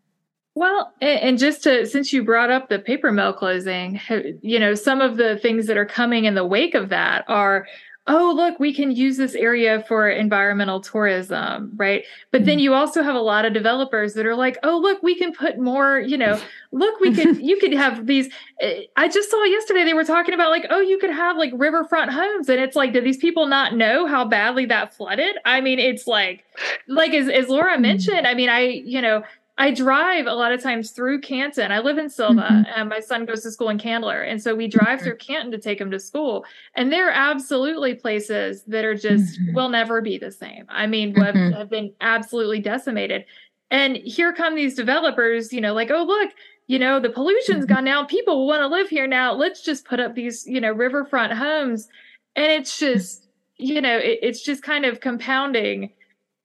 Well, 0.54 0.94
and 1.02 1.36
just 1.36 1.62
to, 1.64 1.84
since 1.84 2.14
you 2.14 2.24
brought 2.24 2.50
up 2.50 2.70
the 2.70 2.78
paper 2.78 3.12
mill 3.12 3.34
closing, 3.34 4.00
you 4.40 4.58
know, 4.58 4.74
some 4.74 5.02
of 5.02 5.18
the 5.18 5.36
things 5.36 5.66
that 5.66 5.76
are 5.76 5.84
coming 5.84 6.24
in 6.24 6.34
the 6.34 6.46
wake 6.46 6.74
of 6.74 6.88
that 6.88 7.26
are 7.28 7.66
oh, 8.08 8.32
look, 8.34 8.60
we 8.60 8.72
can 8.72 8.92
use 8.92 9.16
this 9.16 9.34
area 9.34 9.84
for 9.88 10.08
environmental 10.08 10.80
tourism, 10.80 11.72
right? 11.74 12.04
But 12.30 12.44
then 12.44 12.54
mm-hmm. 12.54 12.60
you 12.60 12.74
also 12.74 13.02
have 13.02 13.16
a 13.16 13.20
lot 13.20 13.44
of 13.44 13.52
developers 13.52 14.14
that 14.14 14.26
are 14.26 14.36
like, 14.36 14.58
oh, 14.62 14.78
look, 14.78 15.02
we 15.02 15.16
can 15.16 15.32
put 15.32 15.58
more, 15.58 15.98
you 15.98 16.16
know, 16.16 16.40
look, 16.70 17.00
we 17.00 17.12
could, 17.12 17.36
you 17.40 17.58
could 17.58 17.72
have 17.72 18.06
these. 18.06 18.28
Eh, 18.60 18.82
I 18.96 19.08
just 19.08 19.30
saw 19.30 19.42
yesterday 19.44 19.84
they 19.84 19.94
were 19.94 20.04
talking 20.04 20.34
about 20.34 20.50
like, 20.50 20.66
oh, 20.70 20.80
you 20.80 20.98
could 20.98 21.10
have 21.10 21.36
like 21.36 21.52
riverfront 21.54 22.12
homes. 22.12 22.48
And 22.48 22.60
it's 22.60 22.76
like, 22.76 22.92
do 22.92 23.00
these 23.00 23.18
people 23.18 23.46
not 23.46 23.74
know 23.74 24.06
how 24.06 24.24
badly 24.24 24.66
that 24.66 24.94
flooded? 24.94 25.36
I 25.44 25.60
mean, 25.60 25.80
it's 25.80 26.06
like, 26.06 26.44
like 26.86 27.12
as, 27.12 27.28
as 27.28 27.48
Laura 27.48 27.72
mm-hmm. 27.72 27.82
mentioned, 27.82 28.26
I 28.26 28.34
mean, 28.34 28.48
I, 28.48 28.60
you 28.60 29.02
know, 29.02 29.24
I 29.58 29.70
drive 29.72 30.26
a 30.26 30.34
lot 30.34 30.52
of 30.52 30.62
times 30.62 30.90
through 30.90 31.22
Canton. 31.22 31.72
I 31.72 31.78
live 31.78 31.96
in 31.96 32.10
Sylva, 32.10 32.42
mm-hmm. 32.42 32.70
and 32.74 32.90
my 32.90 33.00
son 33.00 33.24
goes 33.24 33.42
to 33.42 33.50
school 33.50 33.70
in 33.70 33.78
Candler. 33.78 34.22
And 34.22 34.42
so 34.42 34.54
we 34.54 34.68
drive 34.68 34.98
mm-hmm. 34.98 35.04
through 35.04 35.16
Canton 35.16 35.50
to 35.52 35.58
take 35.58 35.80
him 35.80 35.90
to 35.92 35.98
school. 35.98 36.44
And 36.74 36.92
there 36.92 37.08
are 37.08 37.12
absolutely 37.12 37.94
places 37.94 38.64
that 38.64 38.84
are 38.84 38.94
just 38.94 39.40
mm-hmm. 39.40 39.54
will 39.54 39.70
never 39.70 40.02
be 40.02 40.18
the 40.18 40.30
same. 40.30 40.66
I 40.68 40.86
mean, 40.86 41.14
have, 41.14 41.34
mm-hmm. 41.34 41.56
have 41.56 41.70
been 41.70 41.92
absolutely 42.02 42.60
decimated. 42.60 43.24
And 43.70 43.96
here 43.96 44.32
come 44.32 44.54
these 44.54 44.74
developers, 44.74 45.52
you 45.52 45.62
know, 45.62 45.72
like, 45.72 45.90
oh, 45.90 46.04
look, 46.04 46.32
you 46.66 46.78
know, 46.78 47.00
the 47.00 47.08
pollution's 47.08 47.64
mm-hmm. 47.64 47.74
gone 47.74 47.84
down. 47.84 48.06
People 48.06 48.46
want 48.46 48.60
to 48.60 48.68
live 48.68 48.88
here 48.88 49.06
now. 49.06 49.32
Let's 49.32 49.62
just 49.62 49.86
put 49.86 50.00
up 50.00 50.14
these, 50.14 50.46
you 50.46 50.60
know, 50.60 50.72
riverfront 50.72 51.32
homes. 51.32 51.88
And 52.34 52.52
it's 52.52 52.78
just, 52.78 53.26
you 53.56 53.80
know, 53.80 53.96
it, 53.96 54.18
it's 54.20 54.42
just 54.42 54.62
kind 54.62 54.84
of 54.84 55.00
compounding 55.00 55.92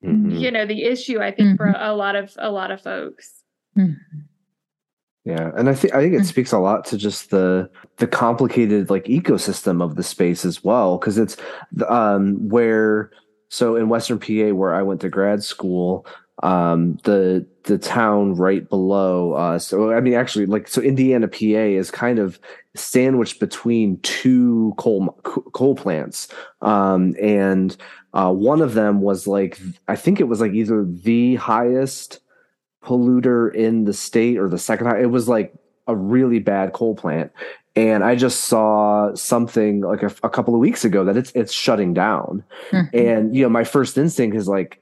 mm-hmm. 0.04 0.32
you 0.32 0.52
know 0.52 0.66
the 0.66 0.84
issue 0.84 1.20
i 1.20 1.32
think 1.32 1.50
mm-hmm. 1.50 1.56
for 1.58 1.76
a, 1.78 1.94
lot 1.94 2.16
of 2.16 2.34
a 2.40 2.52
lot 2.52 2.72
of 2.72 2.82
folks 2.82 3.44
mm-hmm. 3.78 3.94
yeah 5.26 5.52
and 5.56 5.70
i 5.70 5.74
think 5.74 5.94
i 5.94 6.02
think 6.02 6.14
it 6.14 6.18
mm-hmm. 6.18 6.26
speaks 6.26 6.52
a 6.52 6.60
lot 6.60 6.86
to 6.86 6.98
just 6.98 7.30
the 7.30 7.70
the 7.98 8.08
complicated 8.08 8.90
like 8.90 9.06
ecosystem 9.06 9.82
of 9.84 9.96
the 9.96 10.04
space 10.04 10.46
as 10.46 10.64
well 10.64 10.98
because 10.98 11.18
it's 11.18 11.38
um 11.88 12.50
where 12.50 13.12
so 13.50 13.76
in 13.76 13.90
western 13.90 14.20
pa 14.20 14.54
where 14.54 14.74
i 14.74 14.82
went 14.82 15.02
to 15.02 15.10
grad 15.10 15.44
school 15.44 16.06
um 16.44 16.98
the 17.04 17.46
the 17.64 17.78
town 17.78 18.34
right 18.34 18.70
below 18.70 19.34
uh 19.34 19.60
so 19.60 19.92
i 19.92 20.00
mean 20.00 20.14
actually 20.14 20.46
like 20.46 20.68
so 20.68 20.82
indiana 20.82 21.28
pa 21.28 21.46
is 21.46 21.92
kind 21.92 22.20
of 22.20 22.40
sandwiched 22.76 23.40
between 23.40 24.00
two 24.00 24.74
coal 24.78 25.08
coal 25.24 25.76
plants 25.76 26.28
um 26.62 27.16
and 27.22 27.78
uh, 28.14 28.32
one 28.32 28.62
of 28.62 28.74
them 28.74 29.02
was 29.02 29.26
like, 29.26 29.60
I 29.88 29.96
think 29.96 30.20
it 30.20 30.26
was 30.26 30.42
like 30.42 30.54
either 30.54 30.86
the 30.86 31.36
highest 31.36 32.20
polluter 32.84 33.54
in 33.54 33.86
the 33.86 33.94
state 33.94 34.38
or 34.38 34.50
the 34.50 34.58
second 34.58 34.88
high. 34.88 35.02
It 35.02 35.12
was 35.12 35.30
like 35.30 35.54
a 35.88 35.96
really 35.96 36.40
bad 36.40 36.74
coal 36.74 36.96
plant. 36.96 37.32
And 37.74 38.04
I 38.04 38.16
just 38.16 38.46
saw 38.46 39.16
something 39.16 39.82
like 39.82 40.04
a, 40.04 40.14
a 40.24 40.30
couple 40.30 40.54
of 40.54 40.60
weeks 40.60 40.84
ago 40.84 41.06
that 41.06 41.16
it's 41.16 41.32
it's 41.34 41.54
shutting 41.54 41.94
down. 41.94 42.44
Mm-hmm. 42.72 42.98
And 42.98 43.36
you 43.36 43.44
know, 43.44 43.50
my 43.50 43.64
first 43.64 43.98
instinct 43.98 44.36
is 44.36 44.50
like, 44.50 44.81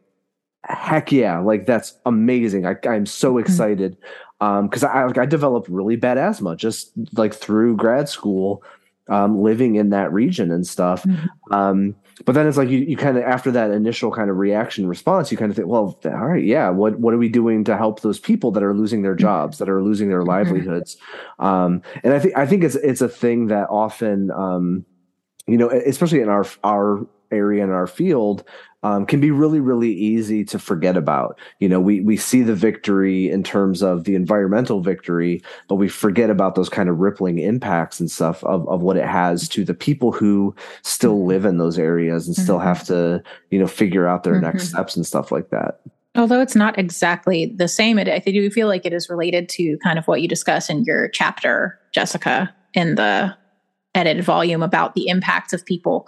heck 0.63 1.11
yeah, 1.11 1.39
like 1.39 1.65
that's 1.65 1.97
amazing. 2.05 2.65
I, 2.65 2.75
I'm 2.83 3.05
so 3.05 3.31
mm-hmm. 3.31 3.39
excited 3.39 3.97
because 4.39 4.83
um, 4.83 4.89
I 4.91 5.05
like 5.05 5.17
I 5.17 5.25
developed 5.25 5.69
really 5.69 5.95
bad 5.95 6.17
asthma 6.17 6.55
just 6.55 6.91
like 7.13 7.33
through 7.33 7.75
grad 7.75 8.09
school, 8.09 8.63
um, 9.09 9.41
living 9.41 9.75
in 9.75 9.89
that 9.89 10.11
region 10.13 10.51
and 10.51 10.65
stuff. 10.65 11.03
Mm-hmm. 11.03 11.53
Um, 11.53 11.95
but 12.25 12.33
then 12.33 12.47
it's 12.47 12.57
like 12.57 12.69
you, 12.69 12.79
you 12.79 12.97
kind 12.97 13.17
of 13.17 13.23
after 13.23 13.51
that 13.51 13.71
initial 13.71 14.11
kind 14.11 14.29
of 14.29 14.37
reaction 14.37 14.87
response 14.87 15.31
you 15.31 15.37
kind 15.37 15.49
of 15.51 15.55
think 15.55 15.67
well 15.67 15.99
all 16.05 16.27
right 16.27 16.43
yeah 16.43 16.69
what 16.69 16.99
what 16.99 17.13
are 17.13 17.17
we 17.17 17.29
doing 17.29 17.63
to 17.63 17.77
help 17.77 18.01
those 18.01 18.19
people 18.19 18.51
that 18.51 18.63
are 18.63 18.73
losing 18.73 19.01
their 19.01 19.15
jobs 19.15 19.57
that 19.57 19.69
are 19.69 19.81
losing 19.81 20.09
their 20.09 20.23
livelihoods 20.23 20.97
um, 21.39 21.81
and 22.03 22.13
i 22.13 22.19
think 22.19 22.37
i 22.37 22.45
think 22.45 22.63
it's 22.63 22.75
it's 22.75 23.01
a 23.01 23.09
thing 23.09 23.47
that 23.47 23.67
often 23.69 24.31
um, 24.31 24.85
you 25.47 25.57
know 25.57 25.69
especially 25.69 26.19
in 26.19 26.29
our 26.29 26.45
our 26.63 27.05
area 27.31 27.63
in 27.63 27.69
our 27.69 27.87
field 27.87 28.43
um, 28.83 29.05
can 29.05 29.19
be 29.19 29.31
really 29.31 29.59
really 29.59 29.91
easy 29.91 30.43
to 30.45 30.57
forget 30.57 30.95
about 30.95 31.37
you 31.59 31.67
know 31.67 31.79
we 31.79 32.01
we 32.01 32.15
see 32.15 32.41
the 32.41 32.55
victory 32.55 33.29
in 33.29 33.43
terms 33.43 33.81
of 33.81 34.05
the 34.05 34.15
environmental 34.15 34.81
victory 34.81 35.41
but 35.67 35.75
we 35.75 35.89
forget 35.89 36.29
about 36.29 36.55
those 36.55 36.69
kind 36.69 36.87
of 36.87 36.99
rippling 36.99 37.39
impacts 37.39 37.99
and 37.99 38.09
stuff 38.09 38.43
of, 38.43 38.67
of 38.69 38.81
what 38.81 38.97
it 38.97 39.05
has 39.05 39.49
to 39.49 39.65
the 39.65 39.73
people 39.73 40.11
who 40.11 40.55
still 40.81 41.15
mm-hmm. 41.15 41.27
live 41.27 41.45
in 41.45 41.57
those 41.57 41.77
areas 41.77 42.27
and 42.27 42.35
mm-hmm. 42.35 42.43
still 42.43 42.59
have 42.59 42.83
to 42.85 43.21
you 43.51 43.59
know 43.59 43.67
figure 43.67 44.07
out 44.07 44.23
their 44.23 44.33
mm-hmm. 44.33 44.45
next 44.45 44.69
steps 44.69 44.95
and 44.95 45.05
stuff 45.05 45.31
like 45.31 45.49
that 45.49 45.81
although 46.15 46.41
it's 46.41 46.55
not 46.55 46.77
exactly 46.79 47.47
the 47.57 47.67
same 47.67 47.99
it, 47.99 48.07
i 48.07 48.19
do 48.19 48.49
feel 48.49 48.67
like 48.67 48.85
it 48.85 48.93
is 48.93 49.09
related 49.09 49.49
to 49.49 49.77
kind 49.79 49.99
of 49.99 50.07
what 50.07 50.21
you 50.21 50.27
discuss 50.27 50.69
in 50.69 50.83
your 50.85 51.09
chapter 51.09 51.77
jessica 51.93 52.53
in 52.73 52.95
the 52.95 53.35
edited 53.95 54.23
volume 54.23 54.63
about 54.63 54.93
the 54.93 55.07
impacts 55.07 55.51
of 55.51 55.65
people 55.65 56.07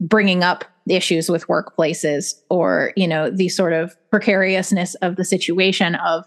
bringing 0.00 0.42
up 0.42 0.64
issues 0.88 1.28
with 1.28 1.46
workplaces 1.46 2.34
or 2.48 2.92
you 2.96 3.06
know 3.06 3.30
the 3.30 3.48
sort 3.48 3.72
of 3.72 3.96
precariousness 4.10 4.94
of 4.96 5.16
the 5.16 5.24
situation 5.24 5.94
of 5.96 6.24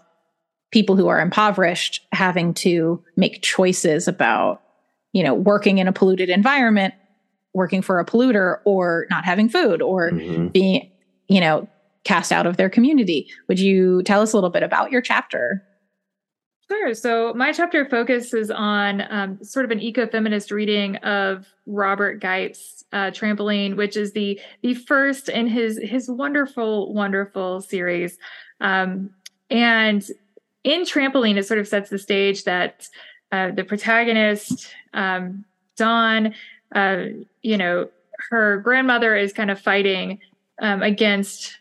people 0.70 0.96
who 0.96 1.08
are 1.08 1.20
impoverished 1.20 2.00
having 2.12 2.54
to 2.54 3.02
make 3.16 3.42
choices 3.42 4.08
about 4.08 4.62
you 5.12 5.22
know 5.22 5.34
working 5.34 5.78
in 5.78 5.88
a 5.88 5.92
polluted 5.92 6.30
environment 6.30 6.94
working 7.52 7.82
for 7.82 7.98
a 7.98 8.06
polluter 8.06 8.58
or 8.64 9.06
not 9.10 9.24
having 9.24 9.48
food 9.48 9.82
or 9.82 10.10
mm-hmm. 10.10 10.48
being 10.48 10.90
you 11.28 11.40
know 11.40 11.68
cast 12.04 12.32
out 12.32 12.46
of 12.46 12.56
their 12.56 12.70
community 12.70 13.28
would 13.48 13.58
you 13.58 14.02
tell 14.04 14.22
us 14.22 14.32
a 14.32 14.36
little 14.36 14.50
bit 14.50 14.62
about 14.62 14.90
your 14.92 15.00
chapter 15.00 15.62
Sure. 16.68 16.94
So 16.94 17.34
my 17.34 17.52
chapter 17.52 17.84
focuses 17.84 18.50
on 18.50 19.02
um, 19.10 19.44
sort 19.44 19.66
of 19.66 19.70
an 19.70 19.80
ecofeminist 19.80 20.50
reading 20.50 20.96
of 20.96 21.46
Robert 21.66 22.20
Gipe's 22.20 22.84
uh, 22.92 23.10
Trampoline, 23.10 23.76
which 23.76 23.96
is 23.96 24.12
the 24.12 24.40
the 24.62 24.74
first 24.74 25.28
in 25.28 25.46
his 25.46 25.78
his 25.78 26.08
wonderful, 26.08 26.94
wonderful 26.94 27.60
series. 27.60 28.16
Um, 28.60 29.10
and 29.50 30.06
in 30.62 30.82
Trampoline, 30.82 31.36
it 31.36 31.46
sort 31.46 31.60
of 31.60 31.68
sets 31.68 31.90
the 31.90 31.98
stage 31.98 32.44
that 32.44 32.88
uh, 33.30 33.50
the 33.50 33.64
protagonist, 33.64 34.68
um, 34.94 35.44
Dawn, 35.76 36.34
uh, 36.74 37.06
you 37.42 37.58
know, 37.58 37.90
her 38.30 38.58
grandmother 38.58 39.14
is 39.16 39.32
kind 39.32 39.50
of 39.50 39.60
fighting 39.60 40.20
um, 40.62 40.82
against 40.82 41.58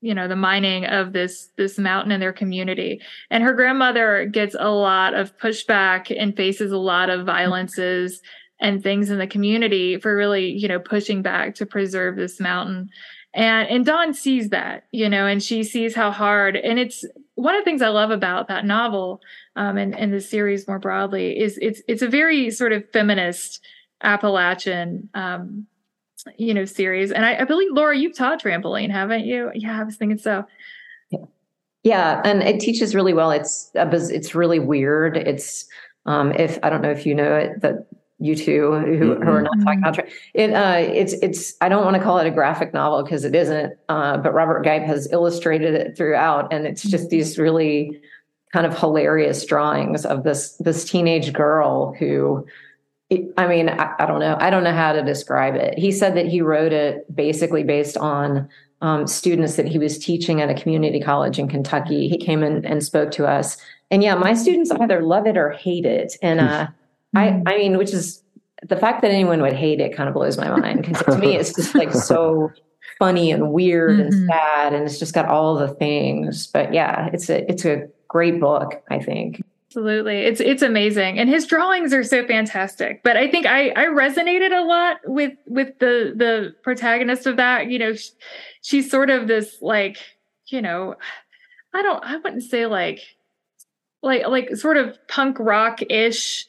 you 0.00 0.14
know 0.14 0.28
the 0.28 0.36
mining 0.36 0.84
of 0.84 1.12
this 1.12 1.50
this 1.56 1.78
mountain 1.78 2.12
in 2.12 2.20
their 2.20 2.32
community. 2.32 3.00
And 3.30 3.42
her 3.42 3.52
grandmother 3.52 4.26
gets 4.26 4.54
a 4.58 4.70
lot 4.70 5.14
of 5.14 5.36
pushback 5.38 6.14
and 6.16 6.36
faces 6.36 6.72
a 6.72 6.78
lot 6.78 7.10
of 7.10 7.26
violences 7.26 8.20
and 8.60 8.82
things 8.82 9.10
in 9.10 9.18
the 9.18 9.26
community 9.26 9.98
for 9.98 10.16
really 10.16 10.50
you 10.50 10.68
know 10.68 10.78
pushing 10.78 11.22
back 11.22 11.54
to 11.56 11.66
preserve 11.66 12.16
this 12.16 12.40
mountain. 12.40 12.88
And 13.34 13.68
and 13.68 13.84
dawn 13.84 14.14
sees 14.14 14.50
that 14.50 14.84
you 14.92 15.08
know 15.08 15.26
and 15.26 15.42
she 15.42 15.62
sees 15.62 15.94
how 15.94 16.10
hard 16.10 16.56
and 16.56 16.78
it's 16.78 17.04
one 17.34 17.54
of 17.54 17.60
the 17.60 17.64
things 17.64 17.82
i 17.82 17.88
love 17.88 18.10
about 18.10 18.48
that 18.48 18.64
novel 18.64 19.20
um, 19.54 19.76
and 19.76 19.96
and 19.96 20.12
the 20.12 20.20
series 20.20 20.66
more 20.66 20.78
broadly 20.78 21.38
is 21.38 21.58
it's 21.60 21.82
it's 21.86 22.02
a 22.02 22.08
very 22.08 22.50
sort 22.50 22.72
of 22.72 22.90
feminist 22.90 23.60
appalachian 24.02 25.10
um, 25.14 25.66
you 26.36 26.54
know 26.54 26.64
series. 26.64 27.12
And 27.12 27.24
I, 27.24 27.40
I, 27.40 27.44
believe 27.44 27.72
laura 27.72 27.96
you've 27.96 28.16
taught 28.16 28.42
trampoline 28.42 28.90
haven't 28.90 29.24
you? 29.24 29.50
Yeah 29.54 29.80
i 29.80 29.84
was 29.84 29.96
thinking 29.96 30.18
so. 30.18 30.44
Yeah. 31.84 32.20
And 32.24 32.42
it 32.42 32.60
teaches 32.60 32.94
really 32.94 33.14
well. 33.14 33.30
It's 33.30 33.70
uh, 33.76 33.88
it's 33.90 34.34
really 34.34 34.58
weird. 34.58 35.16
It's 35.16 35.68
um 36.08 36.32
if 36.32 36.58
i 36.62 36.70
don't 36.70 36.82
know 36.82 36.90
if 36.90 37.06
you 37.06 37.14
know 37.14 37.36
it 37.36 37.60
that 37.60 37.86
you 38.18 38.34
two 38.34 38.72
who, 38.72 39.14
mm-hmm. 39.14 39.22
who 39.22 39.30
are 39.30 39.42
not 39.42 39.60
talking 39.62 39.78
about 39.78 39.98
it 40.34 40.52
uh 40.52 40.76
it's 40.78 41.12
it's 41.22 41.54
i 41.60 41.68
don't 41.68 41.84
want 41.84 41.96
to 41.96 42.02
call 42.02 42.18
it 42.18 42.26
a 42.26 42.30
graphic 42.30 42.74
novel 42.74 43.02
because 43.04 43.24
it 43.24 43.34
isn't 43.34 43.74
uh 43.88 44.16
but 44.16 44.34
robert 44.34 44.64
gipe 44.64 44.82
has 44.82 45.10
illustrated 45.12 45.74
it 45.74 45.96
throughout 45.96 46.52
and 46.52 46.66
it's 46.66 46.82
just 46.82 47.10
these 47.10 47.38
really 47.38 48.00
kind 48.52 48.66
of 48.66 48.76
hilarious 48.76 49.44
drawings 49.44 50.04
of 50.04 50.24
this 50.24 50.56
this 50.56 50.84
teenage 50.84 51.32
girl 51.32 51.94
who 51.98 52.44
I 53.10 53.46
mean, 53.46 53.70
I, 53.70 53.94
I, 53.98 54.06
don't 54.06 54.20
know. 54.20 54.36
I 54.38 54.50
don't 54.50 54.64
know 54.64 54.74
how 54.74 54.92
to 54.92 55.02
describe 55.02 55.54
it. 55.54 55.78
He 55.78 55.92
said 55.92 56.14
that 56.16 56.26
he 56.26 56.42
wrote 56.42 56.74
it 56.74 57.14
basically 57.14 57.64
based 57.64 57.96
on 57.96 58.48
um, 58.82 59.06
students 59.06 59.56
that 59.56 59.66
he 59.66 59.78
was 59.78 59.98
teaching 59.98 60.42
at 60.42 60.50
a 60.50 60.54
community 60.54 61.00
college 61.00 61.38
in 61.38 61.48
Kentucky. 61.48 62.08
He 62.08 62.18
came 62.18 62.42
in 62.42 62.64
and 62.66 62.84
spoke 62.84 63.10
to 63.12 63.26
us, 63.26 63.56
and 63.90 64.02
yeah, 64.02 64.14
my 64.14 64.34
students 64.34 64.70
either 64.70 65.02
love 65.02 65.26
it 65.26 65.36
or 65.36 65.50
hate 65.50 65.86
it. 65.86 66.16
And 66.22 66.40
uh, 66.40 66.68
I, 67.16 67.42
I 67.46 67.56
mean, 67.56 67.78
which 67.78 67.94
is 67.94 68.22
the 68.62 68.76
fact 68.76 69.02
that 69.02 69.10
anyone 69.10 69.40
would 69.40 69.54
hate 69.54 69.80
it 69.80 69.96
kind 69.96 70.08
of 70.08 70.14
blows 70.14 70.36
my 70.36 70.54
mind 70.54 70.82
because 70.82 71.02
to 71.04 71.16
me, 71.18 71.36
it's 71.36 71.54
just 71.54 71.74
like 71.74 71.92
so 71.92 72.52
funny 72.98 73.30
and 73.30 73.52
weird 73.52 73.92
mm-hmm. 73.98 74.12
and 74.12 74.28
sad, 74.28 74.74
and 74.74 74.84
it's 74.84 74.98
just 74.98 75.14
got 75.14 75.26
all 75.26 75.56
the 75.56 75.68
things. 75.68 76.46
But 76.46 76.74
yeah, 76.74 77.08
it's 77.12 77.30
a 77.30 77.50
it's 77.50 77.64
a 77.64 77.88
great 78.06 78.38
book. 78.38 78.82
I 78.90 78.98
think. 78.98 79.42
Absolutely. 79.70 80.20
It's 80.20 80.40
it's 80.40 80.62
amazing. 80.62 81.18
And 81.18 81.28
his 81.28 81.46
drawings 81.46 81.92
are 81.92 82.02
so 82.02 82.26
fantastic. 82.26 83.02
But 83.02 83.18
I 83.18 83.30
think 83.30 83.44
I 83.44 83.68
I 83.70 83.86
resonated 83.86 84.50
a 84.50 84.64
lot 84.64 84.96
with 85.04 85.32
with 85.46 85.78
the 85.78 86.14
the 86.16 86.54
protagonist 86.62 87.26
of 87.26 87.36
that, 87.36 87.70
you 87.70 87.78
know, 87.78 87.94
she, 87.94 88.10
she's 88.62 88.90
sort 88.90 89.10
of 89.10 89.28
this 89.28 89.58
like, 89.60 89.98
you 90.46 90.62
know, 90.62 90.94
I 91.74 91.82
don't 91.82 92.02
I 92.02 92.16
wouldn't 92.16 92.44
say 92.44 92.64
like 92.64 93.00
like 94.02 94.26
like 94.26 94.56
sort 94.56 94.78
of 94.78 94.96
punk 95.06 95.38
rock-ish, 95.38 96.46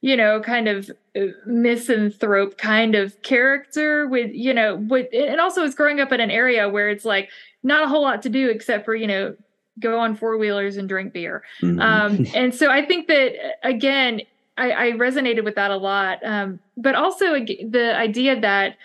you 0.00 0.16
know, 0.16 0.40
kind 0.40 0.66
of 0.66 0.90
uh, 1.14 1.26
misanthrope 1.44 2.56
kind 2.56 2.94
of 2.94 3.20
character 3.22 4.08
with, 4.08 4.30
you 4.32 4.54
know, 4.54 4.76
with 4.76 5.08
and 5.12 5.40
also 5.40 5.62
is 5.62 5.74
growing 5.74 6.00
up 6.00 6.10
in 6.10 6.20
an 6.20 6.30
area 6.30 6.70
where 6.70 6.88
it's 6.88 7.04
like 7.04 7.28
not 7.62 7.84
a 7.84 7.88
whole 7.88 8.02
lot 8.02 8.22
to 8.22 8.30
do 8.30 8.48
except 8.48 8.86
for, 8.86 8.94
you 8.94 9.06
know, 9.06 9.36
go 9.80 9.98
on 9.98 10.14
four 10.14 10.36
wheelers 10.36 10.76
and 10.76 10.88
drink 10.88 11.12
beer. 11.12 11.42
Mm-hmm. 11.60 11.80
Um, 11.80 12.26
and 12.34 12.54
so 12.54 12.70
I 12.70 12.84
think 12.84 13.08
that 13.08 13.32
again, 13.62 14.22
I, 14.56 14.70
I 14.70 14.90
resonated 14.92 15.44
with 15.44 15.54
that 15.54 15.70
a 15.70 15.76
lot. 15.76 16.18
Um, 16.24 16.60
but 16.76 16.94
also 16.94 17.34
the 17.34 17.94
idea 17.96 18.38
that 18.40 18.76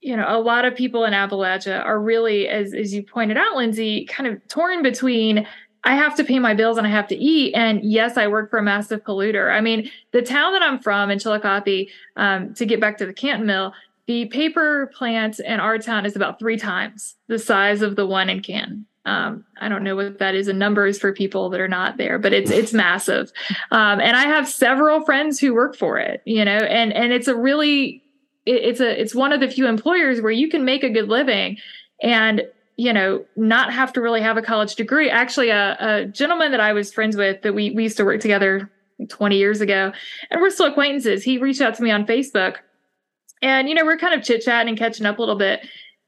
you 0.00 0.16
know 0.16 0.26
a 0.28 0.38
lot 0.38 0.64
of 0.64 0.74
people 0.74 1.04
in 1.04 1.12
Appalachia 1.12 1.84
are 1.84 1.98
really, 1.98 2.48
as 2.48 2.74
as 2.74 2.92
you 2.92 3.02
pointed 3.02 3.36
out, 3.36 3.56
Lindsay, 3.56 4.04
kind 4.06 4.26
of 4.26 4.46
torn 4.48 4.82
between. 4.82 5.46
I 5.86 5.96
have 5.96 6.16
to 6.16 6.24
pay 6.24 6.38
my 6.38 6.54
bills 6.54 6.78
and 6.78 6.86
I 6.86 6.90
have 6.90 7.08
to 7.08 7.14
eat. 7.14 7.52
And 7.52 7.84
yes, 7.84 8.16
I 8.16 8.26
work 8.26 8.48
for 8.48 8.58
a 8.58 8.62
massive 8.62 9.04
polluter. 9.04 9.52
I 9.52 9.60
mean, 9.60 9.90
the 10.12 10.22
town 10.22 10.54
that 10.54 10.62
I'm 10.62 10.78
from 10.78 11.10
in 11.10 11.18
Chillicothe, 11.18 11.88
um, 12.16 12.54
to 12.54 12.64
get 12.64 12.80
back 12.80 12.96
to 12.98 13.06
the 13.06 13.12
Canton 13.12 13.46
Mill, 13.46 13.74
the 14.06 14.24
paper 14.26 14.90
plant 14.94 15.40
in 15.40 15.60
our 15.60 15.76
town 15.76 16.06
is 16.06 16.16
about 16.16 16.38
three 16.38 16.56
times 16.56 17.16
the 17.26 17.38
size 17.38 17.82
of 17.82 17.96
the 17.96 18.06
one 18.06 18.30
in 18.30 18.40
Canton. 18.40 18.86
Um, 19.06 19.44
I 19.60 19.68
don't 19.68 19.84
know 19.84 19.96
what 19.96 20.18
that 20.18 20.34
is 20.34 20.48
in 20.48 20.58
numbers 20.58 20.98
for 20.98 21.12
people 21.12 21.50
that 21.50 21.60
are 21.60 21.68
not 21.68 21.98
there, 21.98 22.18
but 22.18 22.32
it's 22.32 22.50
it's 22.50 22.72
massive. 22.72 23.32
Um, 23.70 24.00
and 24.00 24.16
I 24.16 24.22
have 24.24 24.48
several 24.48 25.04
friends 25.04 25.38
who 25.38 25.54
work 25.54 25.76
for 25.76 25.98
it, 25.98 26.22
you 26.24 26.44
know, 26.44 26.56
and 26.56 26.92
and 26.92 27.12
it's 27.12 27.28
a 27.28 27.36
really 27.36 28.02
it, 28.46 28.62
it's 28.62 28.80
a 28.80 29.00
it's 29.00 29.14
one 29.14 29.32
of 29.32 29.40
the 29.40 29.50
few 29.50 29.66
employers 29.66 30.20
where 30.20 30.32
you 30.32 30.48
can 30.48 30.64
make 30.64 30.82
a 30.82 30.90
good 30.90 31.08
living 31.08 31.58
and 32.02 32.42
you 32.76 32.92
know 32.92 33.24
not 33.36 33.72
have 33.72 33.92
to 33.92 34.00
really 34.00 34.22
have 34.22 34.38
a 34.38 34.42
college 34.42 34.74
degree. 34.74 35.10
Actually, 35.10 35.50
a, 35.50 35.76
a 35.78 36.04
gentleman 36.06 36.50
that 36.52 36.60
I 36.60 36.72
was 36.72 36.92
friends 36.92 37.16
with 37.16 37.42
that 37.42 37.54
we 37.54 37.72
we 37.72 37.82
used 37.82 37.98
to 37.98 38.04
work 38.04 38.20
together 38.20 38.70
20 39.08 39.36
years 39.36 39.60
ago, 39.60 39.92
and 40.30 40.40
we're 40.40 40.50
still 40.50 40.66
acquaintances. 40.66 41.22
He 41.22 41.36
reached 41.36 41.60
out 41.60 41.74
to 41.74 41.82
me 41.82 41.90
on 41.90 42.06
Facebook, 42.06 42.56
and 43.42 43.68
you 43.68 43.74
know 43.74 43.84
we're 43.84 43.98
kind 43.98 44.14
of 44.14 44.24
chit 44.24 44.42
chatting 44.42 44.70
and 44.70 44.78
catching 44.78 45.04
up 45.04 45.18
a 45.18 45.20
little 45.20 45.36
bit 45.36 45.60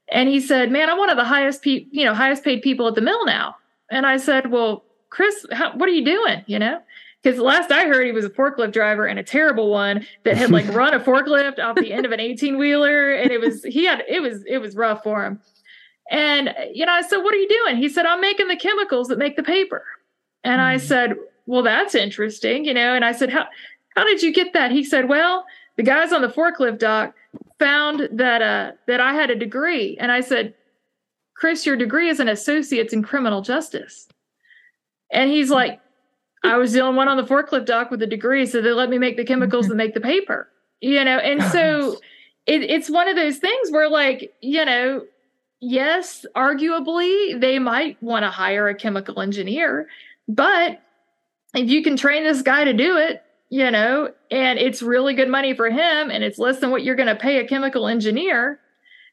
and 0.09 0.29
he 0.29 0.39
said, 0.39 0.71
"Man, 0.71 0.89
I'm 0.89 0.97
one 0.97 1.09
of 1.09 1.17
the 1.17 1.25
highest 1.25 1.61
pe- 1.63 1.85
you 1.91 2.05
know 2.05 2.13
highest 2.13 2.43
paid 2.43 2.61
people 2.61 2.87
at 2.87 2.95
the 2.95 3.01
mill 3.01 3.25
now." 3.25 3.55
And 3.91 4.05
I 4.05 4.17
said, 4.17 4.51
"Well, 4.51 4.83
Chris, 5.09 5.45
how, 5.51 5.73
what 5.73 5.89
are 5.89 5.93
you 5.93 6.05
doing? 6.05 6.43
You 6.47 6.59
know?" 6.59 6.81
Because 7.21 7.39
last 7.39 7.71
I 7.71 7.85
heard, 7.85 8.05
he 8.05 8.11
was 8.11 8.25
a 8.25 8.29
forklift 8.29 8.71
driver 8.71 9.05
and 9.05 9.19
a 9.19 9.23
terrible 9.23 9.69
one 9.69 10.05
that 10.23 10.37
had 10.37 10.51
like 10.51 10.67
run 10.73 10.93
a 10.93 10.99
forklift 10.99 11.59
off 11.59 11.75
the 11.75 11.91
end 11.91 12.05
of 12.05 12.11
an 12.11 12.19
18 12.19 12.57
wheeler, 12.57 13.11
and 13.13 13.31
it 13.31 13.41
was 13.41 13.63
he 13.63 13.85
had 13.85 14.03
it 14.07 14.21
was 14.21 14.43
it 14.45 14.59
was 14.59 14.75
rough 14.75 15.03
for 15.03 15.25
him. 15.25 15.41
And 16.09 16.55
you 16.73 16.85
know, 16.85 16.93
I 16.93 17.01
said, 17.01 17.17
"What 17.17 17.33
are 17.33 17.37
you 17.37 17.49
doing?" 17.49 17.77
He 17.77 17.89
said, 17.89 18.05
"I'm 18.05 18.21
making 18.21 18.47
the 18.47 18.55
chemicals 18.55 19.07
that 19.09 19.17
make 19.17 19.35
the 19.35 19.43
paper." 19.43 19.83
And 20.43 20.61
I 20.61 20.75
hmm. 20.77 20.85
said, 20.85 21.15
"Well, 21.47 21.63
that's 21.63 21.95
interesting, 21.95 22.65
you 22.65 22.73
know." 22.73 22.93
And 22.93 23.03
I 23.03 23.11
said, 23.11 23.29
"How 23.29 23.47
how 23.95 24.05
did 24.05 24.21
you 24.21 24.31
get 24.31 24.53
that?" 24.53 24.71
He 24.71 24.83
said, 24.83 25.09
"Well, 25.09 25.45
the 25.75 25.83
guys 25.83 26.13
on 26.13 26.21
the 26.21 26.29
forklift 26.29 26.79
dock 26.79 27.13
found 27.59 28.07
that 28.11 28.41
uh, 28.41 28.71
that 28.87 28.99
I 28.99 29.13
had 29.13 29.29
a 29.29 29.35
degree, 29.35 29.97
and 29.99 30.11
I 30.11 30.21
said, 30.21 30.53
"Chris, 31.35 31.65
your 31.65 31.75
degree 31.75 32.09
is 32.09 32.19
an 32.19 32.29
associate's 32.29 32.93
in 32.93 33.03
criminal 33.03 33.41
justice." 33.41 34.07
And 35.11 35.29
he's 35.29 35.49
like, 35.49 35.79
"I 36.43 36.57
was 36.57 36.73
the 36.73 36.81
only 36.81 36.97
one 36.97 37.07
on 37.07 37.17
the 37.17 37.23
forklift 37.23 37.65
dock 37.65 37.91
with 37.91 38.01
a 38.01 38.07
degree, 38.07 38.45
so 38.45 38.61
they 38.61 38.71
let 38.71 38.89
me 38.89 38.97
make 38.97 39.17
the 39.17 39.25
chemicals 39.25 39.67
that 39.67 39.75
make 39.75 39.93
the 39.93 40.01
paper." 40.01 40.49
You 40.81 41.03
know, 41.03 41.17
and 41.17 41.43
so 41.51 41.93
it, 42.45 42.63
it's 42.63 42.89
one 42.89 43.07
of 43.07 43.15
those 43.15 43.37
things 43.37 43.71
where, 43.71 43.89
like, 43.89 44.33
you 44.41 44.63
know, 44.63 45.03
yes, 45.59 46.25
arguably 46.35 47.39
they 47.39 47.59
might 47.59 48.01
want 48.01 48.23
to 48.23 48.29
hire 48.29 48.67
a 48.67 48.75
chemical 48.75 49.21
engineer, 49.21 49.87
but 50.27 50.81
if 51.53 51.69
you 51.69 51.81
can 51.81 51.97
train 51.97 52.23
this 52.23 52.41
guy 52.41 52.63
to 52.63 52.73
do 52.73 52.97
it, 52.97 53.23
you 53.49 53.71
know, 53.71 54.11
and 54.29 54.59
it's 54.59 54.81
really 54.81 55.13
good 55.13 55.29
money 55.29 55.53
for 55.53 55.69
him 55.69 56.11
and 56.11 56.23
it's 56.23 56.37
less 56.37 56.59
than 56.59 56.69
what 56.69 56.83
you're 56.83 56.95
going 56.95 57.07
to 57.07 57.15
pay 57.15 57.37
a 57.37 57.47
chemical 57.47 57.87
engineer 57.87 58.59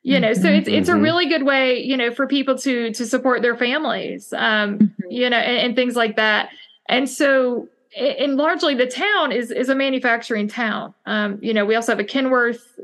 you 0.05 0.21
know, 0.21 0.33
mm-hmm. 0.33 0.43
so 0.43 0.49
it's 0.51 0.69
it's 0.69 0.89
a 0.91 0.93
mm-hmm. 0.93 1.03
really 1.03 1.27
good 1.27 1.45
way, 1.45 1.83
you 1.83 1.97
know, 1.97 2.13
for 2.13 2.27
people 2.27 2.59
to 2.59 2.93
to 2.93 3.07
support 3.07 3.41
their 3.41 3.57
families, 3.57 4.35
um, 4.35 4.79
mm-hmm. 4.79 5.11
you 5.11 5.31
know, 5.31 5.39
and, 5.39 5.57
and 5.57 5.75
things 5.75 5.97
like 5.97 6.17
that. 6.17 6.51
And 6.91 7.09
so 7.09 7.69
and 7.99 8.37
largely 8.37 8.75
the 8.75 8.87
town 8.87 9.33
is 9.33 9.51
is 9.51 9.71
a 9.71 9.75
manufacturing 9.75 10.47
town. 10.47 10.93
Um, 11.07 11.39
you 11.41 11.55
know, 11.55 11.65
we 11.65 11.75
also 11.75 11.93
have 11.93 12.01
a 12.01 12.05
Kenworth 12.05 12.79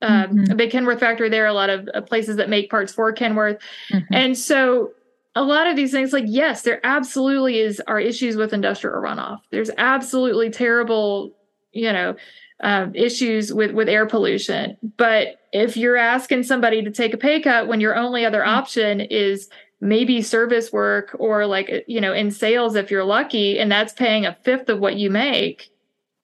um, 0.00 0.30
mm-hmm. 0.30 0.50
a 0.50 0.54
big 0.54 0.70
Kenworth 0.70 0.98
factory 0.98 1.28
there, 1.28 1.44
a 1.44 1.52
lot 1.52 1.68
of 1.68 1.90
uh, 1.92 2.00
places 2.00 2.36
that 2.36 2.48
make 2.48 2.70
parts 2.70 2.92
for 2.92 3.12
Kenworth. 3.12 3.60
Mm-hmm. 3.92 4.14
And 4.14 4.38
so 4.38 4.92
a 5.34 5.42
lot 5.42 5.66
of 5.66 5.76
these 5.76 5.92
things, 5.92 6.12
like, 6.12 6.24
yes, 6.26 6.62
there 6.62 6.80
absolutely 6.84 7.58
is 7.58 7.80
are 7.86 8.00
issues 8.00 8.36
with 8.36 8.52
industrial 8.52 9.00
runoff. 9.00 9.40
There's 9.50 9.70
absolutely 9.78 10.50
terrible, 10.50 11.34
you 11.72 11.92
know, 11.92 12.16
um, 12.60 12.94
issues 12.94 13.52
with 13.52 13.72
with 13.72 13.88
air 13.88 14.06
pollution. 14.06 14.76
But 14.96 15.40
if 15.52 15.76
you're 15.76 15.96
asking 15.96 16.44
somebody 16.44 16.82
to 16.82 16.90
take 16.90 17.14
a 17.14 17.16
pay 17.16 17.40
cut 17.40 17.66
when 17.66 17.80
your 17.80 17.96
only 17.96 18.24
other 18.24 18.40
mm-hmm. 18.40 18.58
option 18.58 19.00
is 19.00 19.48
maybe 19.80 20.22
service 20.22 20.72
work 20.72 21.16
or 21.18 21.44
like 21.46 21.84
you 21.88 22.00
know 22.00 22.12
in 22.12 22.30
sales 22.30 22.76
if 22.76 22.88
you're 22.88 23.04
lucky 23.04 23.58
and 23.58 23.72
that's 23.72 23.92
paying 23.92 24.24
a 24.24 24.36
fifth 24.44 24.68
of 24.68 24.78
what 24.78 24.94
you 24.94 25.10
make 25.10 25.72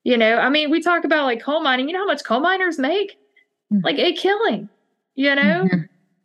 you 0.05 0.17
know 0.17 0.37
i 0.37 0.49
mean 0.49 0.71
we 0.71 0.81
talk 0.81 1.03
about 1.03 1.25
like 1.25 1.43
coal 1.43 1.61
mining 1.61 1.89
you 1.89 1.93
know 1.93 1.99
how 1.99 2.07
much 2.07 2.23
coal 2.23 2.39
miners 2.39 2.79
make 2.79 3.19
mm-hmm. 3.73 3.85
like 3.85 3.99
a 3.99 4.13
killing, 4.13 4.69
you 5.15 5.35
know? 5.35 5.65
Mm-hmm. 5.65 5.81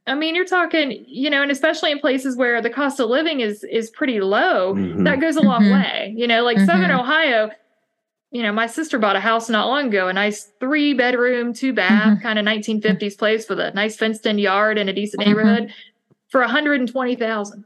I 0.05 0.15
mean, 0.15 0.35
you're 0.35 0.45
talking, 0.45 1.05
you 1.07 1.29
know, 1.29 1.41
and 1.41 1.51
especially 1.51 1.91
in 1.91 1.99
places 1.99 2.35
where 2.35 2.61
the 2.61 2.69
cost 2.69 2.99
of 2.99 3.09
living 3.09 3.39
is 3.39 3.63
is 3.63 3.89
pretty 3.89 4.19
low, 4.19 4.73
mm-hmm. 4.73 5.03
that 5.03 5.21
goes 5.21 5.35
a 5.35 5.41
long 5.41 5.63
mm-hmm. 5.63 5.81
way. 5.81 6.13
You 6.15 6.27
know, 6.27 6.43
like 6.43 6.59
Southern 6.59 6.89
mm-hmm. 6.89 6.99
Ohio, 6.99 7.51
you 8.31 8.43
know, 8.43 8.51
my 8.51 8.67
sister 8.67 8.99
bought 8.99 9.15
a 9.15 9.21
house 9.21 9.49
not 9.49 9.67
long 9.67 9.87
ago, 9.87 10.09
a 10.09 10.13
nice 10.13 10.51
three 10.59 10.93
bedroom, 10.93 11.53
two 11.53 11.71
bath, 11.71 12.21
kind 12.21 12.37
of 12.37 12.45
1950s 12.45 13.17
place 13.17 13.47
with 13.47 13.59
a 13.59 13.71
nice 13.71 13.95
fenced 13.95 14.25
in 14.25 14.39
yard 14.39 14.77
and 14.77 14.89
a 14.89 14.93
decent 14.93 15.25
neighborhood 15.25 15.73
for 16.29 16.41
120,000. 16.41 17.65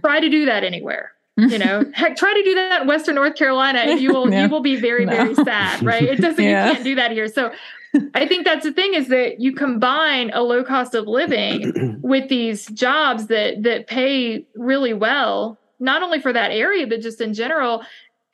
Try 0.00 0.20
to 0.20 0.28
do 0.28 0.46
that 0.46 0.64
anywhere 0.64 1.12
you 1.38 1.58
know 1.58 1.82
heck 1.94 2.14
try 2.14 2.32
to 2.34 2.42
do 2.42 2.54
that 2.54 2.82
in 2.82 2.88
western 2.88 3.14
north 3.14 3.34
carolina 3.36 3.78
and 3.78 4.00
you 4.00 4.12
will 4.12 4.30
yeah. 4.32 4.42
you 4.42 4.50
will 4.50 4.60
be 4.60 4.76
very 4.76 5.06
no. 5.06 5.12
very 5.12 5.34
sad 5.34 5.82
right 5.82 6.02
it 6.02 6.20
doesn't 6.20 6.44
yeah. 6.44 6.66
you 6.66 6.72
can't 6.74 6.84
do 6.84 6.94
that 6.94 7.10
here 7.10 7.26
so 7.26 7.50
I 8.14 8.26
think 8.26 8.44
that's 8.44 8.64
the 8.64 8.72
thing 8.72 8.94
is 8.94 9.08
that 9.08 9.40
you 9.40 9.54
combine 9.54 10.30
a 10.32 10.42
low 10.42 10.64
cost 10.64 10.94
of 10.94 11.06
living 11.06 11.98
with 12.02 12.28
these 12.28 12.66
jobs 12.66 13.26
that 13.26 13.62
that 13.62 13.86
pay 13.86 14.46
really 14.54 14.94
well, 14.94 15.58
not 15.78 16.02
only 16.02 16.20
for 16.20 16.32
that 16.32 16.50
area 16.50 16.86
but 16.86 17.00
just 17.00 17.20
in 17.20 17.34
general. 17.34 17.82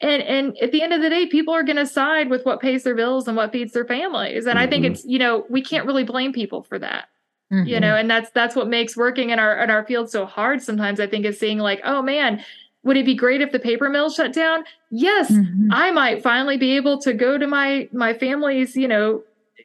And 0.01 0.23
and 0.23 0.57
at 0.59 0.71
the 0.71 0.83
end 0.83 0.93
of 0.93 1.03
the 1.03 1.11
day, 1.11 1.27
people 1.27 1.53
are 1.53 1.65
going 1.65 1.77
to 1.77 1.87
side 1.87 2.31
with 2.31 2.45
what 2.45 2.61
pays 2.61 2.85
their 2.85 2.95
bills 2.95 3.27
and 3.27 3.37
what 3.37 3.51
feeds 3.51 3.73
their 3.73 3.85
families. 3.85 4.47
And 4.47 4.57
mm-hmm. 4.57 4.67
I 4.67 4.71
think 4.71 4.85
mm-hmm. 4.85 4.93
it's 4.93 5.05
you 5.05 5.19
know 5.19 5.45
we 5.49 5.61
can't 5.61 5.87
really 5.87 6.05
blame 6.05 6.33
people 6.33 6.63
for 6.63 6.79
that. 6.79 7.09
Mm-hmm. 7.53 7.67
You 7.67 7.81
know, 7.81 7.97
and 7.97 8.11
that's 8.11 8.31
that's 8.31 8.55
what 8.55 8.69
makes 8.69 8.97
working 8.97 9.31
in 9.31 9.39
our 9.39 9.61
in 9.63 9.71
our 9.71 9.85
field 9.87 10.11
so 10.11 10.25
hard. 10.25 10.63
Sometimes 10.63 11.01
I 11.01 11.07
think 11.07 11.25
is 11.25 11.41
seeing 11.41 11.59
like, 11.59 11.81
oh 11.83 12.03
man, 12.03 12.45
would 12.85 12.97
it 12.97 13.07
be 13.07 13.15
great 13.15 13.41
if 13.41 13.53
the 13.53 13.59
paper 13.59 13.89
mill 13.89 14.11
shut 14.11 14.33
down? 14.33 14.65
Yes, 14.91 15.31
mm-hmm. 15.33 15.69
I 15.73 15.91
might 15.91 16.23
finally 16.23 16.59
be 16.59 16.77
able 16.77 16.99
to 16.99 17.13
go 17.13 17.39
to 17.39 17.47
my 17.47 17.89
my 17.93 18.15
family's, 18.15 18.77
you 18.77 18.87
know, 18.87 19.23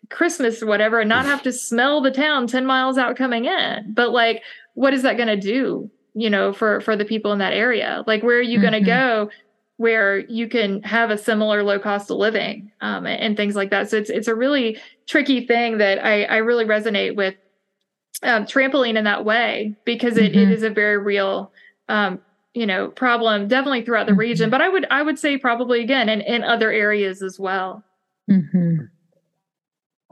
Christmas 0.10 0.62
or 0.62 0.66
whatever 0.66 1.00
and 1.00 1.10
not 1.10 1.26
have 1.26 1.42
to 1.44 1.54
smell 1.54 2.02
the 2.02 2.12
town 2.12 2.48
10 2.48 2.66
miles 2.66 2.98
out 2.98 3.16
coming 3.16 3.46
in. 3.46 3.94
But 3.94 4.12
like, 4.12 4.44
what 4.74 4.94
is 4.94 5.04
that 5.04 5.18
going 5.18 5.28
to 5.28 5.38
do, 5.38 5.90
you 6.14 6.30
know, 6.30 6.54
for, 6.54 6.82
for 6.82 6.96
the 6.96 7.06
people 7.06 7.32
in 7.32 7.40
that 7.40 7.54
area? 7.54 8.04
Like, 8.08 8.24
where 8.24 8.38
are 8.38 8.42
you 8.42 8.60
mm-hmm. 8.60 8.70
going 8.70 8.84
to 8.84 8.88
go 8.88 9.30
where 9.78 10.20
you 10.20 10.48
can 10.48 10.82
have 10.84 11.10
a 11.10 11.18
similar 11.18 11.64
low 11.64 11.80
cost 11.80 12.12
of 12.12 12.18
living 12.18 12.72
um, 12.82 13.06
and, 13.06 13.22
and, 13.22 13.38
things 13.38 13.56
like 13.56 13.70
that? 13.72 13.90
So 13.90 13.98
it's, 13.98 14.10
it's 14.10 14.28
a 14.28 14.36
really 14.36 14.78
tricky 15.08 15.46
thing 15.46 15.78
that 15.80 16.04
I, 16.04 16.24
I 16.24 16.38
really 16.38 16.66
resonate 16.66 17.16
with 17.16 17.36
um, 18.22 18.46
trampoline 18.46 18.98
in 18.98 19.04
that 19.06 19.26
way 19.26 19.76
because 19.86 20.18
it, 20.18 20.34
mm-hmm. 20.34 20.52
it 20.52 20.52
is 20.52 20.64
a 20.64 20.70
very 20.70 20.98
real, 20.98 21.52
um, 21.90 22.20
you 22.54 22.66
know, 22.66 22.90
problem 22.90 23.48
definitely 23.48 23.84
throughout 23.84 24.06
the 24.06 24.12
mm-hmm. 24.12 24.20
region, 24.20 24.50
but 24.50 24.62
I 24.62 24.70
would, 24.70 24.86
I 24.92 25.02
would 25.02 25.18
say 25.18 25.38
probably 25.38 25.82
again 25.82 26.08
in, 26.08 26.22
in 26.22 26.44
other 26.44 26.72
areas 26.72 27.24
as 27.24 27.40
well. 27.40 27.84
Mm-hmm. 28.30 28.86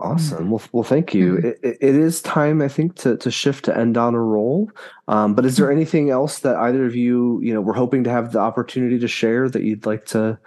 Awesome. 0.01 0.49
Well, 0.49 0.61
well, 0.71 0.83
thank 0.83 1.13
you. 1.13 1.33
Mm-hmm. 1.33 1.47
It, 1.47 1.77
it 1.79 1.95
is 1.95 2.21
time, 2.21 2.61
I 2.61 2.67
think, 2.67 2.95
to, 2.97 3.17
to 3.17 3.29
shift 3.29 3.65
to 3.65 3.77
end 3.77 3.97
on 3.97 4.15
a 4.15 4.19
roll. 4.19 4.71
Um, 5.07 5.35
but 5.35 5.45
is 5.45 5.57
there 5.57 5.67
mm-hmm. 5.67 5.77
anything 5.77 6.09
else 6.09 6.39
that 6.39 6.55
either 6.55 6.85
of 6.85 6.95
you, 6.95 7.39
you 7.41 7.53
know, 7.53 7.61
we're 7.61 7.73
hoping 7.73 8.03
to 8.05 8.09
have 8.09 8.31
the 8.31 8.39
opportunity 8.39 8.97
to 8.99 9.07
share 9.07 9.49
that 9.49 9.63
you'd 9.63 9.85
like 9.85 10.05
to 10.07 10.39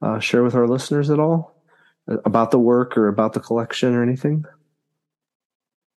uh, 0.00 0.18
share 0.18 0.42
with 0.42 0.54
our 0.54 0.66
listeners 0.66 1.10
at 1.10 1.20
all 1.20 1.54
uh, 2.10 2.16
about 2.24 2.50
the 2.50 2.58
work 2.58 2.96
or 2.96 3.08
about 3.08 3.34
the 3.34 3.40
collection 3.40 3.94
or 3.94 4.02
anything? 4.02 4.44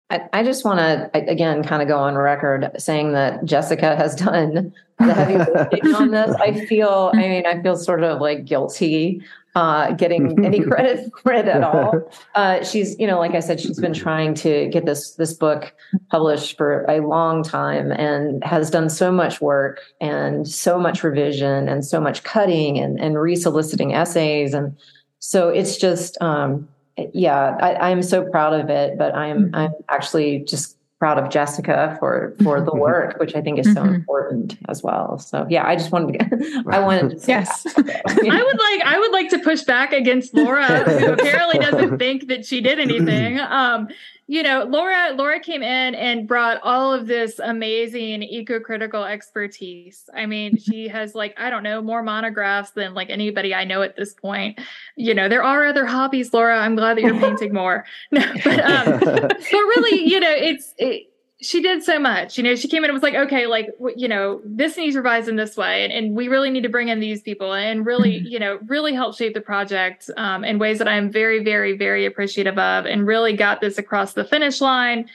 I, 0.10 0.28
I 0.34 0.44
just 0.44 0.66
want 0.66 0.80
to 0.80 1.10
again 1.14 1.64
kind 1.64 1.82
of 1.82 1.88
go 1.88 1.98
on 1.98 2.16
record 2.16 2.72
saying 2.78 3.14
that 3.14 3.46
Jessica 3.46 3.96
has 3.96 4.16
done 4.16 4.74
the 5.00 5.14
heavy 5.14 5.38
lifting 5.38 5.96
on 5.96 6.12
this. 6.12 6.36
I 6.36 6.66
feel, 6.66 7.12
I 7.14 7.18
mean, 7.18 7.46
I 7.46 7.62
feel 7.62 7.76
sort 7.76 8.04
of 8.04 8.22
like 8.22 8.46
guilty 8.46 9.24
uh, 9.56 9.92
getting 9.92 10.44
any 10.44 10.60
credit 10.64 11.12
for 11.22 11.32
it 11.32 11.48
at 11.48 11.64
all. 11.64 12.02
Uh, 12.36 12.64
she's, 12.64 12.98
you 13.00 13.08
know, 13.08 13.20
like 13.20 13.36
I 13.36 13.40
said, 13.40 13.60
she's 13.60 13.80
been 13.80 13.94
trying 13.94 14.34
to 14.36 14.68
get 14.70 14.86
this 14.86 15.12
this 15.12 15.34
book 15.34 15.74
published 16.10 16.58
for 16.58 16.86
a 16.86 17.02
long 17.02 17.44
time 17.44 17.92
and 17.92 18.44
has 18.44 18.70
done 18.70 18.90
so 18.90 19.12
much 19.12 19.42
work 19.42 19.80
and 20.02 20.48
so 20.48 20.80
much 20.80 21.04
revision 21.04 21.70
and 21.70 21.86
so 21.86 22.02
much 22.02 22.24
cutting 22.24 22.80
and 22.80 23.00
and 23.00 23.20
resoliciting 23.20 23.94
essays 23.94 24.54
and 24.54 24.76
so 25.20 25.48
it's 25.48 25.78
just 25.78 26.22
um, 26.22 26.68
yeah, 27.14 27.58
I, 27.60 27.92
I'm 27.92 28.04
so 28.04 28.24
proud 28.30 28.60
of 28.60 28.70
it. 28.70 28.98
But 28.98 29.16
I'm 29.16 29.50
I'm 29.54 29.74
actually 29.90 30.40
just 30.40 30.78
proud 31.04 31.18
of 31.18 31.30
Jessica 31.30 31.98
for 32.00 32.34
for 32.42 32.62
the 32.62 32.74
work, 32.74 33.20
which 33.20 33.36
I 33.36 33.42
think 33.42 33.60
is 33.60 33.66
so 33.74 33.82
mm-hmm. 33.82 33.96
important 33.96 34.58
as 34.70 34.84
well. 34.84 35.20
So 35.20 35.46
yeah, 35.50 35.68
I 35.68 35.76
just 35.76 35.92
wanted 35.92 36.14
to 36.14 36.18
get, 36.18 36.66
I 36.68 36.80
wanted 36.80 37.20
to 37.20 37.28
yes. 37.28 37.66
I 37.78 37.78
would 37.78 37.88
like 37.88 38.82
I 38.86 38.98
would 38.98 39.12
like 39.12 39.30
to 39.32 39.40
push 39.40 39.64
back 39.64 39.92
against 39.92 40.34
Laura, 40.34 40.66
who 40.66 41.12
apparently 41.12 41.60
doesn't 41.60 41.98
think 42.04 42.30
that 42.30 42.46
she 42.46 42.62
did 42.62 42.80
anything. 42.80 43.38
Um, 43.38 43.90
you 44.28 44.42
know, 44.42 44.64
Laura 44.64 45.14
Laura 45.16 45.40
came 45.40 45.62
in 45.62 45.96
and 45.96 46.28
brought 46.28 46.62
all 46.64 46.94
of 46.94 47.08
this 47.08 47.40
amazing 47.40 48.24
eco-critical 48.24 49.04
expertise. 49.04 50.10
I 50.14 50.26
mean, 50.26 50.58
she 50.58 50.88
has 50.88 51.14
like 51.14 51.34
I 51.38 51.50
don't 51.50 51.64
know 51.64 51.82
more 51.82 52.02
monographs 52.02 52.72
than 52.72 52.94
like 52.94 53.10
anybody 53.10 53.54
I 53.54 53.66
know 53.66 53.82
at 53.82 53.98
this 53.98 54.14
point. 54.14 54.60
You 54.96 55.14
know, 55.14 55.28
there 55.28 55.44
are 55.44 55.66
other 55.66 55.86
hobbies, 55.86 56.34
Laura. 56.34 56.58
I'm 56.58 56.76
glad 56.76 56.98
that 56.98 57.02
you're 57.02 57.20
painting 57.20 57.54
more. 57.54 57.86
No, 58.12 58.22
but 58.44 58.60
um, 58.60 59.00
but 59.00 59.44
really, 59.52 60.08
you 60.08 60.20
know, 60.20 60.32
it's 60.32 60.76
it, 60.78 61.13
she 61.44 61.62
did 61.62 61.84
so 61.84 62.00
much. 62.00 62.38
You 62.38 62.44
know, 62.44 62.56
she 62.56 62.68
came 62.68 62.84
in 62.84 62.90
and 62.90 62.94
was 62.94 63.04
like, 63.04 63.16
okay, 63.16 63.48
like, 63.48 63.68
you 63.96 64.08
know, 64.08 64.42
this 64.46 64.78
needs 64.78 64.96
revised 64.96 65.28
in 65.28 65.36
this 65.36 65.58
way. 65.58 65.84
And, 65.84 65.92
and 65.92 66.16
we 66.16 66.28
really 66.28 66.50
need 66.50 66.64
to 66.64 66.70
bring 66.70 66.88
in 66.88 67.00
these 67.00 67.22
people 67.22 67.54
and 67.54 67.86
really, 67.86 68.20
mm-hmm. 68.20 68.28
you 68.28 68.40
know, 68.40 68.60
really 68.68 68.94
help 68.94 69.18
shape 69.18 69.34
the 69.34 69.42
project 69.42 70.10
um, 70.16 70.44
in 70.44 70.58
ways 70.58 70.78
that 70.78 70.88
I'm 70.88 71.12
very, 71.12 71.44
very, 71.44 71.78
very 71.78 72.06
appreciative 72.06 72.58
of 72.58 72.86
and 72.86 73.06
really 73.06 73.34
got 73.34 73.60
this 73.60 73.78
across 73.78 74.14
the 74.14 74.24
finish 74.24 74.62
line 74.62 75.10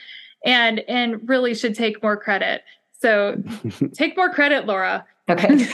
and, 0.45 0.79
and 0.87 1.27
really 1.27 1.55
should 1.55 1.75
take 1.75 2.01
more 2.03 2.15
credit. 2.15 2.63
So 3.01 3.41
take 3.93 4.15
more 4.15 4.29
credit, 4.29 4.67
Laura. 4.67 5.05
Okay. 5.29 5.47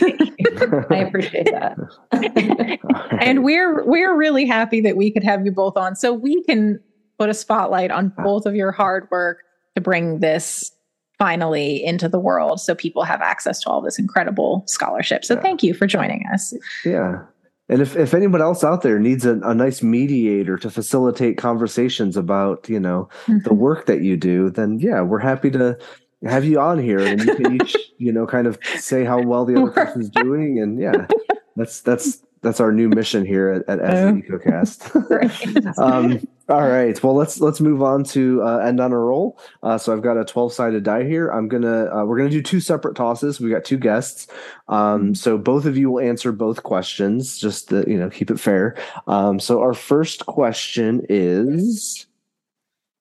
I 0.89 0.97
appreciate 0.97 1.51
that. 1.51 1.78
and 3.22 3.43
we're, 3.43 3.84
we're 3.86 4.16
really 4.16 4.45
happy 4.45 4.80
that 4.82 4.95
we 4.95 5.12
could 5.12 5.24
have 5.24 5.45
you 5.45 5.51
both 5.51 5.76
on 5.76 5.95
so 5.95 6.14
we 6.14 6.43
can 6.43 6.80
put 7.18 7.30
a 7.30 7.34
spotlight 7.34 7.91
on 7.91 8.14
both 8.24 8.45
of 8.45 8.56
your 8.56 8.72
hard 8.72 9.08
work 9.12 9.45
to 9.76 9.82
bring 9.82 10.19
this 10.19 10.71
finally 11.17 11.84
into 11.84 12.09
the 12.09 12.19
world 12.19 12.59
so 12.59 12.76
people 12.76 13.03
have 13.03 13.21
access 13.21 13.59
to 13.61 13.69
all 13.69 13.82
this 13.82 13.97
incredible 13.97 14.63
scholarship. 14.67 15.23
So 15.23 15.36
yeah. 15.36 15.41
thank 15.41 15.63
you 15.63 15.73
for 15.73 15.88
joining 15.88 16.26
us. 16.34 16.53
Yeah. 16.84 17.23
And 17.67 17.82
if, 17.82 17.95
if 17.95 18.13
anyone 18.13 18.41
else 18.41 18.63
out 18.63 18.84
there 18.84 18.99
needs 18.99 19.26
a, 19.26 19.39
a 19.39 19.55
nice 19.55 19.82
mediator 19.82 20.57
to 20.57 20.69
facilitate 20.69 21.38
conversations 21.38 22.15
about, 22.15 22.69
you 22.69 22.80
know, 22.80 23.09
mm-hmm. 23.26 23.39
the 23.39 23.53
work 23.53 23.88
that 23.88 24.01
you 24.01 24.17
do, 24.17 24.49
then 24.49 24.80
yeah, 24.80 25.01
we're 25.01 25.19
happy 25.19 25.49
to 25.51 25.78
have 26.26 26.45
you 26.45 26.59
on 26.59 26.78
here 26.78 26.99
and 26.99 27.23
you 27.23 27.36
can 27.36 27.55
each, 27.55 27.76
you 27.97 28.11
know, 28.11 28.28
kind 28.28 28.45
of 28.45 28.59
say 28.78 29.03
how 29.03 29.21
well 29.21 29.45
the 29.45 29.59
other 29.59 29.71
person's 29.71 30.09
doing. 30.09 30.59
And 30.59 30.80
yeah, 30.80 31.07
that's, 31.55 31.82
that's, 31.82 32.21
that's 32.41 32.59
our 32.59 32.71
new 32.71 32.89
mission 32.89 33.26
here 33.26 33.49
at, 33.49 33.67
at 33.67 33.80
As 33.80 34.05
oh. 34.05 34.13
EcoCast. 34.13 35.78
um, 35.80 36.28
all 36.48 36.68
right. 36.68 37.02
Well, 37.04 37.16
let's 37.16 37.39
let's 37.39 37.60
move 37.60 37.82
on 37.82 38.04
to 38.06 38.43
uh, 38.43 38.58
end 38.58 38.80
on 38.80 38.91
a 38.91 38.98
roll. 38.98 39.39
Uh, 39.64 39.78
so 39.78 39.91
I've 39.93 40.02
got 40.02 40.18
a 40.18 40.26
twelve 40.26 40.54
sided 40.54 40.84
die 40.84 41.04
here. 41.04 41.30
I'm 41.30 41.48
gonna 41.48 41.86
uh, 41.93 42.06
we're 42.06 42.18
gonna 42.18 42.30
do 42.30 42.41
two 42.41 42.60
separate 42.60 42.96
tosses. 42.96 43.39
We 43.39 43.50
got 43.50 43.66
two 43.66 43.78
guests. 43.78 44.28
Um, 44.68 45.16
so 45.16 45.38
both 45.38 45.66
of 45.66 45.78
you 45.78 45.91
will 45.91 46.02
answer 46.02 46.32
both 46.32 46.64
questions. 46.64 47.38
Just 47.38 47.70
to, 47.70 47.84
you 47.88 47.98
know 47.98 48.10
keep 48.10 48.30
it 48.30 48.39
fair. 48.39 48.76
Um, 49.08 49.39
so 49.39 49.62
our 49.62 49.74
first 49.74 50.26
question 50.26 51.06
is. 51.10 52.06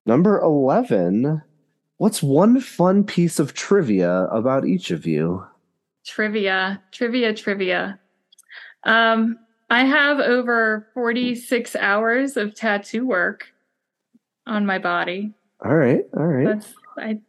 Number 0.07 0.39
11. 0.39 1.41
What's 1.97 2.21
one 2.21 2.59
fun 2.59 3.03
piece 3.03 3.39
of 3.39 3.53
trivia 3.53 4.25
about 4.25 4.67
each 4.67 4.91
of 4.91 5.07
you? 5.07 5.43
Trivia, 6.05 6.81
trivia, 6.91 7.33
trivia. 7.33 7.99
Um, 8.83 9.39
I 9.69 9.83
have 9.85 10.19
over 10.19 10.87
46 10.93 11.75
hours 11.77 12.37
of 12.37 12.53
tattoo 12.55 13.05
work 13.05 13.51
on 14.45 14.65
my 14.65 14.77
body. 14.77 15.33
All 15.63 15.75
right. 15.75 16.01
All 16.15 16.25
right. 16.25 16.45
That's 16.45 16.73
I, 16.97 17.19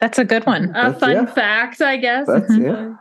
That's 0.00 0.18
a 0.18 0.24
good 0.24 0.44
one. 0.46 0.70
a 0.70 0.72
That's- 0.72 1.00
fun 1.00 1.12
yeah. 1.12 1.26
fact, 1.26 1.80
I 1.80 1.96
guess. 1.96 2.26
That's- 2.26 2.56
yeah. 2.58 2.94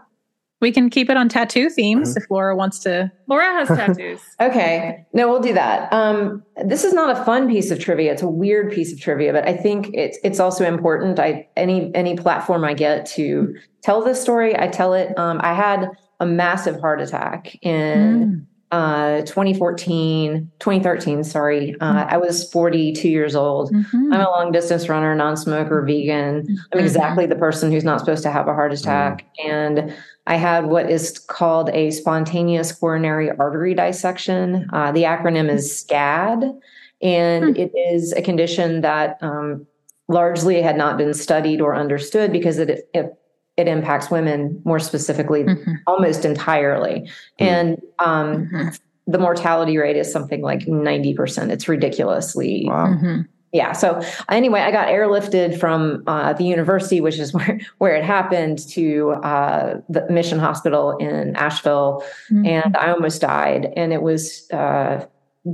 We 0.62 0.74
can 0.74 0.90
keep 0.90 1.10
it 1.10 1.16
on 1.16 1.30
tattoo 1.30 1.70
themes 1.70 2.18
if 2.18 2.26
Laura 2.30 2.54
wants 2.54 2.80
to. 2.80 3.10
Laura 3.28 3.46
has 3.46 3.68
tattoos. 3.78 4.20
Okay. 4.42 5.06
No, 5.14 5.30
we'll 5.30 5.40
do 5.40 5.54
that. 5.54 5.92
Um, 5.94 6.44
this 6.66 6.84
is 6.84 6.94
not 6.94 7.18
a 7.18 7.24
fun 7.24 7.48
piece 7.48 7.72
of 7.72 7.80
trivia. 7.80 8.12
It's 8.12 8.22
a 8.24 8.28
weird 8.28 8.70
piece 8.74 8.92
of 8.92 9.00
trivia, 9.00 9.32
but 9.32 9.48
I 9.48 9.56
think 9.56 9.90
it's 9.94 10.18
it's 10.22 10.38
also 10.38 10.66
important. 10.66 11.18
I 11.18 11.48
any 11.56 11.96
any 11.96 12.18
platform 12.18 12.66
I 12.66 12.74
get 12.74 13.06
to 13.12 13.56
tell 13.84 14.04
this 14.04 14.22
story, 14.22 14.54
I 14.60 14.68
tell 14.68 14.94
it. 14.94 15.18
Um, 15.18 15.40
I 15.42 15.54
had 15.54 15.92
a 16.20 16.26
massive 16.26 16.80
heart 16.80 17.02
attack 17.02 17.56
in 17.62 18.46
uh 18.72 19.22
2014, 19.22 20.52
2013, 20.60 21.24
sorry. 21.24 21.76
Uh, 21.82 22.06
I 22.08 22.18
was 22.18 22.48
42 22.52 23.10
years 23.10 23.36
old. 23.36 23.74
Mhm. 23.74 24.14
I'm 24.14 24.22
a 24.22 24.30
long 24.30 24.52
distance 24.52 24.88
runner, 24.88 25.16
non-smoker, 25.16 25.82
vegan. 25.82 26.46
I'm 26.72 26.80
exactly 26.80 27.26
the 27.26 27.36
person 27.36 27.72
who's 27.72 27.84
not 27.84 28.00
supposed 28.00 28.22
to 28.24 28.30
have 28.30 28.48
a 28.48 28.54
heart 28.54 28.72
attack. 28.72 29.26
And 29.44 29.92
I 30.28 30.36
had 30.36 30.68
what 30.68 30.88
is 30.88 31.18
called 31.18 31.72
a 31.74 31.90
spontaneous 31.90 32.72
coronary 32.72 33.32
artery 33.32 33.74
dissection. 33.74 34.70
Uh, 34.72 34.92
the 34.92 35.02
acronym 35.04 35.50
is 35.50 35.72
SCAD, 35.84 36.56
and 37.02 37.58
it 37.58 37.72
is 37.76 38.14
a 38.14 38.22
condition 38.22 38.82
that 38.82 39.18
um, 39.22 39.66
largely 40.10 40.62
had 40.62 40.78
not 40.78 40.96
been 40.98 41.16
studied 41.16 41.60
or 41.62 41.76
understood 41.76 42.32
because 42.32 42.60
it, 42.60 42.88
it 42.94 43.19
it 43.60 43.68
impacts 43.68 44.10
women 44.10 44.62
more 44.64 44.80
specifically, 44.80 45.44
Mhm. 45.44 45.76
almost 45.86 46.24
entirely. 46.26 47.10
And 47.38 47.82
um, 48.00 48.50
Mhm. 48.54 48.80
the 49.08 49.20
mortality 49.20 49.78
rate 49.78 49.98
is 49.98 50.12
something 50.12 50.42
like 50.42 50.62
90%. 50.68 51.52
It's 51.52 51.68
ridiculously 51.68 52.66
Wow. 52.68 52.88
Mhm. 52.88 53.26
yeah 53.52 53.72
so 53.72 54.00
anyway 54.30 54.60
i 54.62 54.70
got 54.70 54.88
airlifted 54.90 55.58
from 55.60 56.04
uh, 56.06 56.34
the 56.34 56.44
university 56.44 57.02
which 57.02 57.18
is 57.18 57.34
where, 57.38 57.60
where 57.80 57.96
it 57.96 58.04
happened 58.04 58.60
to 58.78 59.10
uh, 59.32 59.80
the 59.90 60.06
mission 60.18 60.38
hospital 60.38 60.96
in 60.98 61.36
asheville 61.36 62.04
Mhm. 62.32 62.46
and 62.48 62.78
i 62.78 62.92
almost 62.92 63.22
died 63.22 63.74
and 63.76 63.92
it 63.92 64.04
was 64.04 64.48
uh, 64.52 65.04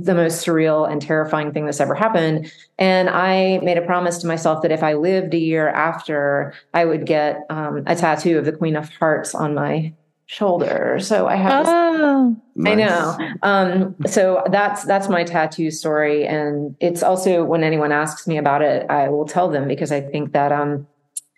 the 0.04 0.14
most 0.14 0.44
surreal 0.46 0.90
and 0.90 1.00
terrifying 1.00 1.52
thing 1.52 1.64
that's 1.64 1.80
ever 1.80 1.94
happened. 1.94 2.52
And 2.78 3.08
i 3.08 3.58
made 3.62 3.78
a 3.78 3.82
promise 3.82 4.18
to 4.18 4.26
myself 4.26 4.62
that 4.62 4.72
if 4.72 4.82
i 4.82 4.92
lived 4.94 5.32
a 5.34 5.38
year 5.38 5.68
after 5.68 6.52
i 6.74 6.84
would 6.84 7.06
get 7.06 7.44
um, 7.50 7.82
a 7.86 7.94
tattoo 7.96 8.38
of 8.38 8.44
the 8.44 8.52
queen 8.52 8.76
of 8.76 8.88
hearts 8.90 9.34
on 9.34 9.54
my 9.54 9.92
shoulder. 10.26 10.98
So 11.00 11.26
i 11.28 11.36
have 11.36 11.64
this 11.64 11.72
Oh, 11.72 12.36
I 12.64 12.74
know. 12.74 13.16
Um, 13.42 13.94
so 14.06 14.42
that's 14.50 14.84
that's 14.84 15.08
my 15.08 15.22
tattoo 15.24 15.70
story, 15.70 16.26
and 16.26 16.74
it's 16.80 17.02
also 17.02 17.44
when 17.44 17.62
anyone 17.62 17.92
asks 17.92 18.26
me 18.26 18.38
about 18.38 18.62
it, 18.62 18.88
I 18.90 19.08
will 19.08 19.26
tell 19.26 19.48
them 19.50 19.68
because 19.68 19.92
I 19.92 20.00
think 20.00 20.32
that 20.32 20.52
um, 20.52 20.86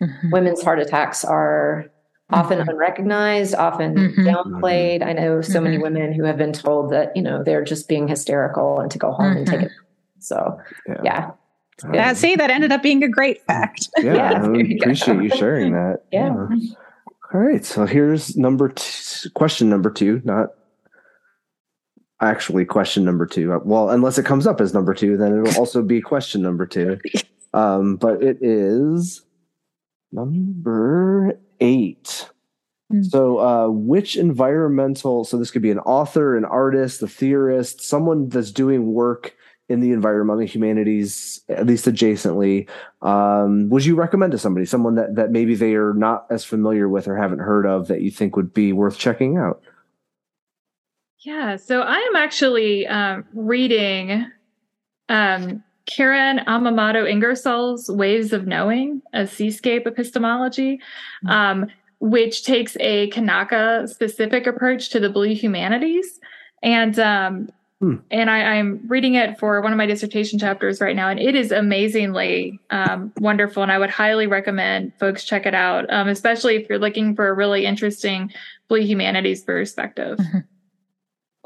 Mhm. 0.01 0.31
women's 0.31 0.63
heart 0.63 0.79
attacks 0.79 1.25
are 1.25 1.85
often 2.31 2.59
unrecognized, 2.61 3.55
often 3.55 3.95
Mhm. 3.95 4.15
downplayed. 4.25 5.03
I 5.03 5.13
know 5.13 5.41
so 5.41 5.59
many 5.59 5.77
Mhm. 5.77 5.81
women 5.83 6.13
who 6.13 6.23
have 6.23 6.37
been 6.37 6.53
told 6.53 6.91
that 6.91 7.15
you 7.15 7.21
know 7.23 7.43
they're 7.43 7.63
just 7.63 7.87
being 7.89 8.07
hysterical 8.07 8.79
and 8.79 8.91
to 8.91 8.97
go 8.99 9.11
home 9.11 9.37
and 9.37 9.47
take 9.47 9.59
Mhm. 9.61 9.65
it. 9.65 9.71
So 10.19 10.59
Yeah. 10.87 11.01
yeah, 11.03 11.31
that 11.93 12.17
see 12.17 12.35
that 12.35 12.49
ended 12.49 12.71
up 12.71 12.83
being 12.83 13.03
a 13.03 13.07
great 13.07 13.41
fact. 13.43 13.89
Yeah, 13.97 14.13
Yeah, 14.15 14.33
I 14.35 14.39
there 14.41 14.55
you 14.55 14.79
go. 14.79 14.83
appreciate 14.83 15.21
you 15.23 15.29
sharing 15.29 15.73
that. 15.73 16.01
Yeah. 16.11 16.35
All 17.33 17.39
right. 17.41 17.63
So 17.63 17.85
here's 17.85 18.35
number 18.37 18.69
two, 18.69 19.29
question 19.35 19.69
number 19.69 19.89
two, 19.91 20.21
not 20.25 20.49
actually 22.21 22.65
question 22.65 23.05
number 23.05 23.25
two. 23.25 23.53
Uh, 23.53 23.59
Well, 23.63 23.89
unless 23.91 24.17
it 24.17 24.25
comes 24.25 24.45
up 24.45 24.59
as 24.59 24.73
number 24.73 24.93
two, 24.93 25.15
then 25.15 25.39
it'll 25.45 25.59
also 25.59 25.81
be 25.81 26.01
question 26.01 26.41
number 26.41 26.65
two. 26.65 26.97
Um, 27.51 27.95
but 27.95 28.21
it 28.21 28.37
is 28.41 29.23
number 30.11 31.33
eight. 31.59 32.29
Hmm. 32.91 33.03
So, 33.03 33.39
uh, 33.39 33.69
which 33.69 34.17
environmental, 34.17 35.23
so 35.23 35.37
this 35.37 35.51
could 35.51 35.61
be 35.61 35.71
an 35.71 35.79
author, 35.79 36.35
an 36.35 36.45
artist, 36.45 37.01
a 37.01 37.07
theorist, 37.07 37.81
someone 37.81 38.29
that's 38.29 38.51
doing 38.51 38.93
work 38.93 39.35
in 39.69 39.81
the 39.81 39.91
environmental 39.91 40.45
humanities, 40.45 41.41
at 41.47 41.67
least 41.67 41.85
adjacently, 41.85 42.67
um, 43.03 43.69
would 43.69 43.85
you 43.85 43.95
recommend 43.95 44.31
to 44.31 44.37
somebody, 44.39 44.65
someone 44.65 44.95
that, 44.95 45.15
that 45.15 45.29
maybe 45.29 45.53
they 45.53 45.75
are 45.75 45.93
not 45.93 46.25
as 46.31 46.43
familiar 46.43 46.89
with 46.89 47.07
or 47.07 47.15
haven't 47.15 47.39
heard 47.39 47.67
of 47.67 47.87
that 47.87 48.01
you 48.01 48.09
think 48.09 48.35
would 48.35 48.51
be 48.51 48.73
worth 48.73 48.97
checking 48.97 49.37
out? 49.37 49.61
Yeah, 51.19 51.57
so 51.57 51.81
I 51.81 51.97
am 51.97 52.15
actually 52.15 52.87
um, 52.87 53.25
reading 53.33 54.25
um, 55.07 55.63
Karin 55.89 56.39
Amimoto 56.47 57.09
Ingersoll's 57.09 57.89
Waves 57.89 58.31
of 58.31 58.45
Knowing, 58.45 59.01
a 59.13 59.25
seascape 59.25 59.87
epistemology, 59.87 60.79
um, 61.27 61.65
which 61.99 62.43
takes 62.43 62.77
a 62.79 63.07
Kanaka 63.07 63.87
specific 63.87 64.47
approach 64.47 64.89
to 64.89 64.99
the 64.99 65.09
blue 65.09 65.33
humanities. 65.33 66.19
And 66.61 66.97
um, 66.99 67.49
Hmm. 67.81 67.95
and 68.11 68.29
I, 68.29 68.57
I'm 68.57 68.81
reading 68.89 69.15
it 69.15 69.39
for 69.39 69.61
one 69.61 69.71
of 69.71 69.77
my 69.77 69.85
dissertation 69.85 70.37
chapters 70.37 70.81
right 70.81 70.97
now, 70.97 71.07
and 71.07 71.17
it 71.17 71.33
is 71.33 71.53
amazingly 71.53 72.59
um, 72.71 73.13
wonderful. 73.19 73.63
And 73.63 73.71
I 73.71 73.79
would 73.79 73.89
highly 73.89 74.27
recommend 74.27 74.91
folks 74.99 75.23
check 75.23 75.45
it 75.45 75.55
out, 75.55 75.89
um, 75.89 76.09
especially 76.09 76.57
if 76.57 76.67
you're 76.67 76.77
looking 76.77 77.15
for 77.15 77.29
a 77.29 77.33
really 77.33 77.65
interesting 77.65 78.33
blue 78.67 78.81
humanities 78.81 79.43
perspective. 79.43 80.19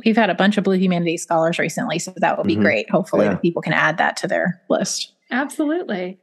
We've 0.05 0.17
had 0.17 0.29
a 0.29 0.35
bunch 0.35 0.57
of 0.57 0.63
blue 0.63 0.75
humanities 0.77 1.23
scholars 1.23 1.59
recently, 1.59 1.99
so 1.99 2.13
that 2.17 2.37
would 2.37 2.47
be 2.47 2.55
Mhm. 2.55 2.61
great. 2.61 2.89
Hopefully, 2.89 3.25
Yeah. 3.25 3.35
people 3.35 3.61
can 3.61 3.73
add 3.73 3.97
that 3.97 4.17
to 4.17 4.27
their 4.27 4.59
list. 4.69 5.13
Absolutely. 5.31 6.17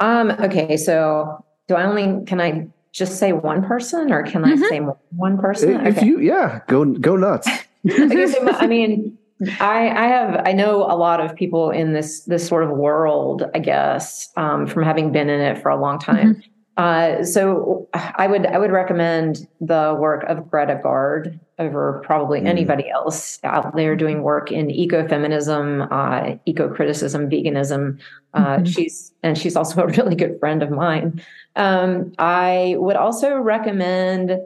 Um, 0.00 0.30
okay, 0.40 0.76
so 0.76 1.44
do 1.68 1.74
I 1.76 1.84
only 1.84 2.24
can 2.24 2.40
I 2.40 2.66
just 2.92 3.18
say 3.18 3.32
one 3.32 3.62
person 3.62 4.12
or 4.12 4.22
can 4.22 4.44
I 4.44 4.54
Mhm. 4.54 4.68
say 4.68 4.80
one 5.16 5.38
person? 5.38 5.86
If 5.86 5.98
Okay. 5.98 6.06
you, 6.06 6.18
yeah, 6.20 6.60
go 6.66 6.84
go 6.84 7.16
nuts. 7.16 7.48
Okay, 8.00 8.26
so 8.26 8.48
I 8.48 8.66
mean, 8.66 9.16
I 9.60 9.88
I 9.90 10.06
have 10.06 10.42
I 10.46 10.52
know 10.52 10.82
a 10.84 10.96
lot 10.96 11.20
of 11.20 11.34
people 11.34 11.70
in 11.70 11.92
this 11.92 12.24
this 12.24 12.46
sort 12.46 12.64
of 12.64 12.70
world, 12.70 13.48
I 13.54 13.58
guess, 13.58 14.30
um, 14.36 14.66
from 14.66 14.82
having 14.82 15.12
been 15.12 15.28
in 15.28 15.40
it 15.40 15.58
for 15.60 15.68
a 15.68 15.76
long 15.80 15.98
time. 15.98 16.42
Uh, 16.78 17.22
so 17.22 17.86
I 17.94 18.26
would 18.26 18.46
I 18.46 18.56
would 18.58 18.72
recommend 18.72 19.46
the 19.60 19.94
work 19.98 20.24
of 20.24 20.50
Greta 20.50 20.80
Gaard 20.82 21.38
over 21.58 22.00
probably 22.04 22.40
Mm. 22.40 22.46
anybody 22.46 22.88
else 22.88 23.38
out 23.44 23.76
there 23.76 23.94
doing 23.94 24.22
work 24.22 24.50
in 24.50 24.68
ecofeminism, 24.68 25.86
uh, 25.90 26.36
eco 26.46 26.68
criticism, 26.72 27.28
veganism. 27.28 27.98
Uh, 28.32 28.56
Mhm. 28.58 28.66
She's 28.66 29.12
and 29.22 29.36
she's 29.36 29.54
also 29.54 29.82
a 29.82 29.86
really 29.86 30.14
good 30.16 30.40
friend 30.40 30.62
of 30.62 30.70
mine. 30.70 31.20
Um, 31.56 32.12
I 32.18 32.76
would 32.78 32.96
also 32.96 33.36
recommend 33.36 34.38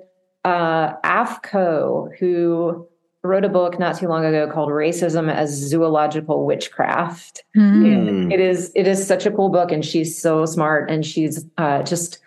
uh, 0.45 0.93
Aph 1.05 1.43
Ko, 1.43 2.09
who 2.19 2.87
wrote 3.27 3.45
a 3.45 3.49
book 3.49 3.79
not 3.79 3.99
too 3.99 4.09
long 4.09 4.25
ago 4.25 4.51
called 4.51 4.71
"Racism 4.71 5.33
as 5.33 5.51
Zoological 5.51 6.47
Witchcraft." 6.47 7.45
Mm. 7.57 8.33
It 8.33 8.41
is 8.41 8.73
it 8.75 8.87
is 8.87 9.07
such 9.07 9.27
a 9.27 9.31
cool 9.31 9.49
book, 9.49 9.71
and 9.71 9.85
she's 9.85 10.21
so 10.21 10.47
smart, 10.47 10.91
and 10.91 11.05
she's 11.05 11.45
uh, 11.59 11.83
just. 11.83 12.19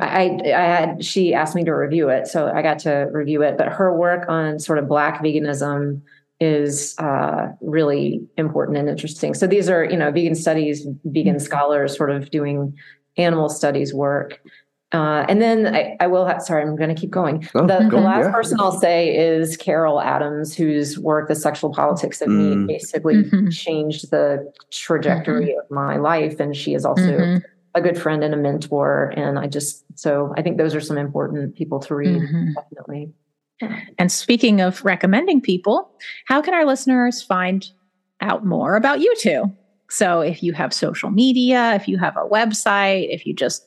I, 0.00 0.38
I 0.44 0.48
had 0.48 1.04
she 1.04 1.34
asked 1.34 1.56
me 1.56 1.64
to 1.64 1.72
review 1.72 2.08
it, 2.08 2.28
so 2.28 2.52
I 2.54 2.62
got 2.62 2.78
to 2.80 3.08
review 3.10 3.42
it. 3.42 3.58
But 3.58 3.68
her 3.68 3.92
work 3.92 4.28
on 4.28 4.60
sort 4.60 4.78
of 4.78 4.86
Black 4.86 5.20
veganism 5.22 6.02
is 6.40 6.94
uh, 6.98 7.48
really 7.60 8.20
important 8.36 8.78
and 8.78 8.88
interesting. 8.88 9.34
So 9.34 9.46
these 9.46 9.68
are 9.68 9.84
you 9.84 9.96
know 9.96 10.12
vegan 10.12 10.34
studies, 10.34 10.86
vegan 11.04 11.40
scholars, 11.40 11.96
sort 11.96 12.10
of 12.10 12.30
doing 12.30 12.76
animal 13.16 13.48
studies 13.48 13.92
work. 13.92 14.40
Uh, 14.92 15.26
and 15.28 15.42
then 15.42 15.74
I, 15.74 15.96
I 16.00 16.06
will 16.06 16.24
have, 16.24 16.40
sorry, 16.40 16.62
I'm 16.62 16.74
going 16.74 16.88
to 16.88 16.98
keep 16.98 17.10
going. 17.10 17.46
Oh, 17.54 17.66
the, 17.66 17.80
go 17.90 17.98
the 17.98 18.02
last 18.02 18.24
yeah. 18.26 18.32
person 18.32 18.58
I'll 18.58 18.72
say 18.80 19.14
is 19.14 19.56
Carol 19.58 20.00
Adams, 20.00 20.54
whose 20.56 20.98
work, 20.98 21.28
The 21.28 21.34
Sexual 21.34 21.74
Politics 21.74 22.22
of 22.22 22.28
Mm. 22.28 22.66
Meat, 22.66 22.66
basically 22.66 23.24
Mhm. 23.24 23.52
changed 23.52 24.10
the 24.10 24.50
trajectory 24.70 25.54
of 25.54 25.70
my 25.70 25.96
life. 25.98 26.40
And 26.40 26.56
she 26.56 26.72
is 26.72 26.86
also 26.86 27.02
Mhm. 27.18 27.42
a 27.74 27.82
good 27.82 27.98
friend 27.98 28.24
and 28.24 28.32
a 28.32 28.38
mentor. 28.38 29.12
And 29.14 29.38
I 29.38 29.46
just, 29.46 29.84
so 29.94 30.32
I 30.38 30.42
think 30.42 30.56
those 30.56 30.74
are 30.74 30.80
some 30.80 30.96
important 30.96 31.54
people 31.54 31.80
to 31.80 31.94
read, 31.94 32.22
Mhm. 32.22 32.54
definitely. 32.54 33.12
And 33.98 34.10
speaking 34.10 34.62
of 34.62 34.82
recommending 34.86 35.42
people, 35.42 35.90
how 36.28 36.40
can 36.40 36.54
our 36.54 36.64
listeners 36.64 37.20
find 37.20 37.68
out 38.22 38.46
more 38.46 38.74
about 38.74 39.00
you 39.00 39.14
two? 39.16 39.52
So 39.90 40.20
if 40.22 40.42
you 40.42 40.54
have 40.54 40.72
social 40.72 41.10
media, 41.10 41.74
if 41.74 41.88
you 41.88 41.98
have 41.98 42.16
a 42.16 42.26
website, 42.26 43.12
if 43.12 43.26
you 43.26 43.34
just 43.34 43.66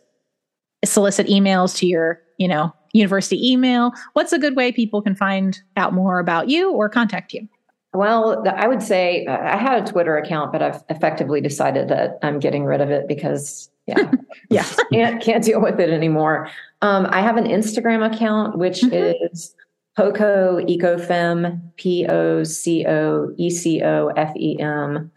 solicit 0.83 1.27
emails 1.27 1.75
to 1.77 1.85
your, 1.85 2.21
you 2.37 2.47
know, 2.47 2.73
university 2.93 3.51
email, 3.51 3.91
what's 4.13 4.33
a 4.33 4.39
good 4.39 4.55
way 4.55 4.71
people 4.71 5.01
can 5.01 5.15
find 5.15 5.61
out 5.77 5.93
more 5.93 6.19
about 6.19 6.49
you 6.49 6.71
or 6.71 6.89
contact 6.89 7.33
you? 7.33 7.47
Well, 7.93 8.43
I 8.47 8.67
would 8.67 8.81
say 8.81 9.25
I 9.27 9.57
had 9.57 9.83
a 9.83 9.91
Twitter 9.91 10.15
account, 10.15 10.53
but 10.53 10.61
I've 10.61 10.81
effectively 10.89 11.41
decided 11.41 11.89
that 11.89 12.19
I'm 12.23 12.39
getting 12.39 12.63
rid 12.63 12.79
of 12.79 12.89
it 12.89 13.07
because, 13.07 13.69
yeah, 13.85 14.11
yeah, 14.49 14.65
can't 14.93 15.21
can't 15.21 15.43
deal 15.43 15.61
with 15.61 15.79
it 15.79 15.89
anymore. 15.89 16.49
Um, 16.81 17.07
I 17.09 17.21
have 17.21 17.37
an 17.37 17.45
Instagram 17.45 18.09
account 18.13 18.57
which 18.57 18.81
mm-hmm. 18.81 19.25
is 19.33 19.53
Poco 19.97 20.59
Ecofem, 20.61 21.61
P 21.75 22.07
O 22.07 22.43
C 22.45 22.85
O 22.87 23.33
E 23.37 23.49
C 23.49 23.81
O 23.83 24.07
F 24.15 24.33
E 24.37 24.57
M. 24.59 25.11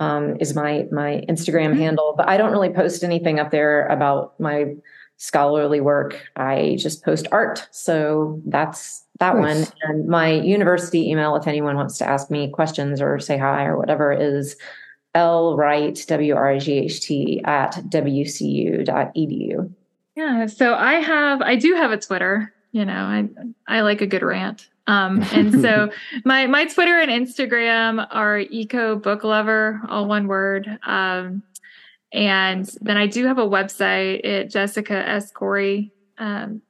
Um, 0.00 0.36
is 0.40 0.54
my 0.54 0.86
my 0.90 1.24
Instagram 1.28 1.70
mm-hmm. 1.70 1.80
handle, 1.80 2.14
but 2.16 2.28
I 2.28 2.36
don't 2.36 2.52
really 2.52 2.70
post 2.70 3.04
anything 3.04 3.38
up 3.38 3.50
there 3.52 3.86
about 3.86 4.38
my 4.40 4.74
scholarly 5.18 5.80
work. 5.80 6.26
I 6.36 6.76
just 6.78 7.04
post 7.04 7.28
art, 7.30 7.68
so 7.70 8.40
that's 8.46 9.04
that 9.20 9.36
nice. 9.36 9.66
one. 9.66 9.72
And 9.82 10.08
my 10.08 10.30
university 10.30 11.10
email, 11.10 11.36
if 11.36 11.46
anyone 11.46 11.76
wants 11.76 11.98
to 11.98 12.08
ask 12.08 12.30
me 12.30 12.50
questions 12.50 13.02
or 13.02 13.18
say 13.18 13.36
hi 13.36 13.64
or 13.64 13.76
whatever, 13.76 14.12
is 14.12 14.56
lwright 15.14 16.06
w 16.06 16.34
r 16.34 16.52
i 16.52 16.58
g 16.58 16.72
h 16.78 17.00
t 17.00 17.42
at 17.44 17.74
wcu.edu. 17.90 19.72
Yeah, 20.14 20.46
so 20.46 20.74
I 20.74 20.94
have 20.94 21.42
I 21.42 21.56
do 21.56 21.74
have 21.74 21.90
a 21.92 21.98
Twitter. 21.98 22.52
You 22.72 22.84
know, 22.84 22.92
I 22.92 23.28
I 23.66 23.80
like 23.80 24.00
a 24.00 24.06
good 24.06 24.22
rant. 24.22 24.68
Um, 24.86 25.22
and 25.32 25.60
so 25.60 25.90
my 26.24 26.46
my 26.46 26.64
Twitter 26.64 26.98
and 26.98 27.10
Instagram 27.10 28.06
are 28.10 28.38
eco 28.38 28.96
book 28.96 29.24
lover, 29.24 29.80
all 29.88 30.06
one 30.06 30.28
word. 30.28 30.78
Um, 30.86 31.42
and 32.12 32.66
then 32.80 32.96
I 32.96 33.06
do 33.06 33.26
have 33.26 33.38
a 33.38 33.46
website 33.46 34.24
at 34.24 34.50
jessicascory 34.50 35.90
um, 36.18 36.62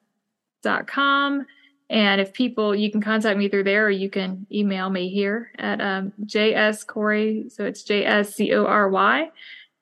dot 0.62 0.86
com. 0.86 1.46
And 1.90 2.20
if 2.20 2.34
people, 2.34 2.74
you 2.74 2.90
can 2.90 3.00
contact 3.00 3.38
me 3.38 3.48
through 3.48 3.64
there 3.64 3.86
or 3.86 3.90
you 3.90 4.10
can 4.10 4.46
email 4.52 4.90
me 4.90 5.08
here 5.08 5.50
at 5.58 5.80
um, 5.80 6.12
jscory. 6.24 7.50
So 7.50 7.64
it's 7.64 7.82
J 7.82 8.04
S 8.04 8.34
C 8.34 8.52
O 8.52 8.66
R 8.66 8.90
Y 8.90 9.30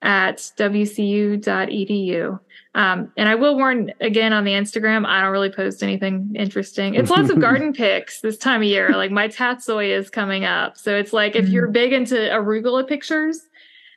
at 0.02 0.36
wcu.edu. 0.36 2.40
Um, 2.74 3.12
and 3.16 3.28
I 3.28 3.34
will 3.34 3.56
warn 3.56 3.90
again 4.00 4.34
on 4.34 4.44
the 4.44 4.52
Instagram, 4.52 5.06
I 5.06 5.22
don't 5.22 5.32
really 5.32 5.50
post 5.50 5.82
anything 5.82 6.32
interesting. 6.36 6.94
It's 6.94 7.10
lots 7.10 7.30
of 7.30 7.40
garden 7.40 7.72
pics 7.72 8.20
this 8.20 8.36
time 8.36 8.60
of 8.60 8.68
year. 8.68 8.90
Like 8.90 9.10
my 9.10 9.28
tatsoi 9.28 9.88
is 9.88 10.10
coming 10.10 10.44
up. 10.44 10.76
So 10.76 10.94
it's 10.94 11.14
like 11.14 11.34
if 11.34 11.48
you're 11.48 11.68
mm. 11.68 11.72
big 11.72 11.92
into 11.94 12.14
arugula 12.14 12.86
pictures, 12.86 13.40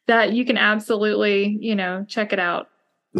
that 0.09 0.33
you 0.33 0.43
can 0.43 0.57
absolutely, 0.57 1.57
you 1.61 1.75
know, 1.75 2.05
check 2.07 2.33
it 2.33 2.39
out. 2.39 2.67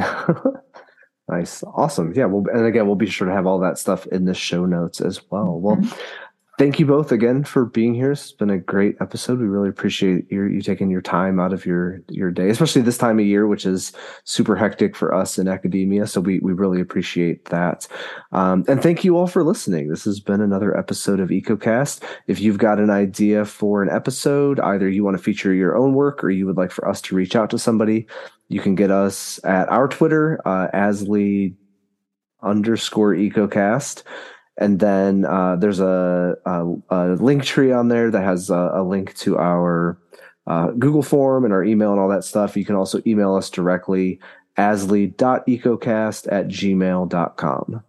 nice. 1.29 1.63
Awesome. 1.63 2.13
Yeah. 2.15 2.25
Well, 2.25 2.43
and 2.53 2.65
again, 2.65 2.87
we'll 2.87 2.95
be 2.95 3.05
sure 3.05 3.27
to 3.27 3.33
have 3.33 3.45
all 3.47 3.59
that 3.59 3.77
stuff 3.77 4.05
in 4.07 4.25
the 4.25 4.33
show 4.33 4.65
notes 4.65 4.99
as 4.99 5.21
well. 5.31 5.59
Well, 5.59 5.77
mm-hmm 5.77 5.99
thank 6.59 6.77
you 6.77 6.85
both 6.85 7.13
again 7.13 7.41
for 7.41 7.63
being 7.63 7.93
here. 7.93 8.11
It's 8.11 8.33
been 8.33 8.49
a 8.49 8.57
great 8.57 8.97
episode. 8.99 9.39
We 9.39 9.47
really 9.47 9.69
appreciate 9.69 10.29
you 10.29 10.61
taking 10.61 10.91
your 10.91 11.01
time 11.01 11.39
out 11.39 11.53
of 11.53 11.65
your 11.65 12.01
your 12.09 12.31
day, 12.31 12.49
especially 12.49 12.81
this 12.81 12.97
time 12.97 13.17
of 13.17 13.25
year, 13.25 13.47
which 13.47 13.65
is 13.65 13.93
super 14.25 14.57
hectic 14.57 14.93
for 14.93 15.15
us 15.15 15.39
in 15.39 15.47
academia. 15.47 16.05
So 16.05 16.19
we 16.19 16.39
we 16.39 16.51
really 16.51 16.81
appreciate 16.81 17.45
that. 17.45 17.87
Um, 18.33 18.65
and 18.67 18.83
thank 18.83 19.05
you 19.05 19.17
all 19.17 19.25
for 19.25 19.43
listening. 19.43 19.87
This 19.87 20.03
has 20.03 20.19
been 20.19 20.41
another 20.41 20.77
episode 20.77 21.21
of 21.21 21.29
EcoCast. 21.29 22.03
If 22.27 22.41
you've 22.41 22.57
got 22.57 22.77
an 22.77 22.89
idea 22.89 23.45
for 23.45 23.81
an 23.81 23.89
episode, 23.89 24.59
either 24.59 24.89
you 24.89 25.05
want 25.05 25.17
to 25.17 25.23
feature 25.23 25.53
your 25.53 25.77
own 25.77 25.93
work 25.93 26.21
or 26.23 26.29
you 26.29 26.45
would 26.45 26.57
like 26.57 26.71
for 26.71 26.87
us 26.89 26.99
to 27.03 27.15
reach 27.15 27.37
out 27.37 27.49
to 27.51 27.57
somebody, 27.57 28.05
you 28.49 28.59
can 28.59 28.75
get 28.75 28.91
us 28.91 29.39
at 29.45 29.69
our 29.69 29.87
Twitter, 29.87 30.41
uh, 30.45 30.67
ASLE 30.73 31.55
underscore 32.41 33.13
EcoCast 33.15 34.03
and 34.59 34.79
then 34.79 35.25
uh, 35.25 35.55
there's 35.55 35.79
a, 35.79 36.35
a, 36.45 36.75
a, 36.89 37.15
link 37.15 37.43
tree 37.43 37.71
on 37.71 37.87
there 37.87 38.11
that 38.11 38.21
has 38.21 38.49
a, 38.49 38.71
a 38.75 38.83
link 38.83 39.15
to 39.15 39.37
our 39.37 39.97
uh, 40.45 40.71
Google 40.71 41.01
form 41.01 41.45
and 41.45 41.53
our 41.53 41.63
email 41.63 41.91
and 41.91 41.99
all 41.99 42.09
that 42.09 42.25
stuff. 42.25 42.57
You 42.57 42.65
can 42.65 42.75
also 42.75 43.01
email 43.07 43.35
us 43.35 43.49
directly, 43.49 44.19
asle.ecocast 44.57 46.27
at 46.31 46.47
gmail.com. 46.49 47.83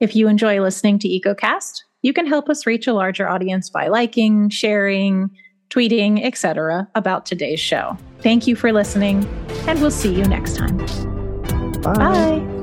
If 0.00 0.16
you 0.16 0.28
enjoy 0.28 0.60
listening 0.60 0.98
to 1.00 1.08
EcoCast, 1.08 1.82
you 2.02 2.12
can 2.12 2.26
help 2.26 2.48
us 2.48 2.64
reach 2.64 2.86
a 2.86 2.92
larger 2.92 3.28
audience 3.28 3.68
by 3.68 3.88
liking, 3.88 4.50
sharing, 4.50 5.30
tweeting, 5.70 6.24
etc. 6.24 6.88
about 6.94 7.26
today's 7.26 7.60
show. 7.60 7.96
Thank 8.20 8.46
you 8.46 8.54
for 8.54 8.72
listening, 8.72 9.26
and 9.66 9.80
we'll 9.80 9.90
see 9.90 10.14
you 10.14 10.24
next 10.24 10.56
time. 10.56 10.78
Bye. 11.82 11.94
Bye. 11.94 12.53